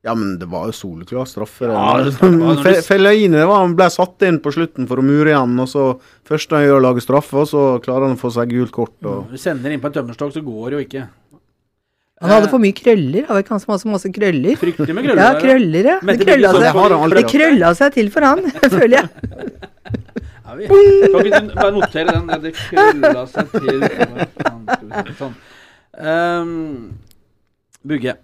Ja, 0.05 0.13
men 0.15 0.37
det 0.39 0.45
var 0.47 0.67
jo 0.69 0.75
soleklar 0.77 1.25
straffe. 1.27 1.67
det. 1.67 1.73
Ja, 1.73 2.03
du- 2.05 2.61
Fe- 2.65 2.81
Fellaini 2.85 3.33
det 3.33 3.47
var, 3.49 3.63
han 3.65 3.73
ble 3.75 3.87
satt 3.91 4.21
inn 4.27 4.37
på 4.39 4.53
slutten 4.55 4.87
for 4.87 5.01
å 5.01 5.03
mure 5.03 5.33
igjen, 5.33 5.55
og 5.59 5.67
så 5.67 5.87
først 6.29 6.53
han 6.55 6.63
gjør 6.63 6.77
å 6.79 6.83
lage 6.85 7.01
straffe, 7.03 7.33
og 7.41 7.47
så 7.49 7.63
klarer 7.83 8.07
han 8.07 8.15
å 8.15 8.21
få 8.21 8.31
seg 8.31 8.49
gult 8.53 8.71
kort. 8.71 8.93
Og, 9.03 9.31
Du 9.33 9.37
sender 9.41 9.73
inn 9.73 9.81
på 9.83 9.89
en 9.89 9.97
tømmerstokk, 9.97 10.33
så 10.37 10.43
går 10.45 10.69
det 10.69 10.77
jo 10.77 10.83
ikke. 10.85 11.07
Han 12.21 12.31
hadde 12.33 12.47
for 12.49 12.57
mye 12.63 12.73
krøller. 12.73 13.27
Hadde 13.27 13.43
ikke 13.43 13.53
han 13.53 13.59
som 13.61 13.71
har 13.75 13.77
så 13.83 13.89
masse 13.93 14.09
krøller? 14.09 14.55
Fryktelig 14.57 14.93
med 14.97 15.05
krøller. 15.05 15.21
Ja, 15.21 15.33
krøller, 15.41 15.89
ja. 15.91 15.97
Det 16.01 16.15
krølla 16.23 16.53
seg, 16.55 17.11
det 17.17 17.25
krølla 17.29 17.73
seg 17.77 17.93
til 17.93 18.09
for 18.15 18.25
han, 18.25 18.41
føler 18.73 18.95
jeg. 18.95 19.07
Ja, 20.47 20.55
vi. 20.57 20.65
Kan 20.71 21.29
ikke 21.29 21.41
bare 21.59 21.73
notere 21.75 22.15
den? 22.15 22.31
Det 22.47 22.53
krølla 22.57 23.25
seg 23.29 23.53
til 23.53 23.85
Sånn. 25.19 25.35
Ehm, 25.97 26.53
Bugge, 27.87 28.15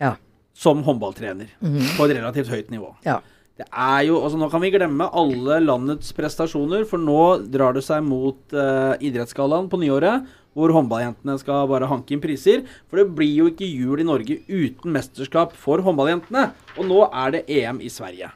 Ja. 0.00 0.14
Som 0.60 0.82
håndballtrener 0.84 1.54
på 1.96 2.06
et 2.06 2.16
relativt 2.18 2.50
høyt 2.52 2.72
nivå. 2.72 2.92
Ja. 3.06 3.20
Det 3.60 3.66
er 3.68 4.06
jo, 4.08 4.16
altså 4.24 4.38
Nå 4.40 4.46
kan 4.48 4.62
vi 4.62 4.70
glemme 4.72 5.10
alle 5.20 5.58
landets 5.60 6.14
prestasjoner, 6.16 6.86
for 6.88 7.00
nå 7.00 7.44
drar 7.52 7.76
det 7.76 7.82
seg 7.84 8.00
mot 8.06 8.38
uh, 8.56 8.96
idrettsgallaen 9.04 9.68
på 9.68 9.80
nyåret, 9.82 10.24
hvor 10.56 10.72
håndballjentene 10.72 11.36
skal 11.42 11.68
bare 11.68 11.88
hanke 11.90 12.16
inn 12.16 12.22
priser. 12.24 12.64
For 12.88 13.02
det 13.02 13.12
blir 13.18 13.34
jo 13.36 13.50
ikke 13.52 13.68
jul 13.68 14.00
i 14.00 14.08
Norge 14.08 14.40
uten 14.48 14.96
mesterskap 14.96 15.52
for 15.60 15.84
håndballjentene. 15.84 16.48
Og 16.78 16.88
nå 16.88 17.04
er 17.06 17.36
det 17.36 17.44
EM 17.60 17.84
i 17.84 17.92
Sverige. 17.92 18.32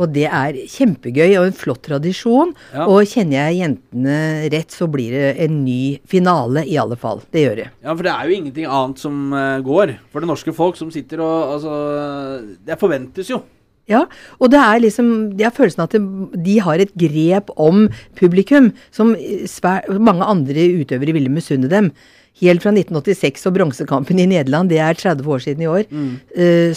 Og 0.00 0.14
det 0.14 0.26
er 0.26 0.58
kjempegøy 0.70 1.36
og 1.36 1.48
en 1.50 1.56
flott 1.56 1.82
tradisjon. 1.86 2.54
Ja. 2.72 2.86
Og 2.88 3.04
kjenner 3.08 3.50
jeg 3.50 3.60
jentene 3.60 4.18
rett, 4.52 4.72
så 4.72 4.88
blir 4.90 5.14
det 5.14 5.30
en 5.44 5.60
ny 5.66 6.00
finale, 6.08 6.64
i 6.64 6.78
alle 6.80 6.96
fall. 7.00 7.22
Det 7.30 7.44
gjør 7.44 7.62
det. 7.62 7.68
Ja, 7.84 7.92
for 7.92 8.06
det 8.06 8.14
er 8.14 8.28
jo 8.28 8.38
ingenting 8.38 8.68
annet 8.68 9.02
som 9.02 9.34
eh, 9.36 9.60
går 9.66 9.96
for 10.10 10.24
det 10.24 10.30
norske 10.30 10.54
folk 10.56 10.78
som 10.80 10.92
sitter 10.94 11.22
og 11.24 11.38
Altså 11.50 11.72
Det 12.66 12.76
forventes 12.80 13.30
jo. 13.32 13.40
Ja, 13.88 14.04
og 14.38 14.50
det 14.52 14.60
er 14.60 14.80
liksom 14.84 15.06
Jeg 15.38 15.48
har 15.48 15.56
følelsen 15.56 15.82
av 15.82 15.90
at 15.90 16.44
de 16.44 16.56
har 16.62 16.78
et 16.82 16.92
grep 16.94 17.50
om 17.56 17.88
publikum 18.18 18.70
som 18.94 19.14
svær, 19.50 19.88
mange 19.98 20.26
andre 20.26 20.68
utøvere 20.82 21.14
ville 21.16 21.32
misunne 21.32 21.70
dem. 21.70 21.90
Helt 22.40 22.62
fra 22.62 22.70
1986 22.72 23.48
og 23.50 23.56
bronsekampen 23.56 24.20
i 24.22 24.28
Nederland, 24.30 24.70
det 24.70 24.78
er 24.78 24.94
30 24.94 25.26
år 25.26 25.42
siden 25.42 25.64
i 25.64 25.68
år, 25.68 25.82
mm. 25.90 26.12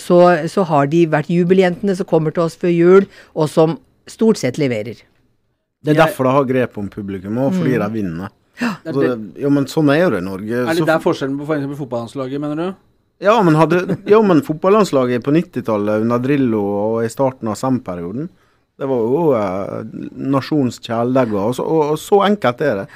så, 0.02 0.18
så 0.50 0.66
har 0.68 0.90
de 0.92 1.06
vært 1.08 1.30
jubeljentene 1.32 1.94
som 1.96 2.10
kommer 2.10 2.34
til 2.34 2.48
oss 2.48 2.58
før 2.60 2.74
jul, 2.74 3.06
og 3.38 3.48
som 3.54 3.78
stort 4.10 4.42
sett 4.42 4.58
leverer. 4.60 4.98
det 5.86 5.94
er 5.94 6.02
derfor 6.02 6.28
de 6.28 6.34
har 6.36 6.50
grep 6.50 6.78
om 6.82 6.90
publikum, 6.90 7.38
og 7.38 7.54
fordi 7.54 7.78
de 7.78 7.92
vinner. 7.94 8.34
Ja. 8.60 8.74
Så, 8.86 8.98
det, 9.00 9.50
men 9.50 9.70
sånn 9.70 9.90
er 9.94 10.04
jo 10.04 10.10
det 10.14 10.20
i 10.22 10.26
Norge. 10.26 10.58
er 10.64 10.74
Så- 10.74 10.80
det 10.80 10.90
der 10.90 11.00
forskjellen 11.06 11.38
på 11.40 11.48
f.eks. 11.48 11.78
fotballandslaget, 11.78 12.42
mener 12.42 12.56
du? 12.56 12.76
Ja, 13.24 13.38
men, 13.46 13.56
hadde, 13.56 13.98
ja, 14.10 14.20
men 14.26 14.42
fotballandslaget 14.44 15.24
på 15.24 15.32
90-tallet 15.36 16.04
under 16.04 16.20
Drillo 16.24 16.62
og 16.82 16.96
i 17.06 17.10
starten 17.12 17.48
av 17.52 17.56
SEM-perioden, 17.60 18.30
det 18.80 18.88
var 18.90 19.04
jo 19.06 19.24
eh, 19.38 19.84
nasjonens 20.34 20.80
kjæledegger. 20.84 21.40
Og, 21.52 21.56
så- 21.60 21.66
og, 21.68 21.94
og 21.94 22.00
så 22.02 22.24
enkelt 22.28 22.64
er 22.66 22.82
det. 22.84 22.88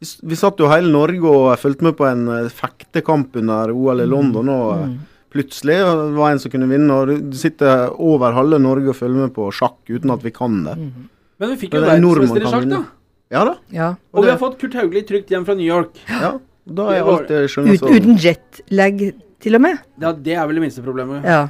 Vi, 0.00 0.08
vi 0.30 0.38
satt 0.38 0.60
jo 0.62 0.68
hele 0.70 0.90
Norge 0.92 1.26
og 1.30 1.58
fulgte 1.60 1.86
med 1.88 1.96
på 1.98 2.06
en 2.08 2.22
eh, 2.32 2.48
fektekamp 2.54 3.36
under 3.42 3.72
OL 3.74 4.00
i 4.04 4.06
London, 4.08 4.48
og 4.54 4.84
mm. 4.86 4.94
plutselig 5.34 5.78
var 5.84 6.14
det 6.14 6.30
en 6.36 6.42
som 6.44 6.54
kunne 6.54 6.70
vinne. 6.70 7.00
Og 7.02 7.12
du- 7.12 7.36
sitter 7.38 7.90
over 7.98 8.32
halve 8.38 8.60
Norge 8.62 8.92
og 8.94 8.98
følger 9.00 9.26
med 9.26 9.34
på 9.36 9.50
sjakk 9.52 9.80
uten 9.90 10.14
at 10.14 10.24
vi 10.24 10.32
kan 10.34 10.62
det. 10.68 10.78
Men 11.42 11.50
vi 11.50 11.60
fikk 11.66 11.74
jo 11.74 11.82
er 11.82 11.90
verdensmester 11.96 12.46
i 12.46 12.54
sjakk, 12.54 12.70
da. 12.70 12.82
Ja 13.34 13.44
da. 13.48 13.54
Ja. 13.74 13.86
Og 14.14 14.22
vi 14.22 14.30
har 14.30 14.38
fått 14.38 14.58
Kurt 14.60 14.74
Haugli 14.78 15.02
trygt 15.08 15.32
hjem 15.34 15.44
fra 15.48 15.56
New 15.58 15.66
York. 15.66 15.96
Ja. 16.08 16.36
Da 16.64 16.84
er 16.94 17.02
var- 17.04 17.24
alt 17.24 17.28
det 17.34 17.42
skjønner 17.52 17.74
Ut, 17.74 17.82
uten 17.90 18.14
jetlag, 18.22 19.02
til 19.44 19.58
og 19.58 19.62
med. 19.64 19.84
Ja, 20.00 20.12
Det 20.12 20.34
er 20.34 20.48
vel 20.48 20.58
det 20.58 20.64
minste 20.64 20.84
problemet. 20.84 21.24
Ja. 21.28 21.44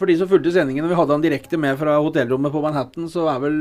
For 0.00 0.10
de 0.10 0.16
som 0.18 0.30
fulgte 0.30 0.50
sendingen, 0.54 0.82
og 0.86 0.90
vi 0.90 0.98
hadde 0.98 1.14
han 1.14 1.22
direkte 1.22 1.58
med 1.60 1.76
fra 1.78 1.98
hotellrommet 2.02 2.50
på 2.54 2.62
Manhattan, 2.64 3.10
så 3.10 3.28
er 3.30 3.42
vel 3.44 3.58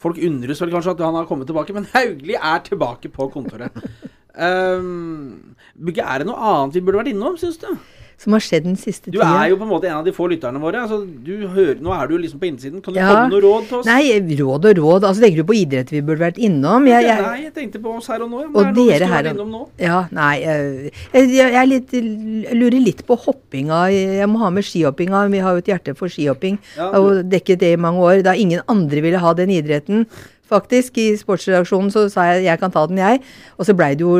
Folk 0.00 0.16
undres 0.16 0.62
vel 0.62 0.72
kanskje 0.72 0.94
at 0.94 1.02
han 1.04 1.18
har 1.18 1.26
kommet 1.28 1.50
tilbake, 1.50 1.74
men 1.76 1.88
Haugli 1.94 2.38
er 2.38 2.62
tilbake 2.64 3.10
på 3.12 3.28
kontoret. 3.34 3.74
um, 4.48 5.54
er 5.84 6.22
det 6.22 6.28
noe 6.30 6.40
annet 6.54 6.78
vi 6.78 6.84
burde 6.84 7.02
vært 7.02 7.12
innom, 7.12 7.36
syns 7.40 7.60
du? 7.60 7.68
Som 8.16 8.32
har 8.36 8.40
skjedd 8.40 8.64
den 8.64 8.76
siste 8.76 9.10
Du 9.10 9.18
er 9.20 9.48
jo 9.50 9.56
på 9.58 9.66
en 9.66 9.70
måte 9.72 9.88
en 9.90 9.98
av 9.98 10.04
de 10.06 10.12
få 10.14 10.28
lytterne 10.30 10.60
våre. 10.62 10.80
Altså, 10.84 11.00
du 11.04 11.46
hører, 11.48 11.80
nå 11.82 11.92
er 11.92 12.06
du 12.08 12.14
liksom 12.18 12.40
på 12.40 12.46
innsiden. 12.48 12.80
Kan 12.82 12.94
du 12.94 13.00
Ja. 13.00 13.08
komme 13.10 13.28
med 13.28 13.32
noe 13.34 13.42
råd 13.42 13.68
til 13.68 13.78
oss? 13.78 13.86
Nei, 13.86 14.36
råd 14.38 14.64
og 14.70 14.76
råd. 14.78 15.02
Altså, 15.04 15.20
Tenker 15.24 15.36
du 15.36 15.44
på 15.44 15.56
idrett 15.58 15.90
vi 15.90 16.00
burde 16.00 16.20
vært 16.22 16.38
innom? 16.38 16.86
Jeg, 16.86 17.04
jeg, 17.04 17.22
Nei, 17.22 17.42
jeg 17.42 17.54
tenkte 17.54 17.82
på 17.82 17.96
oss 17.98 18.06
her 18.08 18.22
og 18.22 18.30
nå. 18.30 18.44
Og 18.54 18.74
Det 18.74 18.86
er 18.94 18.98
dere 18.98 19.08
her 19.08 19.30
og- 19.34 19.48
nå. 19.48 19.68
Ja, 19.78 20.06
nei 20.12 20.40
Jeg, 20.40 20.92
jeg, 21.12 21.54
er 21.54 21.66
litt, 21.66 21.90
lurer 21.92 22.80
litt 22.84 23.06
på 23.06 23.16
hoppinga. 23.18 23.90
Jeg 23.90 24.28
må 24.28 24.38
ha 24.38 24.50
med 24.50 24.64
skihoppinga. 24.64 25.28
Vi 25.30 25.38
har 25.38 25.52
jo 25.52 25.58
et 25.58 25.66
hjerte 25.72 25.96
for 25.96 26.08
skihopping. 26.08 26.58
Ja, 26.76 26.92
har 26.92 27.22
dekket 27.22 27.58
det 27.58 27.72
i 27.72 27.76
mange 27.76 27.98
år. 27.98 28.22
Da 28.22 28.32
ingen 28.34 28.60
andre 28.68 29.00
ville 29.00 29.18
ha 29.18 29.32
den 29.34 29.50
idretten. 29.50 30.06
Faktisk, 30.50 30.98
I 31.00 31.14
sportsredaksjonen 31.16 31.88
så 31.92 32.04
sa 32.12 32.26
jeg 32.28 32.44
jeg 32.44 32.60
kan 32.60 32.72
ta 32.74 32.82
den, 32.90 33.00
jeg. 33.00 33.22
Og 33.56 33.64
så 33.68 33.74
ble 33.76 33.90
det 33.96 34.04
jo, 34.04 34.12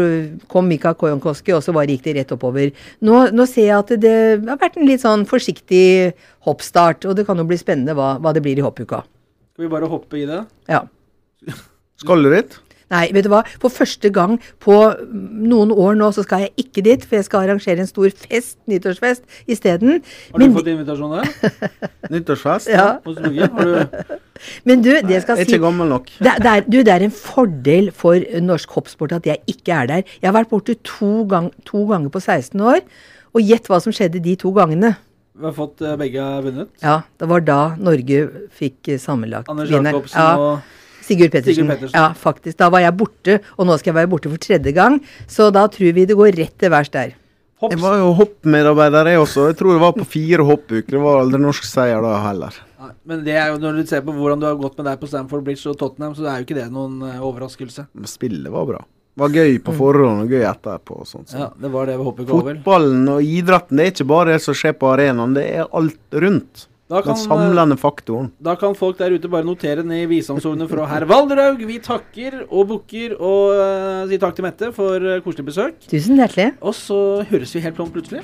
kom 0.49 0.69
Mika 0.71 0.95
Kojonkoski, 0.97 1.53
og 1.53 1.61
så 1.65 1.75
bare 1.77 1.93
gikk 1.93 2.07
det 2.07 2.17
rett 2.17 2.33
oppover. 2.33 2.73
Nå, 3.05 3.21
nå 3.37 3.47
ser 3.51 3.69
jeg 3.69 3.77
at 3.77 3.93
det 4.01 4.15
har 4.49 4.61
vært 4.63 4.79
en 4.81 4.89
litt 4.89 5.05
sånn 5.05 5.27
forsiktig 5.29 6.15
hoppstart. 6.49 7.05
Og 7.05 7.19
det 7.19 7.27
kan 7.29 7.41
jo 7.41 7.45
bli 7.49 7.61
spennende 7.61 7.97
hva, 7.99 8.15
hva 8.25 8.33
det 8.33 8.43
blir 8.45 8.59
i 8.61 8.65
hoppuka. 8.65 9.03
Skal 9.55 9.67
vi 9.69 9.73
bare 9.77 9.91
hoppe 9.93 10.23
i 10.23 10.27
det? 10.29 10.41
Ja. 10.73 10.87
Skal 12.03 12.25
du 12.25 12.33
dit? 12.33 12.57
Nei, 12.93 13.07
vet 13.17 13.25
du 13.27 13.31
hva. 13.33 13.43
For 13.63 13.73
første 13.73 14.11
gang 14.13 14.37
på 14.63 14.75
noen 15.11 15.73
år 15.73 15.97
nå, 15.99 16.11
så 16.15 16.25
skal 16.27 16.45
jeg 16.45 16.67
ikke 16.67 16.83
dit. 16.85 17.07
For 17.09 17.19
jeg 17.19 17.27
skal 17.29 17.47
arrangere 17.47 17.81
en 17.83 17.89
stor 17.91 18.11
fest, 18.25 18.59
nyttårsfest, 18.71 19.25
isteden. 19.51 20.03
Har 20.33 20.43
du 20.43 20.45
Men, 20.45 20.55
fått 20.57 20.69
invitasjon 20.73 21.15
der? 21.17 21.31
Nyttårsfest? 22.15 22.71
ja, 22.71 22.99
Hos 23.07 23.19
Bugge? 23.21 23.49
Har 23.57 23.71
du 23.71 24.19
men 24.65 24.83
du, 24.85 24.91
det 25.07 25.23
skal 25.25 25.37
Jeg 25.39 25.47
er 25.47 25.51
si 25.51 25.57
ikke 25.57 25.65
gammel 25.67 25.89
nok. 25.95 26.11
det, 26.19 26.35
det, 26.45 26.53
er, 26.53 26.67
du, 26.69 26.79
det 26.87 26.93
er 26.95 27.07
en 27.07 27.15
fordel 27.15 27.91
for 27.95 28.21
norsk 28.45 28.71
hoppsport 28.77 29.13
at 29.17 29.27
jeg 29.27 29.41
ikke 29.51 29.73
er 29.83 29.91
der. 29.91 30.03
Jeg 30.21 30.29
har 30.31 30.37
vært 30.37 30.53
borte 30.53 30.77
to, 30.87 31.25
gang, 31.31 31.51
to 31.69 31.87
ganger 31.91 32.13
på 32.15 32.21
16 32.23 32.61
år. 32.61 32.81
Og 33.35 33.43
gjett 33.43 33.67
hva 33.67 33.81
som 33.83 33.91
skjedde 33.95 34.21
de 34.23 34.37
to 34.39 34.53
gangene. 34.55 34.93
Vi 35.35 35.43
har 35.49 35.55
fått 35.57 35.81
eh, 35.83 35.97
begge 35.99 36.23
vunnet. 36.45 36.69
Ja, 36.85 37.01
det 37.19 37.27
var 37.27 37.43
da 37.43 37.59
Norge 37.83 38.21
fikk 38.55 38.93
eh, 38.95 39.01
sammenlagt 39.03 39.51
Anders 39.51 39.73
vinner. 39.73 39.91
Jacobsen 39.97 40.21
Ja, 40.21 40.37
og 40.39 41.03
Sigurd 41.05 41.33
Pettersen. 41.35 41.65
Sigurd 41.65 41.73
Pettersen. 41.75 41.99
Ja, 41.99 42.13
faktisk. 42.15 42.57
Da 42.63 42.69
var 42.71 42.85
jeg 42.85 42.95
borte, 42.97 43.41
og 43.59 43.67
nå 43.67 43.75
skal 43.81 43.91
jeg 43.91 43.97
være 43.99 44.13
borte 44.15 44.31
for 44.31 44.41
tredje 44.41 44.73
gang. 44.77 45.01
Så 45.27 45.51
da 45.53 45.67
tror 45.67 45.91
vi 45.99 46.07
det 46.07 46.15
går 46.17 46.39
rett 46.39 46.55
til 46.63 46.71
værs 46.73 46.93
der. 46.95 47.17
Hopps. 47.65 47.75
Jeg 47.75 47.83
var 47.83 47.99
jo 48.01 48.13
hoppmedarbeider, 48.21 49.11
jeg 49.15 49.21
også. 49.25 49.49
Jeg 49.51 49.59
tror 49.61 49.75
det 49.75 49.83
var 49.83 49.97
på 49.97 50.07
fire 50.15 50.47
hoppuker. 50.47 50.95
Det 50.97 51.03
var 51.03 51.21
aldri 51.25 51.41
norsk 51.43 51.67
seier 51.69 52.05
da 52.05 52.15
heller. 52.29 52.59
Nei, 52.85 52.91
Men 53.09 53.23
det 53.27 53.37
er 53.41 53.53
jo, 53.53 53.61
når 53.63 53.79
du 53.81 53.87
ser 53.89 54.03
på 54.05 54.13
hvordan 54.15 54.43
du 54.43 54.47
har 54.51 54.59
gått 54.61 54.77
med 54.81 54.87
deg 54.91 55.01
på 55.01 55.09
Stamford 55.11 55.45
Bridge 55.47 55.71
og 55.73 55.79
Tottenham, 55.81 56.13
så 56.19 56.27
er 56.29 56.41
jo 56.43 56.47
ikke 56.49 56.59
det 56.61 56.67
noen 56.75 57.01
eh, 57.09 57.23
overraskelse. 57.25 57.87
Men 57.97 58.11
Spillet 58.11 58.53
var 58.53 58.69
bra. 58.69 58.83
Det 59.15 59.23
var 59.23 59.31
gøy 59.39 59.59
på 59.63 59.73
forhånd 59.79 60.25
og 60.25 60.33
gøy 60.35 60.43
etterpå. 60.51 61.01
og 61.05 61.07
sånt. 61.07 61.31
Så. 61.31 61.39
Ja, 61.39 61.49
Det 61.57 61.71
var 61.71 61.87
det 61.87 61.97
ved 62.01 62.05
hoppet 62.09 62.31
over. 62.35 62.57
Fotballen 62.59 63.09
og 63.13 63.23
idretten 63.23 63.79
det 63.79 63.87
er 63.87 63.93
ikke 63.95 64.09
bare 64.11 64.33
det 64.35 64.41
som 64.43 64.57
skjer 64.59 64.75
på 64.81 64.91
arenaen, 64.91 65.37
det 65.39 65.45
er 65.55 65.69
alt 65.71 66.19
rundt. 66.25 66.67
Da 66.85 67.01
Den 67.01 67.05
kan, 67.07 67.15
Den 67.15 67.23
samlende 67.25 67.77
faktoren. 67.81 68.27
da 68.45 68.55
kan 68.61 68.75
folk 68.77 68.99
der 68.99 69.15
ute 69.17 69.29
bare 69.29 69.45
notere 69.45 69.83
ned 69.83 70.03
i 70.03 70.07
visdomsordene 70.11 70.69
fra 70.69 70.85
herr 70.91 71.07
Valderhaug. 71.09 71.63
Vi 71.67 71.79
takker 71.81 72.43
og 72.51 72.69
bukker 72.69 73.15
og 73.17 73.55
uh, 73.57 74.09
sier 74.11 74.21
takk 74.21 74.37
til 74.37 74.45
Mette 74.45 74.69
for 74.77 75.01
eh, 75.01 75.23
koselig 75.25 75.47
besøk. 75.49 75.81
Tusen 75.89 76.21
hjertelig. 76.21 76.53
Og 76.61 76.77
så 76.77 77.25
høres 77.31 77.55
vi 77.57 77.65
helt 77.65 77.79
plom 77.81 77.89
plutselig. 77.95 78.21